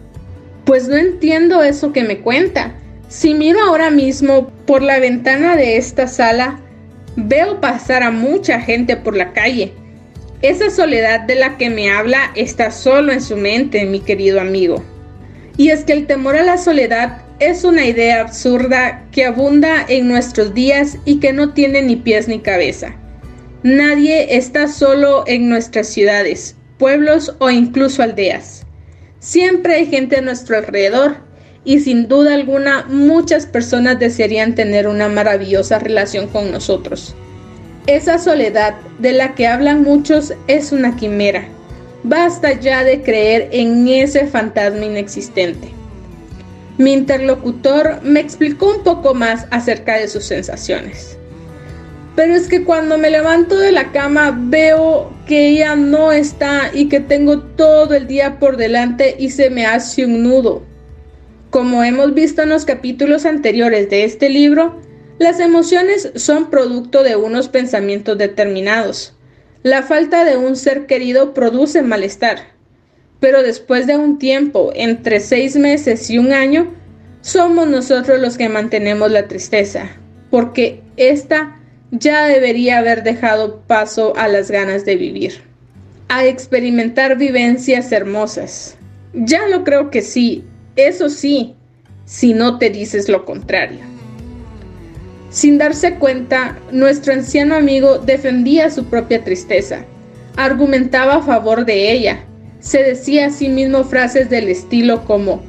pues 0.64 0.89
no 0.89 0.97
entiendo 0.97 1.62
eso 1.62 1.93
que 1.93 2.03
me 2.03 2.21
cuenta. 2.21 2.75
Si 3.09 3.35
miro 3.35 3.61
ahora 3.61 3.91
mismo 3.91 4.49
por 4.67 4.83
la 4.83 4.99
ventana 4.99 5.57
de 5.57 5.77
esta 5.77 6.09
sala, 6.09 6.61
Veo 7.19 7.62
pasar 7.62 8.03
a 8.03 8.11
mucha 8.11 8.61
gente 8.61 8.95
por 8.95 9.17
la 9.17 9.33
calle. 9.33 9.73
Esa 10.43 10.69
soledad 10.69 11.21
de 11.21 11.35
la 11.35 11.57
que 11.57 11.71
me 11.71 11.91
habla 11.91 12.31
está 12.35 12.71
solo 12.71 13.11
en 13.11 13.23
su 13.23 13.39
mente, 13.39 13.87
mi 13.87 14.01
querido 14.01 14.39
amigo. 14.39 14.85
Y 15.57 15.70
es 15.70 15.84
que 15.84 15.92
el 15.92 16.07
temor 16.07 16.36
a 16.36 16.42
la 16.42 16.59
soledad 16.59 17.18
es 17.38 17.64
una 17.64 17.84
idea 17.84 18.20
absurda 18.20 19.04
que 19.12 19.24
abunda 19.24 19.84
en 19.88 20.09
nuestros 20.09 20.54
días 20.54 20.98
y 21.04 21.20
que 21.20 21.32
no 21.32 21.52
tiene 21.52 21.82
ni 21.82 21.96
pies 21.96 22.28
ni 22.28 22.40
cabeza. 22.40 22.94
Nadie 23.62 24.36
está 24.36 24.68
solo 24.68 25.24
en 25.26 25.48
nuestras 25.48 25.88
ciudades, 25.88 26.57
pueblos 26.78 27.34
o 27.38 27.50
incluso 27.50 28.02
aldeas. 28.02 28.64
Siempre 29.18 29.74
hay 29.76 29.86
gente 29.86 30.16
a 30.16 30.20
nuestro 30.20 30.57
alrededor 30.57 31.16
y 31.64 31.80
sin 31.80 32.07
duda 32.07 32.34
alguna 32.34 32.86
muchas 32.88 33.44
personas 33.44 33.98
desearían 33.98 34.54
tener 34.54 34.86
una 34.86 35.09
maravillosa 35.09 35.78
relación 35.78 36.28
con 36.28 36.52
nosotros. 36.52 37.14
Esa 37.86 38.18
soledad 38.18 38.74
de 38.98 39.12
la 39.12 39.34
que 39.34 39.46
hablan 39.46 39.82
muchos 39.82 40.32
es 40.46 40.72
una 40.72 40.96
quimera. 40.96 41.48
Basta 42.09 42.52
ya 42.52 42.84
de 42.84 43.02
creer 43.02 43.48
en 43.50 43.88
ese 43.88 44.28
fantasma 44.28 44.84
inexistente. 44.84 45.70
Mi 46.78 46.92
interlocutor 46.92 48.00
me 48.04 48.20
explicó 48.20 48.76
un 48.76 48.84
poco 48.84 49.12
más 49.12 49.46
acerca 49.50 49.96
de 49.96 50.07
sus 50.07 50.24
sensaciones. 50.24 51.18
Pero 52.14 52.36
es 52.36 52.46
que 52.46 52.62
cuando 52.62 52.96
me 52.96 53.11
levanto 53.11 53.59
de 53.59 53.72
la 53.72 53.90
cama 53.90 54.38
veo 54.40 55.12
que 55.26 55.48
ella 55.48 55.74
no 55.74 56.12
está 56.12 56.70
y 56.72 56.88
que 56.88 57.00
tengo 57.00 57.40
todo 57.40 57.92
el 57.96 58.07
día 58.07 58.38
por 58.38 58.57
delante 58.57 59.16
y 59.18 59.30
se 59.30 59.50
me 59.50 59.66
hace 59.66 60.04
un 60.04 60.22
nudo. 60.22 60.62
Como 61.50 61.82
hemos 61.82 62.14
visto 62.14 62.42
en 62.42 62.50
los 62.50 62.64
capítulos 62.64 63.26
anteriores 63.26 63.90
de 63.90 64.04
este 64.04 64.30
libro, 64.30 64.80
las 65.18 65.40
emociones 65.40 66.12
son 66.14 66.50
producto 66.50 67.02
de 67.02 67.16
unos 67.16 67.48
pensamientos 67.48 68.16
determinados. 68.16 69.16
La 69.67 69.83
falta 69.83 70.25
de 70.25 70.37
un 70.37 70.55
ser 70.55 70.87
querido 70.87 71.35
produce 71.35 71.83
malestar, 71.83 72.39
pero 73.19 73.43
después 73.43 73.89
de 73.89 73.97
un 73.97 74.17
tiempo, 74.17 74.71
entre 74.77 75.19
seis 75.19 75.57
meses 75.57 76.09
y 76.09 76.19
un 76.19 76.33
año, 76.33 76.73
somos 77.21 77.67
nosotros 77.67 78.21
los 78.21 78.39
que 78.39 78.49
mantenemos 78.49 79.11
la 79.11 79.27
tristeza, 79.27 79.91
porque 80.31 80.83
esta 80.97 81.61
ya 81.91 82.29
debería 82.29 82.79
haber 82.79 83.03
dejado 83.03 83.61
paso 83.67 84.14
a 84.17 84.29
las 84.29 84.53
ganas 84.53 84.85
de 84.85 84.95
vivir, 84.95 85.43
a 86.11 86.25
experimentar 86.25 87.19
vivencias 87.19 87.91
hermosas. 87.91 88.77
Ya 89.14 89.49
lo 89.49 89.64
creo 89.64 89.91
que 89.91 90.03
sí, 90.03 90.45
eso 90.77 91.11
sí, 91.11 91.57
si 92.05 92.35
no 92.35 92.59
te 92.59 92.71
dices 92.71 93.09
lo 93.09 93.25
contrario. 93.25 93.95
Sin 95.37 95.59
darse 95.59 95.97
cuenta, 95.97 96.57
nuestro 96.72 97.12
anciano 97.12 97.57
amigo 97.57 97.99
defendía 97.99 98.70
su 98.70 98.87
propia 98.87 99.22
tristeza, 99.22 99.84
argumentaba 100.39 101.16
a 101.16 101.22
favor 101.22 101.66
de 101.66 101.93
ella, 101.93 102.20
se 102.61 102.82
decía 102.82 103.26
a 103.26 103.30
sí 103.30 103.51
mismo 103.51 103.84
frases 103.84 104.30
del 104.30 104.49
estilo 104.49 105.05
como, 105.05 105.43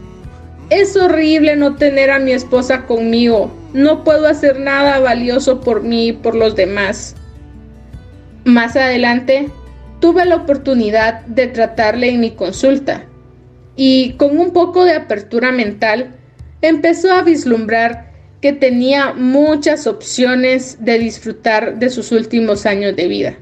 es 0.69 0.97
horrible 0.97 1.55
no 1.55 1.75
tener 1.75 2.11
a 2.11 2.19
mi 2.19 2.33
esposa 2.33 2.83
conmigo, 2.83 3.49
no 3.71 4.03
puedo 4.03 4.27
hacer 4.27 4.59
nada 4.59 4.99
valioso 4.99 5.61
por 5.61 5.83
mí 5.83 6.09
y 6.09 6.11
por 6.11 6.35
los 6.35 6.57
demás. 6.57 7.15
Más 8.43 8.75
adelante, 8.75 9.47
tuve 10.01 10.25
la 10.25 10.35
oportunidad 10.35 11.21
de 11.27 11.47
tratarle 11.47 12.09
en 12.09 12.19
mi 12.19 12.31
consulta 12.31 13.05
y 13.77 14.15
con 14.17 14.37
un 14.37 14.51
poco 14.51 14.83
de 14.83 14.95
apertura 14.95 15.53
mental 15.53 16.13
empezó 16.61 17.13
a 17.13 17.21
vislumbrar 17.21 18.06
que 18.41 18.53
tenía 18.53 19.13
muchas 19.13 19.87
opciones 19.87 20.77
de 20.79 20.99
disfrutar 20.99 21.79
de 21.79 21.89
sus 21.89 22.11
últimos 22.11 22.65
años 22.65 22.95
de 22.95 23.07
vida. 23.07 23.37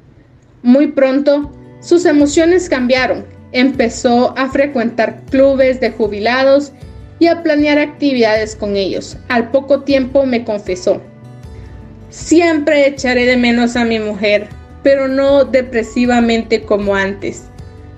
Muy 0.63 0.87
pronto, 0.87 1.51
sus 1.81 2.05
emociones 2.05 2.69
cambiaron. 2.69 3.25
Empezó 3.51 4.37
a 4.37 4.49
frecuentar 4.49 5.21
clubes 5.29 5.79
de 5.79 5.91
jubilados 5.91 6.71
y 7.19 7.27
a 7.27 7.43
planear 7.43 7.77
actividades 7.77 8.55
con 8.55 8.75
ellos. 8.75 9.17
Al 9.29 9.51
poco 9.51 9.81
tiempo 9.83 10.25
me 10.25 10.43
confesó, 10.43 11.01
siempre 12.09 12.87
echaré 12.87 13.25
de 13.25 13.37
menos 13.37 13.75
a 13.75 13.85
mi 13.85 13.99
mujer, 13.99 14.47
pero 14.83 15.07
no 15.07 15.45
depresivamente 15.45 16.63
como 16.63 16.95
antes. 16.95 17.43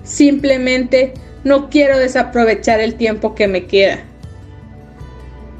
Simplemente 0.02 1.14
no 1.44 1.70
quiero 1.70 1.98
desaprovechar 1.98 2.80
el 2.80 2.94
tiempo 2.94 3.34
que 3.34 3.46
me 3.46 3.66
queda. 3.66 4.04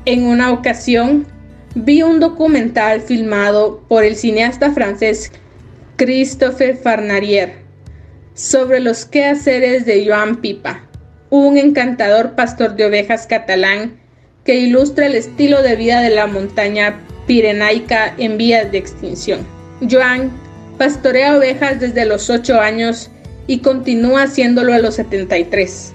En 0.09 0.24
una 0.24 0.52
ocasión, 0.52 1.26
vi 1.74 2.00
un 2.00 2.18
documental 2.18 3.02
filmado 3.02 3.84
por 3.88 4.04
el 4.04 4.16
cineasta 4.16 4.72
francés 4.72 5.30
Christophe 5.96 6.76
Farnarier 6.76 7.56
sobre 8.32 8.80
los 8.80 9.04
quehaceres 9.04 9.84
de 9.84 10.06
Joan 10.06 10.36
Pipa, 10.36 10.88
un 11.28 11.59
encantador 11.59 12.36
pastor 12.36 12.74
de 12.74 12.86
ovejas 12.86 13.26
catalán 13.26 14.00
que 14.46 14.54
ilustra 14.54 15.04
el 15.04 15.14
estilo 15.14 15.61
de 15.61 15.76
vida 15.76 16.00
de 16.00 16.09
la 16.09 16.26
montaña 16.26 17.00
pirenaica 17.26 18.14
en 18.16 18.38
vías 18.38 18.72
de 18.72 18.78
extinción. 18.78 19.46
Joan 19.90 20.30
pastorea 20.78 21.36
ovejas 21.36 21.80
desde 21.80 22.06
los 22.06 22.30
8 22.30 22.59
años 22.59 23.11
y 23.46 23.59
continúa 23.59 24.22
haciéndolo 24.22 24.72
a 24.72 24.78
los 24.78 24.94
73. 24.94 25.92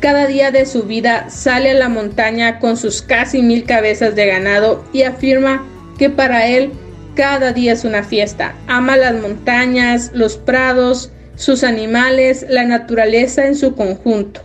Cada 0.00 0.26
día 0.26 0.50
de 0.50 0.66
su 0.66 0.82
vida 0.82 1.30
sale 1.30 1.70
a 1.70 1.74
la 1.74 1.88
montaña 1.88 2.58
con 2.58 2.76
sus 2.76 3.00
casi 3.00 3.40
mil 3.40 3.64
cabezas 3.64 4.14
de 4.14 4.26
ganado 4.26 4.84
y 4.92 5.02
afirma 5.02 5.64
que 5.98 6.10
para 6.10 6.46
él 6.46 6.70
cada 7.14 7.54
día 7.54 7.72
es 7.72 7.84
una 7.84 8.02
fiesta. 8.02 8.54
Ama 8.66 8.98
las 8.98 9.14
montañas, 9.14 10.10
los 10.12 10.36
prados, 10.36 11.10
sus 11.34 11.64
animales, 11.64 12.44
la 12.50 12.64
naturaleza 12.64 13.46
en 13.46 13.54
su 13.54 13.74
conjunto. 13.74 14.42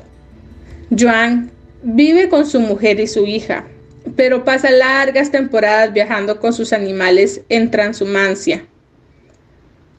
Joan 0.98 1.52
vive 1.84 2.30
con 2.30 2.48
su 2.48 2.62
mujer 2.62 3.02
y 3.02 3.08
su 3.08 3.26
hija, 3.26 3.66
pero 4.16 4.46
pasa 4.46 4.72
largas 4.72 5.32
temporadas 5.32 5.92
viajando 5.92 6.40
con 6.40 6.54
sus 6.54 6.72
animales 6.72 7.42
en 7.50 7.70
transhumancia. 7.72 8.66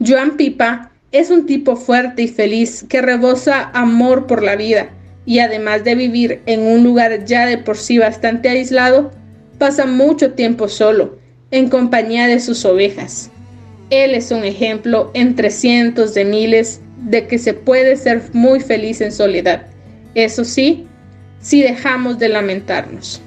Joan 0.04 0.38
Pipa 0.38 0.92
es 1.12 1.28
un 1.28 1.44
tipo 1.44 1.76
fuerte 1.76 2.22
y 2.22 2.28
feliz 2.28 2.86
que 2.88 3.02
rebosa 3.02 3.70
amor 3.74 4.26
por 4.26 4.42
la 4.42 4.56
vida 4.56 4.88
y 5.24 5.38
además 5.38 5.84
de 5.84 5.94
vivir 5.94 6.42
en 6.46 6.62
un 6.62 6.82
lugar 6.82 7.24
ya 7.24 7.46
de 7.46 7.58
por 7.58 7.76
sí 7.76 7.98
bastante 7.98 8.48
aislado, 8.48 9.12
pasa 9.58 9.86
mucho 9.86 10.32
tiempo 10.32 10.68
solo, 10.68 11.18
en 11.50 11.68
compañía 11.68 12.26
de 12.26 12.40
sus 12.40 12.64
ovejas. 12.64 13.30
Él 13.90 14.14
es 14.14 14.30
un 14.30 14.44
ejemplo 14.44 15.10
entre 15.14 15.50
cientos 15.50 16.14
de 16.14 16.24
miles 16.24 16.80
de 16.96 17.26
que 17.26 17.38
se 17.38 17.52
puede 17.52 17.96
ser 17.96 18.22
muy 18.32 18.60
feliz 18.60 19.00
en 19.00 19.12
soledad. 19.12 19.66
Eso 20.14 20.44
sí, 20.44 20.86
si 21.40 21.62
dejamos 21.62 22.18
de 22.18 22.28
lamentarnos. 22.28 23.20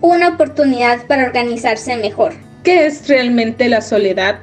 Una 0.00 0.28
oportunidad 0.28 1.06
para 1.06 1.24
organizarse 1.24 1.96
mejor. 1.96 2.32
¿Qué 2.62 2.86
es 2.86 3.08
realmente 3.08 3.68
la 3.68 3.80
soledad? 3.80 4.40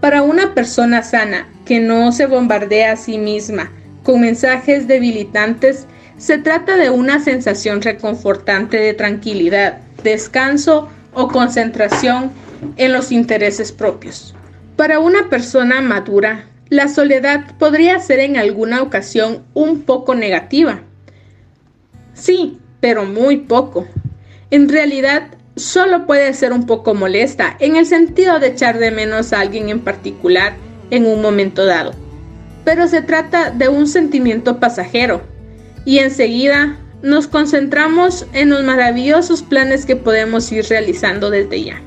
Para 0.00 0.22
una 0.22 0.54
persona 0.54 1.02
sana 1.02 1.48
que 1.64 1.80
no 1.80 2.12
se 2.12 2.26
bombardea 2.26 2.92
a 2.92 2.96
sí 2.96 3.18
misma 3.18 3.70
con 4.08 4.22
mensajes 4.22 4.88
debilitantes, 4.88 5.86
se 6.16 6.38
trata 6.38 6.78
de 6.78 6.88
una 6.88 7.22
sensación 7.22 7.82
reconfortante 7.82 8.78
de 8.78 8.94
tranquilidad, 8.94 9.80
descanso 10.02 10.88
o 11.12 11.28
concentración 11.28 12.32
en 12.78 12.94
los 12.94 13.12
intereses 13.12 13.70
propios. 13.70 14.34
Para 14.76 14.98
una 14.98 15.28
persona 15.28 15.82
madura, 15.82 16.46
la 16.70 16.88
soledad 16.88 17.54
podría 17.58 18.00
ser 18.00 18.20
en 18.20 18.38
alguna 18.38 18.80
ocasión 18.80 19.44
un 19.52 19.82
poco 19.82 20.14
negativa. 20.14 20.80
Sí, 22.14 22.58
pero 22.80 23.04
muy 23.04 23.36
poco. 23.36 23.86
En 24.50 24.70
realidad, 24.70 25.34
solo 25.54 26.06
puede 26.06 26.32
ser 26.32 26.54
un 26.54 26.64
poco 26.64 26.94
molesta 26.94 27.58
en 27.60 27.76
el 27.76 27.84
sentido 27.84 28.38
de 28.38 28.46
echar 28.46 28.78
de 28.78 28.90
menos 28.90 29.34
a 29.34 29.40
alguien 29.40 29.68
en 29.68 29.80
particular 29.80 30.56
en 30.90 31.04
un 31.04 31.20
momento 31.20 31.66
dado. 31.66 32.07
Pero 32.64 32.88
se 32.88 33.02
trata 33.02 33.50
de 33.50 33.68
un 33.68 33.86
sentimiento 33.86 34.60
pasajero 34.60 35.22
y 35.84 35.98
enseguida 35.98 36.76
nos 37.02 37.28
concentramos 37.28 38.26
en 38.32 38.50
los 38.50 38.64
maravillosos 38.64 39.42
planes 39.42 39.86
que 39.86 39.96
podemos 39.96 40.50
ir 40.52 40.66
realizando 40.68 41.30
desde 41.30 41.64
ya. 41.64 41.82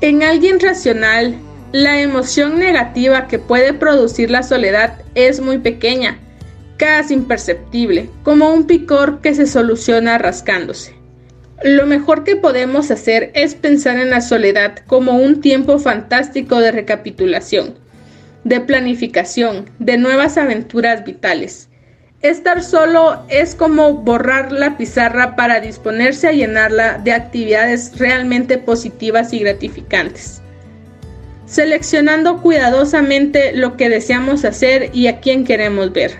En 0.00 0.22
alguien 0.22 0.60
racional 0.60 1.36
la 1.72 2.00
emoción 2.00 2.58
negativa 2.60 3.26
que 3.26 3.40
puede 3.40 3.72
producir 3.72 4.30
la 4.30 4.44
soledad 4.44 4.98
es 5.16 5.40
muy 5.40 5.58
pequeña, 5.58 6.18
casi 6.76 7.14
imperceptible, 7.14 8.10
como 8.22 8.52
un 8.52 8.68
picor 8.68 9.20
que 9.20 9.34
se 9.34 9.46
soluciona 9.46 10.18
rascándose. 10.18 10.94
Lo 11.64 11.86
mejor 11.86 12.22
que 12.22 12.36
podemos 12.36 12.90
hacer 12.90 13.32
es 13.34 13.54
pensar 13.54 13.98
en 13.98 14.10
la 14.10 14.20
soledad 14.20 14.78
como 14.86 15.16
un 15.16 15.40
tiempo 15.40 15.78
fantástico 15.78 16.60
de 16.60 16.70
recapitulación, 16.70 17.74
de 18.44 18.60
planificación, 18.60 19.70
de 19.78 19.96
nuevas 19.96 20.36
aventuras 20.36 21.04
vitales. 21.04 21.68
Estar 22.22 22.62
solo 22.62 23.24
es 23.28 23.54
como 23.54 23.94
borrar 23.94 24.52
la 24.52 24.76
pizarra 24.76 25.36
para 25.36 25.60
disponerse 25.60 26.28
a 26.28 26.32
llenarla 26.32 26.98
de 26.98 27.12
actividades 27.12 27.98
realmente 27.98 28.56
positivas 28.56 29.32
y 29.32 29.40
gratificantes 29.40 30.40
seleccionando 31.46 32.40
cuidadosamente 32.40 33.52
lo 33.52 33.76
que 33.76 33.88
deseamos 33.88 34.44
hacer 34.44 34.90
y 34.92 35.06
a 35.06 35.20
quién 35.20 35.44
queremos 35.44 35.92
ver. 35.92 36.16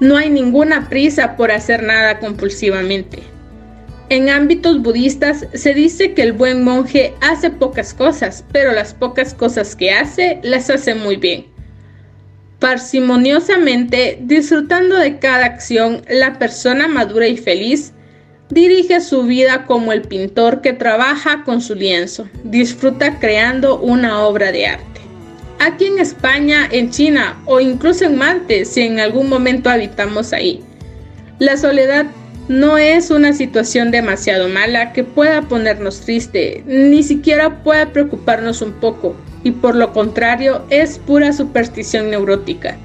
No 0.00 0.16
hay 0.16 0.30
ninguna 0.30 0.88
prisa 0.88 1.36
por 1.36 1.50
hacer 1.50 1.82
nada 1.82 2.18
compulsivamente. 2.20 3.22
En 4.10 4.28
ámbitos 4.28 4.82
budistas 4.82 5.46
se 5.54 5.72
dice 5.72 6.12
que 6.12 6.22
el 6.22 6.32
buen 6.32 6.62
monje 6.62 7.14
hace 7.22 7.48
pocas 7.50 7.94
cosas, 7.94 8.44
pero 8.52 8.72
las 8.72 8.92
pocas 8.92 9.32
cosas 9.32 9.74
que 9.74 9.92
hace 9.92 10.38
las 10.42 10.68
hace 10.68 10.94
muy 10.94 11.16
bien. 11.16 11.46
Parsimoniosamente, 12.58 14.18
disfrutando 14.20 14.96
de 14.96 15.18
cada 15.18 15.46
acción, 15.46 16.02
la 16.10 16.38
persona 16.38 16.88
madura 16.88 17.26
y 17.26 17.38
feliz 17.38 17.94
Dirige 18.50 19.00
su 19.00 19.22
vida 19.22 19.64
como 19.64 19.92
el 19.92 20.02
pintor 20.02 20.60
que 20.60 20.72
trabaja 20.72 21.44
con 21.44 21.60
su 21.60 21.76
lienzo, 21.76 22.28
disfruta 22.42 23.20
creando 23.20 23.78
una 23.78 24.24
obra 24.24 24.50
de 24.50 24.66
arte. 24.66 25.00
Aquí 25.60 25.84
en 25.84 26.00
España, 26.00 26.68
en 26.72 26.90
China 26.90 27.40
o 27.46 27.60
incluso 27.60 28.06
en 28.06 28.16
Marte, 28.16 28.64
si 28.64 28.80
en 28.80 28.98
algún 28.98 29.28
momento 29.28 29.70
habitamos 29.70 30.32
ahí. 30.32 30.64
La 31.38 31.56
soledad 31.56 32.06
no 32.50 32.78
es 32.78 33.12
una 33.12 33.32
situación 33.32 33.92
demasiado 33.92 34.48
mala 34.48 34.92
que 34.92 35.04
pueda 35.04 35.42
ponernos 35.42 36.00
triste, 36.00 36.64
ni 36.66 37.04
siquiera 37.04 37.62
pueda 37.62 37.92
preocuparnos 37.92 38.60
un 38.60 38.72
poco, 38.72 39.14
y 39.44 39.52
por 39.52 39.76
lo 39.76 39.92
contrario 39.92 40.64
es 40.68 40.98
pura 40.98 41.32
superstición 41.32 42.10
neurótica. 42.10 42.76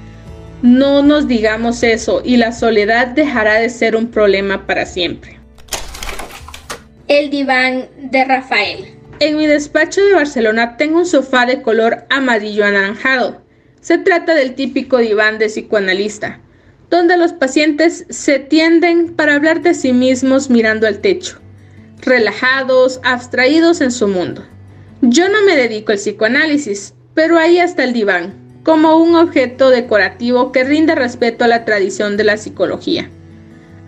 No 0.62 1.02
nos 1.02 1.26
digamos 1.26 1.82
eso 1.82 2.22
y 2.24 2.36
la 2.36 2.52
soledad 2.52 3.08
dejará 3.08 3.54
de 3.54 3.68
ser 3.68 3.96
un 3.96 4.06
problema 4.06 4.68
para 4.68 4.86
siempre. 4.86 5.40
El 7.08 7.30
diván 7.30 7.88
de 7.98 8.24
Rafael. 8.24 8.94
En 9.18 9.36
mi 9.36 9.48
despacho 9.48 10.00
de 10.00 10.14
Barcelona 10.14 10.76
tengo 10.76 10.98
un 10.98 11.06
sofá 11.06 11.44
de 11.44 11.60
color 11.60 12.04
amarillo 12.08 12.64
anaranjado. 12.64 13.42
Se 13.80 13.98
trata 13.98 14.32
del 14.36 14.54
típico 14.54 14.98
diván 14.98 15.40
de 15.40 15.46
psicoanalista 15.46 16.40
donde 16.90 17.16
los 17.16 17.32
pacientes 17.32 18.06
se 18.08 18.38
tienden 18.38 19.14
para 19.14 19.34
hablar 19.34 19.62
de 19.62 19.74
sí 19.74 19.92
mismos 19.92 20.50
mirando 20.50 20.86
al 20.86 21.00
techo, 21.00 21.38
relajados, 22.00 23.00
abstraídos 23.02 23.80
en 23.80 23.90
su 23.90 24.08
mundo. 24.08 24.44
Yo 25.02 25.28
no 25.28 25.42
me 25.42 25.56
dedico 25.56 25.92
al 25.92 25.98
psicoanálisis, 25.98 26.94
pero 27.14 27.38
ahí 27.38 27.58
está 27.58 27.84
el 27.84 27.92
diván, 27.92 28.34
como 28.62 28.96
un 28.96 29.16
objeto 29.16 29.70
decorativo 29.70 30.52
que 30.52 30.64
rinde 30.64 30.94
respeto 30.94 31.44
a 31.44 31.48
la 31.48 31.64
tradición 31.64 32.16
de 32.16 32.24
la 32.24 32.36
psicología. 32.36 33.10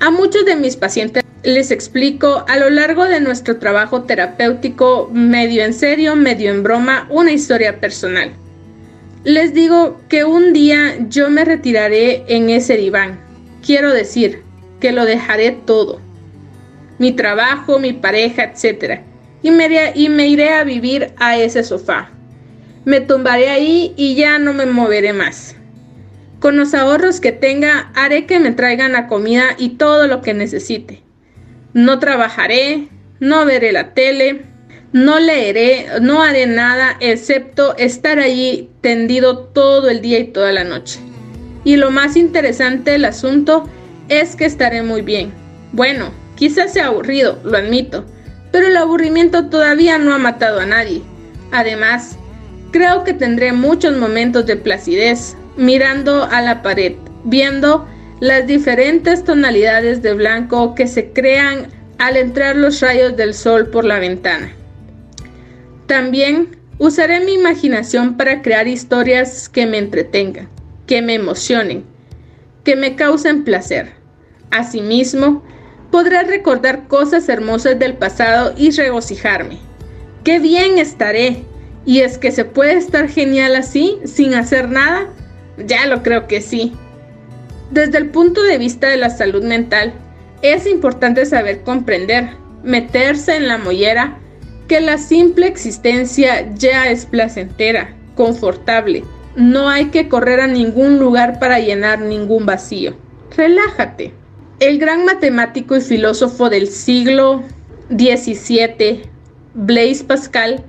A 0.00 0.10
muchos 0.10 0.44
de 0.44 0.56
mis 0.56 0.76
pacientes 0.76 1.24
les 1.42 1.70
explico 1.70 2.44
a 2.48 2.56
lo 2.56 2.68
largo 2.70 3.04
de 3.04 3.20
nuestro 3.20 3.58
trabajo 3.58 4.02
terapéutico, 4.02 5.08
medio 5.12 5.64
en 5.64 5.72
serio, 5.72 6.14
medio 6.16 6.50
en 6.50 6.62
broma, 6.62 7.06
una 7.10 7.32
historia 7.32 7.80
personal 7.80 8.32
les 9.24 9.52
digo 9.52 10.00
que 10.08 10.24
un 10.24 10.52
día 10.52 10.96
yo 11.08 11.28
me 11.30 11.44
retiraré 11.44 12.24
en 12.28 12.50
ese 12.50 12.76
diván. 12.76 13.18
Quiero 13.64 13.92
decir 13.92 14.42
que 14.80 14.92
lo 14.92 15.04
dejaré 15.04 15.50
todo. 15.50 16.00
Mi 16.98 17.12
trabajo, 17.12 17.78
mi 17.78 17.92
pareja, 17.92 18.44
etc. 18.44 19.00
Y 19.42 19.50
me, 19.50 19.66
iré, 19.66 19.92
y 19.94 20.08
me 20.08 20.28
iré 20.28 20.50
a 20.50 20.64
vivir 20.64 21.12
a 21.18 21.36
ese 21.36 21.64
sofá. 21.64 22.10
Me 22.84 23.00
tumbaré 23.00 23.50
ahí 23.50 23.92
y 23.96 24.14
ya 24.14 24.38
no 24.38 24.52
me 24.52 24.66
moveré 24.66 25.12
más. 25.12 25.56
Con 26.40 26.56
los 26.56 26.72
ahorros 26.74 27.20
que 27.20 27.32
tenga, 27.32 27.90
haré 27.94 28.24
que 28.26 28.38
me 28.38 28.52
traigan 28.52 28.92
la 28.92 29.08
comida 29.08 29.56
y 29.58 29.70
todo 29.70 30.06
lo 30.06 30.22
que 30.22 30.34
necesite. 30.34 31.02
No 31.74 31.98
trabajaré, 31.98 32.88
no 33.20 33.44
veré 33.44 33.72
la 33.72 33.92
tele, 33.94 34.42
no 34.92 35.18
leeré, 35.18 35.86
no 36.00 36.22
haré 36.22 36.46
nada 36.46 36.96
excepto 37.00 37.76
estar 37.76 38.18
allí 38.18 38.70
tendido 38.80 39.38
todo 39.38 39.90
el 39.90 40.00
día 40.00 40.18
y 40.18 40.28
toda 40.28 40.52
la 40.52 40.64
noche. 40.64 40.98
Y 41.64 41.76
lo 41.76 41.90
más 41.90 42.16
interesante 42.16 42.92
del 42.92 43.04
asunto 43.04 43.68
es 44.08 44.36
que 44.36 44.46
estaré 44.46 44.82
muy 44.82 45.02
bien. 45.02 45.32
Bueno, 45.72 46.10
quizás 46.36 46.72
sea 46.72 46.86
aburrido, 46.86 47.38
lo 47.44 47.58
admito, 47.58 48.06
pero 48.50 48.68
el 48.68 48.76
aburrimiento 48.76 49.50
todavía 49.50 49.98
no 49.98 50.14
ha 50.14 50.18
matado 50.18 50.60
a 50.60 50.66
nadie. 50.66 51.02
Además, 51.52 52.16
creo 52.70 53.04
que 53.04 53.12
tendré 53.12 53.52
muchos 53.52 53.96
momentos 53.96 54.46
de 54.46 54.56
placidez 54.56 55.36
mirando 55.56 56.24
a 56.24 56.40
la 56.40 56.62
pared, 56.62 56.94
viendo 57.24 57.86
las 58.20 58.46
diferentes 58.46 59.24
tonalidades 59.24 60.00
de 60.00 60.14
blanco 60.14 60.74
que 60.74 60.86
se 60.86 61.12
crean 61.12 61.68
al 61.98 62.16
entrar 62.16 62.56
los 62.56 62.80
rayos 62.80 63.16
del 63.16 63.34
sol 63.34 63.68
por 63.68 63.84
la 63.84 63.98
ventana. 63.98 64.52
También 65.88 66.50
usaré 66.76 67.20
mi 67.20 67.32
imaginación 67.32 68.18
para 68.18 68.42
crear 68.42 68.68
historias 68.68 69.48
que 69.48 69.64
me 69.64 69.78
entretengan, 69.78 70.46
que 70.86 71.00
me 71.00 71.14
emocionen, 71.14 71.82
que 72.62 72.76
me 72.76 72.94
causen 72.94 73.42
placer. 73.42 73.94
Asimismo, 74.50 75.42
podré 75.90 76.22
recordar 76.24 76.88
cosas 76.88 77.26
hermosas 77.30 77.78
del 77.78 77.94
pasado 77.94 78.52
y 78.54 78.70
regocijarme. 78.70 79.60
¡Qué 80.24 80.38
bien 80.38 80.76
estaré! 80.76 81.44
¿Y 81.86 82.00
es 82.00 82.18
que 82.18 82.32
se 82.32 82.44
puede 82.44 82.74
estar 82.74 83.08
genial 83.08 83.56
así, 83.56 83.98
sin 84.04 84.34
hacer 84.34 84.68
nada? 84.68 85.08
Ya 85.56 85.86
lo 85.86 86.02
creo 86.02 86.26
que 86.26 86.42
sí. 86.42 86.74
Desde 87.70 87.96
el 87.96 88.10
punto 88.10 88.42
de 88.42 88.58
vista 88.58 88.90
de 88.90 88.98
la 88.98 89.08
salud 89.08 89.42
mental, 89.42 89.94
es 90.42 90.66
importante 90.66 91.24
saber 91.24 91.62
comprender, 91.62 92.28
meterse 92.62 93.36
en 93.36 93.48
la 93.48 93.56
mollera 93.56 94.18
que 94.68 94.80
la 94.80 94.98
simple 94.98 95.46
existencia 95.46 96.54
ya 96.54 96.90
es 96.90 97.06
placentera, 97.06 97.94
confortable. 98.14 99.02
No 99.34 99.68
hay 99.68 99.86
que 99.86 100.08
correr 100.08 100.40
a 100.40 100.46
ningún 100.46 100.98
lugar 100.98 101.38
para 101.38 101.58
llenar 101.58 102.00
ningún 102.00 102.44
vacío. 102.44 102.94
Relájate. 103.36 104.12
El 104.60 104.78
gran 104.78 105.04
matemático 105.04 105.76
y 105.76 105.80
filósofo 105.80 106.50
del 106.50 106.68
siglo 106.68 107.42
XVII, 107.90 109.02
Blaise 109.54 110.02
Pascal, 110.02 110.64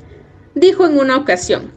dijo 0.55 0.85
en 0.85 0.97
una 0.97 1.17
ocasión, 1.17 1.71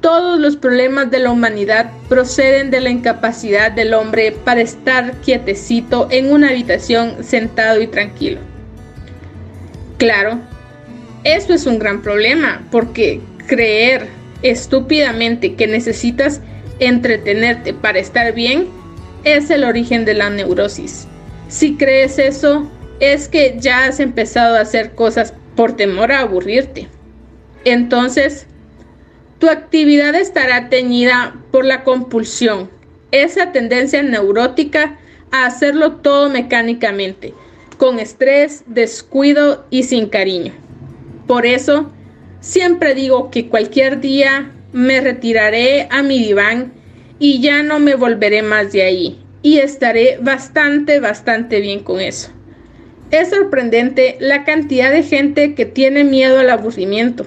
todos 0.00 0.40
los 0.40 0.56
problemas 0.56 1.10
de 1.10 1.18
la 1.18 1.30
humanidad 1.30 1.90
proceden 2.08 2.70
de 2.70 2.80
la 2.80 2.90
incapacidad 2.90 3.72
del 3.72 3.94
hombre 3.94 4.32
para 4.32 4.60
estar 4.60 5.12
quietecito 5.20 6.08
en 6.10 6.32
una 6.32 6.48
habitación 6.48 7.22
sentado 7.22 7.80
y 7.80 7.86
tranquilo. 7.86 8.40
Claro, 9.98 10.40
eso 11.24 11.54
es 11.54 11.66
un 11.66 11.78
gran 11.78 12.02
problema, 12.02 12.62
porque 12.70 13.20
creer 13.46 14.08
estúpidamente 14.42 15.54
que 15.54 15.66
necesitas 15.66 16.40
entretenerte 16.78 17.72
para 17.72 17.98
estar 17.98 18.32
bien 18.34 18.68
es 19.24 19.50
el 19.50 19.64
origen 19.64 20.04
de 20.04 20.14
la 20.14 20.30
neurosis. 20.30 21.06
Si 21.48 21.76
crees 21.76 22.18
eso, 22.18 22.70
es 23.00 23.28
que 23.28 23.56
ya 23.58 23.86
has 23.86 24.00
empezado 24.00 24.56
a 24.56 24.60
hacer 24.60 24.94
cosas 24.94 25.34
por 25.56 25.76
temor 25.76 26.12
a 26.12 26.20
aburrirte. 26.20 26.88
Entonces, 27.64 28.46
tu 29.38 29.48
actividad 29.48 30.14
estará 30.14 30.68
teñida 30.68 31.34
por 31.50 31.64
la 31.64 31.84
compulsión, 31.84 32.70
esa 33.10 33.52
tendencia 33.52 34.02
neurótica 34.02 34.98
a 35.30 35.46
hacerlo 35.46 35.96
todo 35.96 36.28
mecánicamente, 36.28 37.34
con 37.78 37.98
estrés, 37.98 38.62
descuido 38.66 39.64
y 39.70 39.84
sin 39.84 40.08
cariño. 40.08 40.63
Por 41.26 41.46
eso, 41.46 41.90
siempre 42.40 42.94
digo 42.94 43.30
que 43.30 43.48
cualquier 43.48 44.00
día 44.00 44.52
me 44.72 45.00
retiraré 45.00 45.88
a 45.90 46.02
mi 46.02 46.18
diván 46.18 46.72
y 47.18 47.40
ya 47.40 47.62
no 47.62 47.78
me 47.78 47.94
volveré 47.94 48.42
más 48.42 48.72
de 48.72 48.82
ahí. 48.82 49.20
Y 49.42 49.58
estaré 49.58 50.18
bastante, 50.20 51.00
bastante 51.00 51.60
bien 51.60 51.80
con 51.80 52.00
eso. 52.00 52.30
Es 53.10 53.30
sorprendente 53.30 54.16
la 54.18 54.44
cantidad 54.44 54.90
de 54.90 55.02
gente 55.02 55.54
que 55.54 55.66
tiene 55.66 56.02
miedo 56.04 56.40
al 56.40 56.50
aburrimiento. 56.50 57.26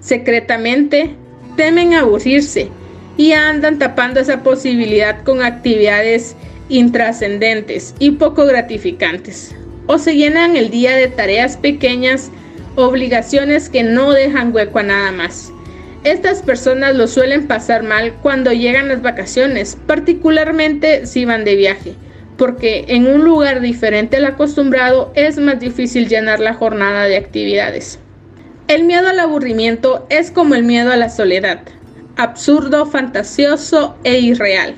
Secretamente 0.00 1.16
temen 1.56 1.94
aburrirse 1.94 2.68
y 3.16 3.32
andan 3.32 3.78
tapando 3.78 4.20
esa 4.20 4.42
posibilidad 4.42 5.22
con 5.24 5.42
actividades 5.42 6.36
intrascendentes 6.68 7.94
y 7.98 8.12
poco 8.12 8.44
gratificantes. 8.44 9.54
O 9.86 9.98
se 9.98 10.14
llenan 10.14 10.56
el 10.56 10.70
día 10.70 10.96
de 10.96 11.08
tareas 11.08 11.56
pequeñas 11.56 12.30
obligaciones 12.76 13.68
que 13.68 13.82
no 13.82 14.12
dejan 14.12 14.54
hueco 14.54 14.78
a 14.78 14.82
nada 14.82 15.12
más. 15.12 15.52
Estas 16.04 16.42
personas 16.42 16.96
lo 16.96 17.06
suelen 17.06 17.46
pasar 17.46 17.82
mal 17.84 18.14
cuando 18.22 18.52
llegan 18.52 18.88
las 18.88 19.02
vacaciones, 19.02 19.78
particularmente 19.86 21.06
si 21.06 21.24
van 21.24 21.44
de 21.44 21.54
viaje, 21.54 21.94
porque 22.36 22.86
en 22.88 23.06
un 23.06 23.24
lugar 23.24 23.60
diferente 23.60 24.16
al 24.16 24.24
acostumbrado 24.24 25.12
es 25.14 25.38
más 25.38 25.60
difícil 25.60 26.08
llenar 26.08 26.40
la 26.40 26.54
jornada 26.54 27.04
de 27.04 27.16
actividades. 27.16 28.00
El 28.66 28.84
miedo 28.84 29.08
al 29.08 29.20
aburrimiento 29.20 30.06
es 30.08 30.30
como 30.30 30.54
el 30.54 30.64
miedo 30.64 30.90
a 30.90 30.96
la 30.96 31.08
soledad, 31.08 31.60
absurdo, 32.16 32.86
fantasioso 32.86 33.96
e 34.02 34.18
irreal. 34.18 34.74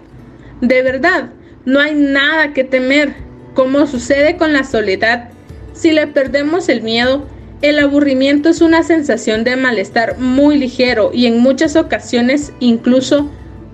De 0.60 0.82
verdad, 0.82 1.30
no 1.64 1.80
hay 1.80 1.94
nada 1.94 2.52
que 2.52 2.64
temer. 2.64 3.14
Como 3.54 3.86
sucede 3.86 4.36
con 4.36 4.52
la 4.52 4.64
soledad, 4.64 5.30
si 5.74 5.92
le 5.92 6.06
perdemos 6.08 6.68
el 6.68 6.82
miedo, 6.82 7.26
el 7.64 7.78
aburrimiento 7.78 8.50
es 8.50 8.60
una 8.60 8.82
sensación 8.82 9.42
de 9.42 9.56
malestar 9.56 10.18
muy 10.18 10.58
ligero 10.58 11.12
y 11.14 11.24
en 11.24 11.38
muchas 11.38 11.76
ocasiones 11.76 12.52
incluso 12.60 13.30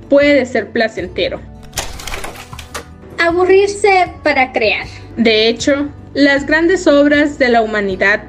puede 0.09 0.47
ser 0.47 0.68
placentero. 0.68 1.41
Aburrirse 3.18 4.12
para 4.22 4.53
crear. 4.53 4.86
De 5.16 5.49
hecho, 5.49 5.88
las 6.14 6.47
grandes 6.47 6.86
obras 6.86 7.36
de 7.41 7.49
la 7.49 7.62
humanidad 7.62 8.22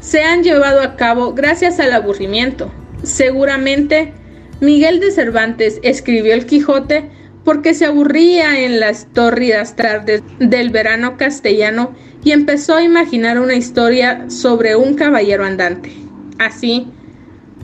se 0.00 0.24
han 0.24 0.42
llevado 0.42 0.80
a 0.80 0.96
cabo 0.96 1.32
gracias 1.32 1.78
al 1.78 1.92
aburrimiento. 1.92 2.72
Seguramente, 3.04 4.12
Miguel 4.58 4.98
de 4.98 5.12
Cervantes 5.12 5.78
escribió 5.84 6.34
El 6.34 6.44
Quijote 6.44 7.08
porque 7.44 7.74
se 7.74 7.84
aburría 7.84 8.60
en 8.60 8.80
las 8.80 9.06
tórridas 9.12 9.76
tardes 9.76 10.22
del 10.38 10.70
verano 10.70 11.16
castellano 11.16 11.92
y 12.24 12.32
empezó 12.32 12.74
a 12.74 12.82
imaginar 12.82 13.38
una 13.38 13.54
historia 13.54 14.24
sobre 14.28 14.76
un 14.76 14.94
caballero 14.94 15.44
andante. 15.44 15.92
Así, 16.38 16.88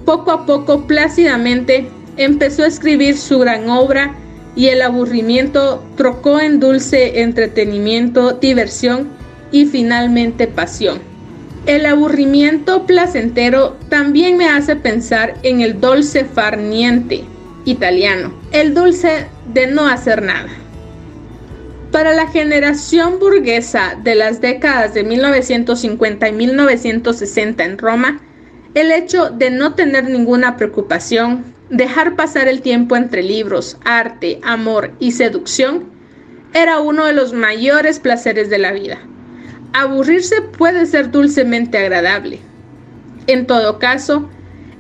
poco 0.05 0.31
a 0.31 0.47
poco, 0.47 0.87
plácidamente, 0.87 1.89
empezó 2.16 2.62
a 2.62 2.66
escribir 2.66 3.16
su 3.16 3.39
gran 3.39 3.70
obra 3.70 4.14
y 4.55 4.66
el 4.66 4.83
aburrimiento 4.83 5.83
trocó 5.97 6.41
en 6.41 6.61
dulce 6.61 7.22
entretenimiento, 7.22 8.33
diversión 8.33 9.09
y 9.51 9.64
finalmente 9.64 10.47
pasión. 10.47 10.99
El 11.66 11.87
aburrimiento 11.87 12.87
placentero 12.87 13.76
también 13.89 14.37
me 14.37 14.49
hace 14.49 14.76
pensar 14.76 15.35
en 15.43 15.61
el 15.61 15.81
dulce 15.81 16.24
far 16.24 16.59
niente 16.59 17.24
italiano, 17.65 18.33
el 18.53 18.75
dulce 18.75 19.27
de 19.53 19.67
no 19.67 19.87
hacer 19.87 20.23
nada. 20.23 20.49
Para 21.93 22.13
la 22.13 22.29
generación 22.29 23.19
burguesa 23.19 23.97
de 24.03 24.15
las 24.15 24.41
décadas 24.41 24.95
de 24.95 25.03
1950 25.03 26.29
y 26.29 26.33
1960 26.33 27.65
en 27.65 27.79
Roma, 27.79 28.21
el 28.75 28.93
hecho 28.93 29.31
de 29.31 29.51
no 29.51 29.75
tener 29.75 30.05
ninguna 30.05 30.57
preocupación, 30.57 31.45
dejar 31.69 32.15
pasar 32.15 32.47
el 32.47 32.63
tiempo 32.63 32.97
entre 32.97 33.23
libros, 33.23 33.77
arte, 33.85 34.39
amor 34.45 34.93
y 35.01 35.13
seducción, 35.13 35.91
era 36.55 36.81
uno 36.81 37.07
de 37.07 37.13
los 37.13 37.33
mayores 37.33 37.99
placeres 37.99 38.51
de 38.51 38.59
la 38.59 38.73
vida. 38.73 38.99
Aburrirse 39.73 40.43
puede 40.43 40.87
ser 40.87 41.11
dulcemente 41.11 41.79
agradable. 41.79 42.41
En 43.27 43.47
todo 43.47 43.79
caso, 43.79 44.29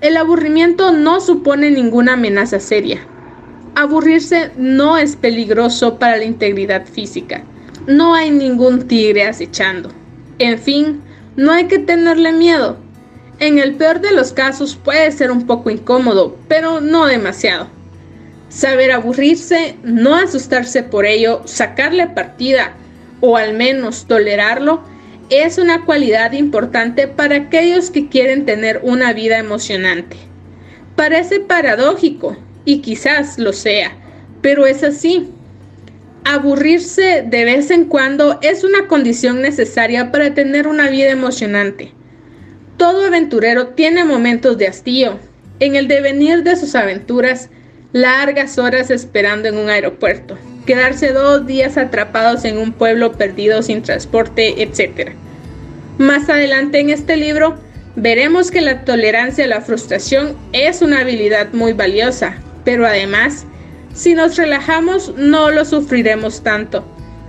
el 0.00 0.16
aburrimiento 0.16 0.92
no 0.92 1.20
supone 1.20 1.70
ninguna 1.70 2.14
amenaza 2.14 2.58
seria. 2.58 3.06
Aburrirse 3.74 4.50
no 4.56 4.96
es 4.96 5.14
peligroso 5.14 5.98
para 5.98 6.16
la 6.16 6.24
integridad 6.24 6.86
física. 6.86 7.42
No 7.86 8.14
hay 8.14 8.30
ningún 8.30 8.88
tigre 8.88 9.24
acechando. 9.24 9.90
En 10.38 10.58
fin, 10.58 11.02
no 11.36 11.52
hay 11.52 11.66
que 11.66 11.78
tenerle 11.78 12.32
miedo. 12.32 12.78
En 13.38 13.58
el 13.58 13.74
peor 13.74 14.00
de 14.00 14.12
los 14.12 14.32
casos 14.32 14.74
puede 14.74 15.10
ser 15.12 15.30
un 15.30 15.46
poco 15.46 15.70
incómodo, 15.70 16.36
pero 16.48 16.80
no 16.80 17.06
demasiado. 17.06 17.68
Saber 18.48 18.92
aburrirse, 18.92 19.76
no 19.82 20.14
asustarse 20.14 20.82
por 20.82 21.06
ello, 21.06 21.42
sacarle 21.44 22.06
partida 22.08 22.74
o 23.20 23.36
al 23.36 23.54
menos 23.54 24.06
tolerarlo, 24.06 24.82
es 25.30 25.58
una 25.58 25.84
cualidad 25.84 26.32
importante 26.32 27.08
para 27.08 27.36
aquellos 27.36 27.90
que 27.90 28.08
quieren 28.08 28.44
tener 28.44 28.80
una 28.82 29.12
vida 29.12 29.38
emocionante. 29.38 30.16
Parece 30.96 31.40
paradójico, 31.40 32.36
y 32.64 32.80
quizás 32.80 33.38
lo 33.38 33.52
sea, 33.52 33.92
pero 34.42 34.66
es 34.66 34.82
así. 34.82 35.28
Aburrirse 36.24 37.24
de 37.26 37.44
vez 37.44 37.70
en 37.70 37.86
cuando 37.86 38.38
es 38.42 38.64
una 38.64 38.86
condición 38.86 39.40
necesaria 39.40 40.12
para 40.12 40.34
tener 40.34 40.66
una 40.66 40.90
vida 40.90 41.10
emocionante. 41.10 41.92
Todo 42.76 43.06
aventurero 43.06 43.68
tiene 43.68 44.04
momentos 44.04 44.58
de 44.58 44.66
hastío. 44.66 45.18
En 45.60 45.76
el 45.76 45.88
devenir 45.88 46.42
de 46.42 46.56
sus 46.56 46.74
aventuras, 46.74 47.50
largas 47.92 48.58
horas 48.58 48.90
esperando 48.90 49.48
en 49.48 49.58
un 49.58 49.68
aeropuerto, 49.68 50.38
quedarse 50.70 51.12
dos 51.12 51.48
días 51.48 51.76
atrapados 51.76 52.44
en 52.44 52.56
un 52.56 52.70
pueblo 52.70 53.10
perdido 53.14 53.60
sin 53.60 53.82
transporte, 53.82 54.62
etc. 54.62 55.16
Más 55.98 56.28
adelante 56.28 56.78
en 56.78 56.90
este 56.90 57.16
libro 57.16 57.56
veremos 57.96 58.52
que 58.52 58.60
la 58.60 58.84
tolerancia 58.84 59.46
a 59.46 59.48
la 59.48 59.62
frustración 59.62 60.36
es 60.52 60.80
una 60.80 61.00
habilidad 61.00 61.52
muy 61.52 61.72
valiosa, 61.72 62.36
pero 62.64 62.86
además, 62.86 63.46
si 63.94 64.14
nos 64.14 64.36
relajamos 64.36 65.12
no 65.16 65.50
lo 65.50 65.64
sufriremos 65.64 66.44
tanto 66.44 66.84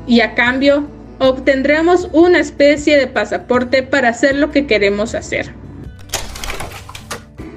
y 0.05 0.21
a 0.21 0.35
cambio 0.35 0.85
obtendremos 1.17 2.09
una 2.11 2.37
especie 2.37 2.95
de 2.95 3.07
pasaporte 3.07 3.81
para 3.81 4.09
hacer 4.09 4.35
lo 4.35 4.51
que 4.51 4.67
queremos 4.67 5.15
hacer. 5.15 5.51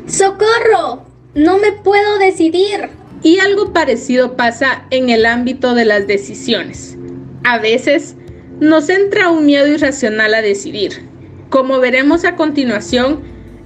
¡Socorro! 0.07 1.05
No 1.35 1.59
me 1.59 1.73
puedo 1.73 2.17
decidir. 2.19 2.89
Y 3.25 3.41
algo 3.41 3.73
parecido 3.73 4.37
pasa 4.37 4.85
en 4.91 5.11
el 5.11 5.27
ámbito 5.27 5.75
de 5.75 5.85
las 5.85 6.07
decisiones. 6.07 6.97
A 7.43 7.59
veces 7.59 8.15
nos 8.61 8.89
entra 8.89 9.31
un 9.31 9.47
miedo 9.47 9.67
irracional 9.67 10.33
a 10.35 10.43
decidir. 10.43 11.03
Como 11.49 11.81
veremos 11.81 12.25
a 12.25 12.37
continuación, 12.37 13.23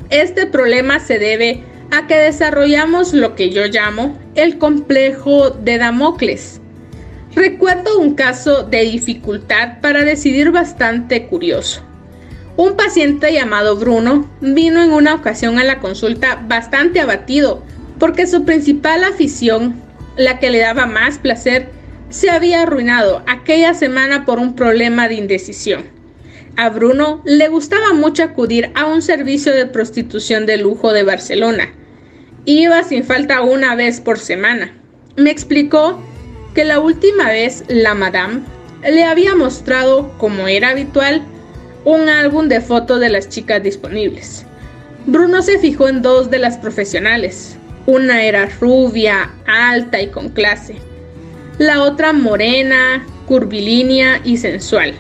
este 0.09 0.47
problema 0.47 0.99
se 1.01 1.19
debe 1.19 1.63
a 1.91 2.07
que 2.07 2.17
desarrollamos 2.17 3.13
lo 3.13 3.35
que 3.35 3.51
yo 3.51 3.67
llamo 3.67 4.19
el 4.35 4.57
complejo 4.57 5.51
de 5.51 5.77
Damocles, 5.77 6.61
Recuerdo 7.35 7.99
un 8.01 8.15
caso 8.15 8.65
de 8.65 8.83
dificultad 8.83 9.81
para 9.81 10.03
decidir 10.03 10.51
bastante 10.51 11.27
curioso. 11.27 11.83
Un 12.57 12.75
paciente 12.75 13.33
llamado 13.33 13.77
Bruno 13.77 14.29
vino 14.41 14.83
en 14.83 14.93
una 14.93 15.15
ocasión 15.15 15.59
a 15.59 15.65
la 15.65 15.79
consulta 15.79 16.43
bastante 16.49 17.01
abatido 17.01 17.63
porque 17.99 18.27
su 18.27 18.45
principal 18.45 19.05
afición, 19.05 19.81
la 20.17 20.39
que 20.39 20.51
le 20.51 20.59
daba 20.59 20.87
más 20.87 21.19
placer, 21.19 21.69
se 22.11 22.31
había 22.31 22.63
arruinado 22.63 23.23
aquella 23.27 23.75
semana 23.75 24.25
por 24.25 24.39
un 24.39 24.55
problema 24.55 25.09
de 25.09 25.15
indecisión. 25.15 25.85
A 26.57 26.71
Bruno 26.71 27.23
le 27.25 27.49
gustaba 27.49 27.93
mucho 27.93 28.25
acudir 28.25 28.71
a 28.75 28.87
un 28.87 29.03
servicio 29.03 29.55
de 29.55 29.67
prostitución 29.67 30.47
de 30.47 30.57
lujo 30.57 30.93
de 30.93 31.05
Barcelona. 31.05 31.73
Iba 32.47 32.83
sin 32.83 33.05
falta 33.05 33.43
una 33.43 33.75
vez 33.75 34.01
por 34.01 34.19
semana. 34.19 34.73
Me 35.17 35.31
explicó 35.31 36.03
que 36.55 36.65
la 36.65 36.81
última 36.81 37.29
vez 37.29 37.65
la 37.69 37.95
Madame 37.95 38.41
le 38.83 39.05
había 39.05 39.37
mostrado, 39.37 40.13
como 40.19 40.49
era 40.49 40.71
habitual, 40.71 41.23
un 41.85 42.09
álbum 42.09 42.49
de 42.49 42.61
fotos 42.61 43.01
de 43.01 43.11
las 43.11 43.29
chicas 43.29 43.63
disponibles. 43.63 44.45
Bruno 45.07 45.43
se 45.43 45.59
fijó 45.59 45.89
en 45.89 46.03
dos 46.03 46.31
de 46.31 46.39
las 46.39 46.57
profesionales. 46.59 47.57
Una 47.89 48.23
era 48.23 48.45
rubia, 48.61 49.31
alta 49.47 49.99
y 50.03 50.09
con 50.09 50.29
clase. 50.29 50.77
La 51.57 51.83
otra 51.83 52.13
morena, 52.13 53.03
curvilínea 53.25 54.21
y 54.27 54.37
sensual. 54.37 54.93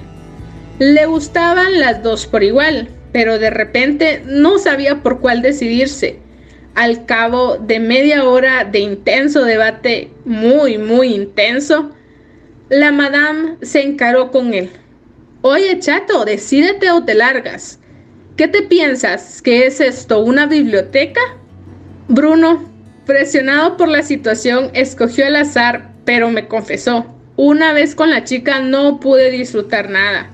Le 0.79 1.05
gustaban 1.05 1.81
las 1.81 2.03
dos 2.03 2.27
por 2.27 2.43
igual, 2.43 2.89
pero 3.13 3.39
de 3.39 3.51
repente 3.51 4.23
no 4.25 4.57
sabía 4.59 5.03
por 5.03 5.21
cuál 5.21 5.43
decidirse 5.43 6.19
al 6.77 7.05
cabo 7.05 7.59
de 7.59 7.79
media 7.79 8.25
hora 8.25 8.65
de 8.65 8.79
intenso 8.79 9.45
debate, 9.45 10.11
muy, 10.25 10.79
muy 10.79 11.15
intenso, 11.15 11.91
la 12.71 12.91
madame 12.91 13.59
se 13.61 13.83
encaró 13.83 14.31
con 14.31 14.55
él. 14.55 14.71
Oye, 15.43 15.79
chato, 15.79 16.25
decídete 16.25 16.91
o 16.91 17.05
te 17.05 17.15
largas. 17.15 17.81
¿Qué 18.37 18.49
te 18.49 18.63
piensas? 18.63 19.43
¿Que 19.43 19.67
es 19.67 19.79
esto 19.79 20.21
una 20.21 20.47
biblioteca? 20.47 21.21
Bruno, 22.07 22.68
presionado 23.09 23.79
por 23.79 23.89
la 23.89 24.03
situación, 24.03 24.71
escogió 24.75 25.27
el 25.27 25.37
azar, 25.37 25.93
pero 26.05 26.31
me 26.31 26.47
confesó. 26.47 27.07
Una 27.37 27.73
vez 27.73 27.95
con 27.95 28.11
la 28.11 28.25
chica 28.25 28.61
no 28.61 29.01
pude 29.01 29.31
disfrutar 29.31 29.89
nada. 29.89 30.29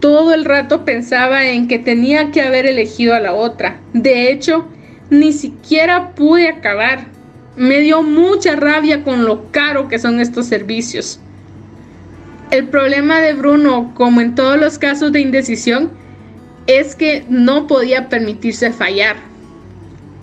Todo 0.00 0.32
el 0.32 0.46
rato 0.46 0.86
pensaba 0.86 1.44
en 1.44 1.68
que 1.68 1.78
tenía 1.78 2.30
que 2.30 2.40
haber 2.40 2.64
elegido 2.64 3.14
a 3.14 3.20
la 3.20 3.34
otra. 3.34 3.82
De 3.92 4.32
hecho, 4.32 4.66
ni 5.10 5.34
siquiera 5.34 6.14
pude 6.14 6.48
acabar. 6.48 7.08
Me 7.54 7.80
dio 7.80 8.02
mucha 8.02 8.56
rabia 8.56 9.04
con 9.04 9.26
lo 9.26 9.52
caro 9.52 9.88
que 9.88 9.98
son 9.98 10.20
estos 10.20 10.46
servicios. 10.46 11.20
El 12.50 12.68
problema 12.68 13.20
de 13.20 13.34
Bruno, 13.34 13.92
como 13.94 14.22
en 14.22 14.34
todos 14.34 14.58
los 14.58 14.78
casos 14.78 15.12
de 15.12 15.20
indecisión, 15.20 15.90
es 16.66 16.94
que 16.94 17.26
no 17.28 17.66
podía 17.66 18.08
permitirse 18.08 18.72
fallar. 18.72 19.29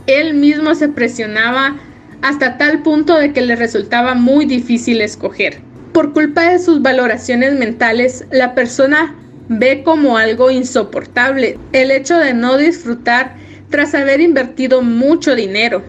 Él 0.08 0.34
mismo 0.34 0.74
se 0.74 0.90
presionaba 0.90 1.76
hasta 2.22 2.58
tal 2.58 2.82
punto 2.82 3.18
de 3.18 3.34
que 3.34 3.42
le 3.42 3.56
resultaba 3.56 4.16
muy 4.16 4.46
difícil 4.46 5.02
escoger. 5.02 5.60
Por 5.94 6.14
culpa 6.14 6.50
de 6.50 6.60
sus 6.60 6.82
valoraciones 6.82 7.58
mentales, 7.58 8.26
la 8.32 8.56
persona 8.56 9.16
ve 9.50 9.84
como 9.84 10.18
algo 10.18 10.52
insoportable 10.52 11.58
el 11.74 11.92
hecho 11.92 12.18
de 12.18 12.34
no 12.34 12.58
disfrutar 12.58 13.36
tras 13.70 13.94
haber 13.96 14.22
invertido 14.22 14.82
mucho 14.82 15.36
dinero. 15.36 15.84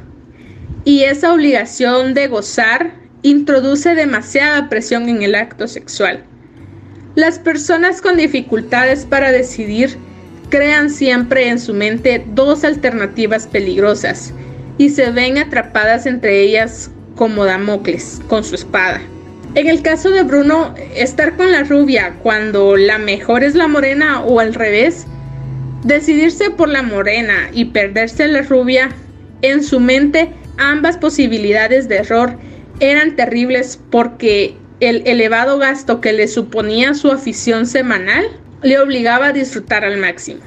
Y 0.84 1.02
esa 1.02 1.32
obligación 1.32 2.14
de 2.14 2.28
gozar 2.28 2.94
introduce 3.22 3.94
demasiada 3.94 4.68
presión 4.68 5.08
en 5.08 5.22
el 5.22 5.34
acto 5.34 5.68
sexual. 5.68 6.24
Las 7.14 7.38
personas 7.38 8.00
con 8.00 8.16
dificultades 8.16 9.04
para 9.04 9.32
decidir 9.32 9.96
crean 10.48 10.90
siempre 10.90 11.48
en 11.48 11.58
su 11.58 11.74
mente 11.74 12.24
dos 12.34 12.64
alternativas 12.64 13.46
peligrosas 13.46 14.32
y 14.78 14.90
se 14.90 15.10
ven 15.10 15.38
atrapadas 15.38 16.06
entre 16.06 16.40
ellas 16.40 16.90
como 17.16 17.44
Damocles 17.44 18.20
con 18.28 18.44
su 18.44 18.54
espada. 18.54 19.00
En 19.54 19.68
el 19.68 19.82
caso 19.82 20.10
de 20.10 20.22
Bruno, 20.22 20.74
estar 20.94 21.36
con 21.36 21.50
la 21.52 21.64
rubia 21.64 22.14
cuando 22.22 22.76
la 22.76 22.98
mejor 22.98 23.42
es 23.42 23.54
la 23.54 23.66
morena 23.66 24.20
o 24.20 24.40
al 24.40 24.54
revés 24.54 25.06
Decidirse 25.84 26.50
por 26.50 26.68
la 26.68 26.82
morena 26.82 27.50
y 27.52 27.66
perderse 27.66 28.26
la 28.26 28.42
rubia, 28.42 28.90
en 29.42 29.62
su 29.62 29.78
mente 29.78 30.30
ambas 30.56 30.98
posibilidades 30.98 31.88
de 31.88 31.98
error 31.98 32.36
eran 32.80 33.14
terribles 33.14 33.80
porque 33.90 34.56
el 34.80 35.02
elevado 35.06 35.58
gasto 35.58 36.00
que 36.00 36.12
le 36.12 36.26
suponía 36.26 36.94
su 36.94 37.12
afición 37.12 37.66
semanal 37.66 38.24
le 38.62 38.78
obligaba 38.78 39.28
a 39.28 39.32
disfrutar 39.32 39.84
al 39.84 39.98
máximo. 39.98 40.40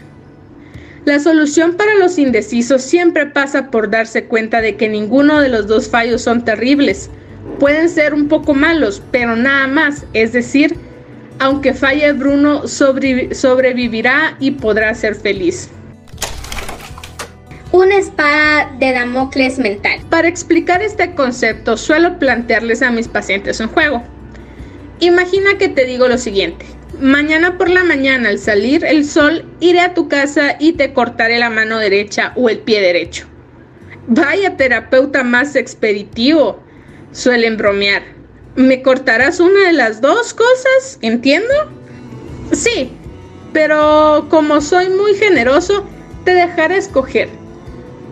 La 1.05 1.19
solución 1.19 1.77
para 1.77 1.95
los 1.95 2.19
indecisos 2.19 2.81
siempre 2.81 3.25
pasa 3.25 3.71
por 3.71 3.89
darse 3.89 4.25
cuenta 4.25 4.61
de 4.61 4.75
que 4.75 4.87
ninguno 4.87 5.41
de 5.41 5.49
los 5.49 5.67
dos 5.67 5.89
fallos 5.89 6.21
son 6.21 6.45
terribles. 6.45 7.09
Pueden 7.59 7.89
ser 7.89 8.13
un 8.13 8.27
poco 8.27 8.53
malos, 8.53 9.01
pero 9.11 9.35
nada 9.35 9.67
más, 9.67 10.05
es 10.13 10.31
decir, 10.31 10.77
Aunque 11.41 11.73
falle 11.73 12.13
Bruno, 12.13 12.67
sobrevivirá 12.67 14.35
y 14.39 14.51
podrá 14.51 14.93
ser 14.93 15.15
feliz. 15.15 15.71
Una 17.71 17.97
espada 17.97 18.71
de 18.77 18.91
Damocles 18.93 19.57
mental. 19.57 20.01
Para 20.11 20.27
explicar 20.27 20.83
este 20.83 21.15
concepto, 21.15 21.77
suelo 21.77 22.19
plantearles 22.19 22.83
a 22.83 22.91
mis 22.91 23.07
pacientes 23.07 23.59
un 23.59 23.69
juego. 23.69 24.03
Imagina 24.99 25.57
que 25.57 25.67
te 25.67 25.85
digo 25.85 26.07
lo 26.07 26.19
siguiente. 26.19 26.63
Mañana 27.01 27.57
por 27.57 27.67
la 27.67 27.83
mañana 27.83 28.29
al 28.29 28.37
salir 28.37 28.85
el 28.85 29.05
sol 29.05 29.43
iré 29.59 29.79
a 29.79 29.95
tu 29.95 30.07
casa 30.07 30.55
y 30.59 30.73
te 30.73 30.93
cortaré 30.93 31.39
la 31.39 31.49
mano 31.49 31.79
derecha 31.79 32.31
o 32.35 32.47
el 32.47 32.59
pie 32.59 32.79
derecho. 32.79 33.25
Vaya 34.05 34.55
terapeuta 34.55 35.23
más 35.23 35.55
expeditivo, 35.55 36.61
suelen 37.11 37.57
bromear. 37.57 38.03
¿Me 38.55 38.83
cortarás 38.83 39.39
una 39.39 39.65
de 39.65 39.73
las 39.73 39.99
dos 40.01 40.35
cosas? 40.35 40.99
¿Entiendo? 41.01 41.51
Sí, 42.51 42.91
pero 43.51 44.27
como 44.29 44.61
soy 44.61 44.89
muy 44.89 45.15
generoso, 45.15 45.87
te 46.23 46.35
dejaré 46.35 46.77
escoger. 46.77 47.29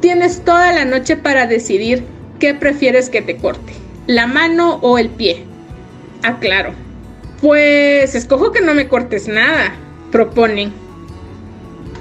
Tienes 0.01 0.43
toda 0.43 0.73
la 0.73 0.85
noche 0.85 1.15
para 1.15 1.45
decidir 1.45 2.05
qué 2.39 2.55
prefieres 2.55 3.11
que 3.11 3.21
te 3.21 3.37
corte, 3.37 3.71
la 4.07 4.25
mano 4.25 4.79
o 4.81 4.97
el 4.97 5.09
pie. 5.09 5.45
Aclaro. 6.23 6.88
Pues 7.41 8.15
escojo 8.15 8.51
que 8.51 8.61
no 8.61 8.73
me 8.73 8.87
cortes 8.87 9.27
nada, 9.27 9.73
proponen. 10.11 10.73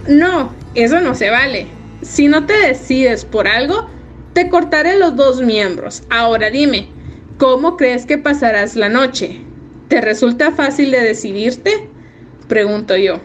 No, 0.09 0.53
eso 0.75 1.01
no 1.01 1.15
se 1.15 1.31
vale. 1.31 1.67
Si 2.03 2.29
no 2.29 2.47
te 2.47 2.55
decides 2.55 3.25
por 3.25 3.47
algo, 3.47 3.89
te 4.33 4.49
cortaré 4.49 4.99
los 4.99 5.15
dos 5.17 5.41
miembros. 5.41 6.03
Ahora 6.11 6.51
dime, 6.51 6.89
¿cómo 7.39 7.77
crees 7.77 8.07
que 8.07 8.19
pasarás 8.19 8.75
la 8.75 8.89
noche? 8.89 9.41
¿Te 9.89 10.01
resulta 10.01 10.53
fácil 10.53 10.91
de 10.91 11.01
decidirte? 11.01 11.89
Pregunto 12.49 12.97
yo. 12.97 13.21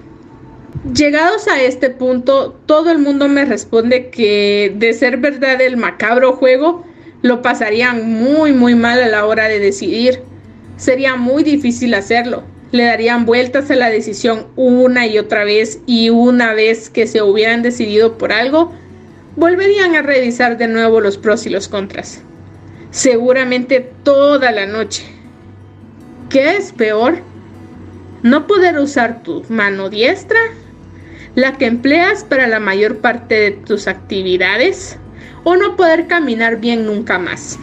Llegados 0.94 1.48
a 1.48 1.62
este 1.62 1.90
punto, 1.90 2.60
todo 2.66 2.92
el 2.92 3.00
mundo 3.00 3.28
me 3.28 3.46
responde 3.46 4.10
que 4.10 4.74
de 4.76 4.94
ser 4.94 5.18
verdad 5.18 5.62
el 5.62 5.78
macabro 5.78 6.34
juego, 6.34 6.86
lo 7.22 7.42
pasarían 7.42 8.12
muy 8.12 8.52
muy 8.52 8.76
mal 8.76 9.02
a 9.02 9.08
la 9.08 9.26
hora 9.26 9.48
de 9.48 9.60
decidir. 9.60 10.22
Sería 10.84 11.16
muy 11.16 11.44
difícil 11.44 11.94
hacerlo. 11.94 12.44
Le 12.74 12.84
darían 12.84 13.26
vueltas 13.26 13.72
a 13.72 13.76
la 13.76 13.90
decisión 13.90 14.48
una 14.58 15.08
y 15.08 15.18
otra 15.18 15.46
vez 15.46 15.80
y 15.86 16.10
una 16.10 16.54
vez 16.54 16.90
que 16.90 17.08
se 17.08 17.22
hubieran 17.22 17.62
decidido 17.62 18.18
por 18.18 18.34
algo, 18.34 18.74
volverían 19.38 19.96
a 19.96 20.02
revisar 20.02 20.58
de 20.58 20.68
nuevo 20.68 21.00
los 21.00 21.18
pros 21.18 21.46
y 21.46 21.50
los 21.50 21.70
contras. 21.70 22.22
Seguramente 22.92 23.94
toda 24.04 24.52
la 24.52 24.66
noche. 24.66 25.06
¿Qué 26.30 26.58
es 26.58 26.74
peor? 26.74 27.20
¿No 28.22 28.46
poder 28.46 28.78
usar 28.78 29.24
tu 29.24 29.42
mano 29.48 29.90
diestra? 29.90 30.42
¿La 31.34 31.58
que 31.58 31.68
empleas 31.68 32.26
para 32.26 32.46
la 32.48 32.60
mayor 32.60 32.98
parte 32.98 33.36
de 33.36 33.52
tus 33.52 33.88
actividades? 33.88 34.98
¿O 35.46 35.56
no 35.56 35.78
poder 35.78 36.08
caminar 36.08 36.58
bien 36.58 36.86
nunca 36.86 37.20
más? 37.20 37.58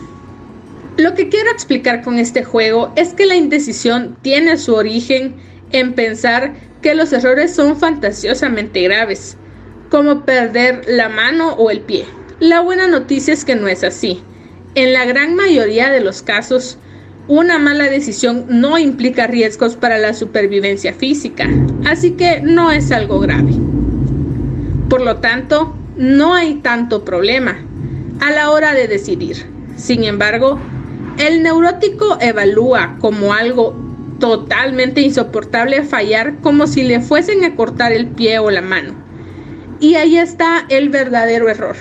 Lo 0.97 1.15
que 1.15 1.29
quiero 1.29 1.51
explicar 1.51 2.03
con 2.03 2.19
este 2.19 2.45
juego 2.45 2.93
es 2.97 3.15
que 3.15 3.27
la 3.27 3.37
indecisión 3.37 4.17
tiene 4.23 4.57
su 4.59 4.75
origen 4.75 5.37
en 5.73 5.95
pensar 5.95 6.55
que 6.83 6.95
los 6.95 7.13
errores 7.13 7.55
son 7.55 7.77
fantasiosamente 7.77 8.83
graves 8.83 9.37
como 9.91 10.25
perder 10.25 10.85
la 10.87 11.09
mano 11.09 11.55
o 11.55 11.71
el 11.71 11.81
pie. 11.81 12.05
La 12.39 12.61
buena 12.61 12.87
noticia 12.87 13.35
es 13.35 13.45
que 13.45 13.57
no 13.57 13.69
es 13.69 13.85
así. 13.85 14.23
En 14.75 14.93
la 14.93 15.05
gran 15.05 15.35
mayoría 15.35 15.91
de 15.91 16.01
los 16.01 16.23
casos, 16.23 16.79
una 17.29 17.59
mala 17.59 17.85
decisión 17.91 18.47
no 18.49 18.79
implica 18.79 19.27
riesgos 19.27 19.77
para 19.77 19.99
la 19.99 20.15
supervivencia 20.15 20.95
física, 20.95 21.49
así 21.85 22.13
que 22.13 22.41
no 22.41 22.71
es 22.73 22.91
algo 22.93 23.21
grave. 23.21 23.53
Por 24.89 25.03
lo 25.03 25.17
tanto, 25.17 25.75
no 25.97 26.35
hay 26.35 26.55
tanto 26.57 27.05
problema 27.05 27.59
a 28.21 28.31
la 28.31 28.51
hora 28.51 28.75
de 28.75 28.89
decidir. 28.89 29.47
Sin 29.77 30.05
embargo, 30.05 30.59
el 31.19 31.43
neurótico 31.43 32.19
evalúa 32.21 32.97
como 33.01 33.33
algo 33.33 33.75
totalmente 34.19 35.01
insoportable 35.01 35.83
fallar 35.83 36.39
como 36.41 36.67
si 36.67 36.83
le 36.83 37.01
fuesen 37.01 37.45
a 37.45 37.55
cortar 37.57 37.93
el 37.93 38.09
pie 38.09 38.39
o 38.39 38.51
la 38.51 38.63
mano 38.63 39.11
y 39.81 39.95
ahí 39.95 40.19
está 40.19 40.67
el 40.69 40.91
verdadero 40.91 41.49
error. 41.49 41.77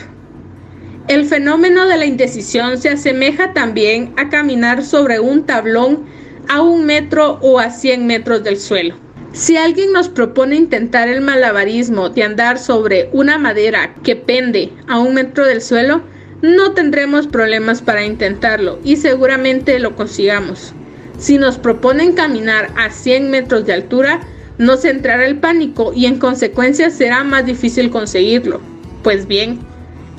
El 1.07 1.25
fenómeno 1.25 1.85
de 1.85 1.97
la 1.97 2.05
indecisión 2.05 2.77
se 2.77 2.89
asemeja 2.89 3.53
también 3.53 4.13
a 4.15 4.29
caminar 4.29 4.83
sobre 4.83 5.19
un 5.19 5.45
tablón 5.45 6.05
a 6.47 6.61
un 6.61 6.85
metro 6.85 7.39
o 7.41 7.59
a 7.59 7.69
100 7.69 8.07
metros 8.07 8.43
del 8.43 8.59
suelo. 8.59 8.95
Si 9.33 9.57
alguien 9.57 9.91
nos 9.91 10.09
propone 10.09 10.55
intentar 10.55 11.07
el 11.07 11.21
malabarismo 11.21 12.09
de 12.09 12.23
andar 12.23 12.57
sobre 12.57 13.09
una 13.11 13.37
madera 13.37 13.93
que 14.03 14.15
pende 14.15 14.71
a 14.87 14.99
un 14.99 15.13
metro 15.13 15.45
del 15.45 15.61
suelo, 15.61 16.01
no 16.41 16.73
tendremos 16.73 17.27
problemas 17.27 17.81
para 17.81 18.05
intentarlo 18.05 18.79
y 18.83 18.95
seguramente 18.95 19.79
lo 19.79 19.95
consigamos. 19.95 20.73
Si 21.17 21.37
nos 21.37 21.57
proponen 21.57 22.13
caminar 22.13 22.71
a 22.77 22.89
100 22.89 23.29
metros 23.29 23.65
de 23.65 23.73
altura, 23.73 24.21
no 24.57 24.77
se 24.77 24.89
entrará 24.89 25.25
el 25.25 25.37
pánico 25.37 25.91
y 25.93 26.05
en 26.05 26.17
consecuencia 26.17 26.89
será 26.89 27.23
más 27.23 27.45
difícil 27.45 27.89
conseguirlo. 27.89 28.61
Pues 29.03 29.27
bien, 29.27 29.59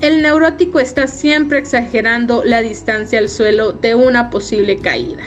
el 0.01 0.21
neurótico 0.21 0.79
está 0.79 1.07
siempre 1.07 1.59
exagerando 1.59 2.43
la 2.43 2.61
distancia 2.61 3.19
al 3.19 3.29
suelo 3.29 3.71
de 3.71 3.95
una 3.95 4.29
posible 4.29 4.77
caída. 4.77 5.23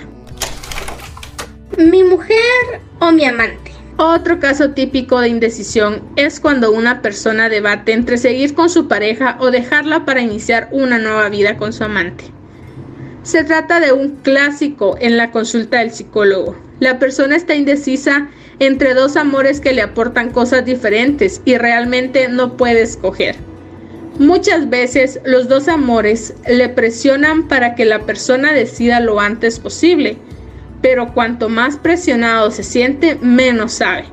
Mi 1.76 2.04
mujer 2.04 2.80
o 3.00 3.10
mi 3.10 3.24
amante. 3.24 3.73
Otro 3.96 4.40
caso 4.40 4.70
típico 4.70 5.20
de 5.20 5.28
indecisión 5.28 6.02
es 6.16 6.40
cuando 6.40 6.72
una 6.72 7.00
persona 7.00 7.48
debate 7.48 7.92
entre 7.92 8.18
seguir 8.18 8.54
con 8.54 8.68
su 8.68 8.88
pareja 8.88 9.36
o 9.38 9.52
dejarla 9.52 10.04
para 10.04 10.20
iniciar 10.20 10.68
una 10.72 10.98
nueva 10.98 11.28
vida 11.28 11.56
con 11.56 11.72
su 11.72 11.84
amante. 11.84 12.24
Se 13.22 13.44
trata 13.44 13.78
de 13.78 13.92
un 13.92 14.16
clásico 14.16 14.96
en 15.00 15.16
la 15.16 15.30
consulta 15.30 15.78
del 15.78 15.92
psicólogo. 15.92 16.56
La 16.80 16.98
persona 16.98 17.36
está 17.36 17.54
indecisa 17.54 18.28
entre 18.58 18.94
dos 18.94 19.16
amores 19.16 19.60
que 19.60 19.72
le 19.72 19.82
aportan 19.82 20.30
cosas 20.30 20.64
diferentes 20.64 21.40
y 21.44 21.56
realmente 21.56 22.28
no 22.28 22.56
puede 22.56 22.82
escoger. 22.82 23.36
Muchas 24.18 24.68
veces 24.70 25.20
los 25.24 25.48
dos 25.48 25.68
amores 25.68 26.34
le 26.48 26.68
presionan 26.68 27.46
para 27.46 27.76
que 27.76 27.84
la 27.84 28.00
persona 28.00 28.52
decida 28.52 28.98
lo 28.98 29.20
antes 29.20 29.60
posible, 29.60 30.18
pero 30.84 31.14
cuanto 31.14 31.48
más 31.48 31.78
presionado 31.78 32.50
se 32.50 32.62
siente, 32.62 33.16
menos 33.22 33.72
sabe. 33.72 34.04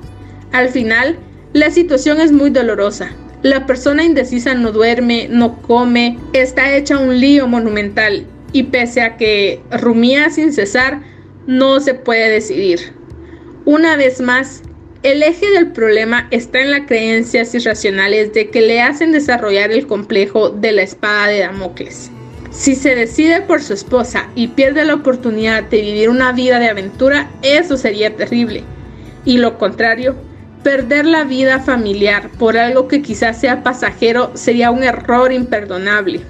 Al 0.54 0.70
final, 0.70 1.20
la 1.52 1.70
situación 1.70 2.22
es 2.22 2.32
muy 2.32 2.50
dolorosa. 2.50 3.12
La 3.42 3.66
persona 3.66 4.06
indecisa 4.06 4.54
no 4.54 4.72
duerme, 4.72 5.28
no 5.30 5.62
come, 5.64 6.18
está 6.32 6.74
hecha 6.74 6.98
un 6.98 7.20
lío 7.20 7.46
monumental 7.46 8.26
y 8.54 8.64
pese 8.64 9.02
a 9.02 9.18
que 9.18 9.62
rumía 9.82 10.30
sin 10.30 10.54
cesar, 10.54 11.02
no 11.46 11.82
se 11.82 11.94
puede 11.94 12.30
decidir. 12.30 12.94
Una 13.66 13.98
vez 13.98 14.22
más, 14.22 14.62
el 15.04 15.24
eje 15.24 15.52
del 15.52 15.74
problema 15.74 16.30
está 16.32 16.62
en 16.62 16.72
las 16.72 16.88
creencias 16.88 17.54
irracionales 17.54 18.32
de 18.32 18.50
que 18.50 18.62
le 18.62 18.82
hacen 18.82 19.12
desarrollar 19.12 19.74
el 19.74 19.88
complejo 19.88 20.52
de 20.52 20.72
la 20.72 20.84
espada 20.84 21.28
de 21.28 21.40
Damocles. 21.40 22.10
Si 22.52 22.76
se 22.76 22.96
decide 22.96 23.42
por 23.42 23.62
su 23.62 23.74
esposa 23.74 24.30
y 24.36 24.50
pierde 24.50 24.86
la 24.86 24.96
oportunidad 24.96 25.64
de 25.64 25.82
vivir 25.82 26.10
una 26.10 26.32
vida 26.34 26.60
de 26.60 26.70
aventura, 26.70 27.32
eso 27.42 27.78
sería 27.78 28.16
terrible. 28.16 28.64
Y 29.26 29.38
lo 29.38 29.58
contrario, 29.58 30.16
perder 30.64 31.06
la 31.06 31.24
vida 31.24 31.60
familiar 31.60 32.30
por 32.38 32.58
algo 32.58 32.88
que 32.88 33.02
quizás 33.02 33.40
sea 33.40 33.64
pasajero 33.64 34.32
sería 34.36 34.70
un 34.70 34.84
error 34.84 35.32
imperdonable. 35.32 36.22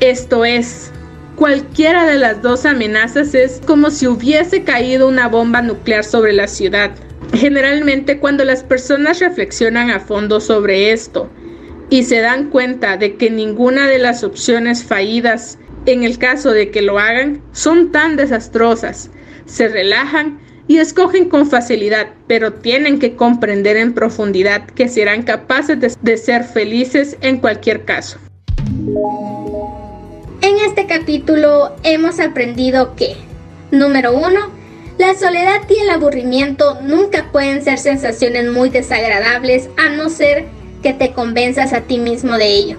Esto 0.00 0.44
es, 0.44 0.92
Cualquiera 1.36 2.06
de 2.06 2.16
las 2.16 2.42
dos 2.42 2.64
amenazas 2.64 3.34
es 3.34 3.60
como 3.66 3.90
si 3.90 4.06
hubiese 4.06 4.62
caído 4.62 5.08
una 5.08 5.26
bomba 5.26 5.62
nuclear 5.62 6.04
sobre 6.04 6.32
la 6.32 6.46
ciudad. 6.46 6.92
Generalmente 7.32 8.20
cuando 8.20 8.44
las 8.44 8.62
personas 8.62 9.18
reflexionan 9.18 9.90
a 9.90 9.98
fondo 9.98 10.40
sobre 10.40 10.92
esto 10.92 11.28
y 11.90 12.04
se 12.04 12.20
dan 12.20 12.50
cuenta 12.50 12.96
de 12.96 13.16
que 13.16 13.30
ninguna 13.30 13.88
de 13.88 13.98
las 13.98 14.22
opciones 14.22 14.84
fallidas 14.84 15.58
en 15.86 16.04
el 16.04 16.18
caso 16.18 16.52
de 16.52 16.70
que 16.70 16.82
lo 16.82 16.98
hagan 16.98 17.42
son 17.52 17.92
tan 17.92 18.16
desastrosas, 18.16 19.10
se 19.46 19.68
relajan 19.68 20.38
y 20.66 20.78
escogen 20.78 21.28
con 21.28 21.48
facilidad, 21.48 22.08
pero 22.26 22.54
tienen 22.54 22.98
que 22.98 23.16
comprender 23.16 23.76
en 23.76 23.92
profundidad 23.92 24.66
que 24.66 24.88
serán 24.88 25.22
capaces 25.22 25.98
de, 26.00 26.16
ser 26.16 26.44
felices 26.44 27.16
en 27.20 27.38
cualquier 27.38 27.84
caso. 27.84 28.18
En 30.40 30.58
este 30.66 30.86
capítulo 30.86 31.72
hemos 31.82 32.18
aprendido 32.18 32.94
que, 32.96 33.16
número 33.70 34.16
uno, 34.16 34.50
la 34.98 35.14
soledad 35.14 35.62
y 35.68 35.80
el 35.80 35.90
aburrimiento 35.90 36.78
nunca 36.82 37.30
pueden 37.32 37.62
ser 37.62 37.78
sensaciones 37.78 38.50
muy 38.50 38.70
desagradables 38.70 39.68
a 39.76 39.90
no 39.90 40.08
ser 40.08 40.46
que 40.82 40.92
te 40.92 41.12
convenzas 41.12 41.72
a 41.72 41.82
ti 41.82 41.98
mismo 41.98 42.38
de 42.38 42.54
ello. 42.54 42.78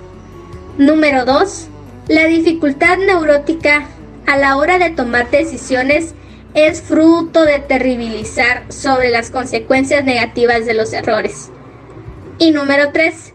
Número 0.78 1.26
2. 1.26 1.68
La 2.08 2.26
dificultad 2.26 3.00
neurótica 3.00 3.88
a 4.28 4.38
la 4.38 4.58
hora 4.58 4.78
de 4.78 4.92
tomar 4.92 5.32
decisiones 5.32 6.14
es 6.54 6.82
fruto 6.84 7.44
de 7.46 7.60
terribilizar 7.60 8.72
sobre 8.72 9.10
las 9.10 9.32
consecuencias 9.32 10.06
negativas 10.06 10.68
de 10.68 10.76
los 10.76 10.94
errores. 10.94 11.50
Y 12.38 12.52
número 12.52 12.92
3. 12.92 13.34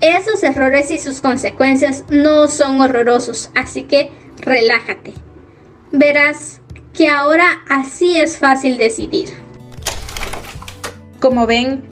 Esos 0.00 0.42
errores 0.44 0.92
y 0.92 0.98
sus 0.98 1.20
consecuencias 1.20 2.04
no 2.10 2.46
son 2.46 2.80
horrorosos, 2.80 3.50
así 3.56 3.82
que 3.84 4.12
relájate. 4.38 5.14
Verás 5.90 6.60
que 6.94 7.08
ahora 7.08 7.62
así 7.68 8.20
es 8.20 8.38
fácil 8.38 8.78
decidir. 8.78 9.30
Como 11.18 11.46
ven, 11.46 11.91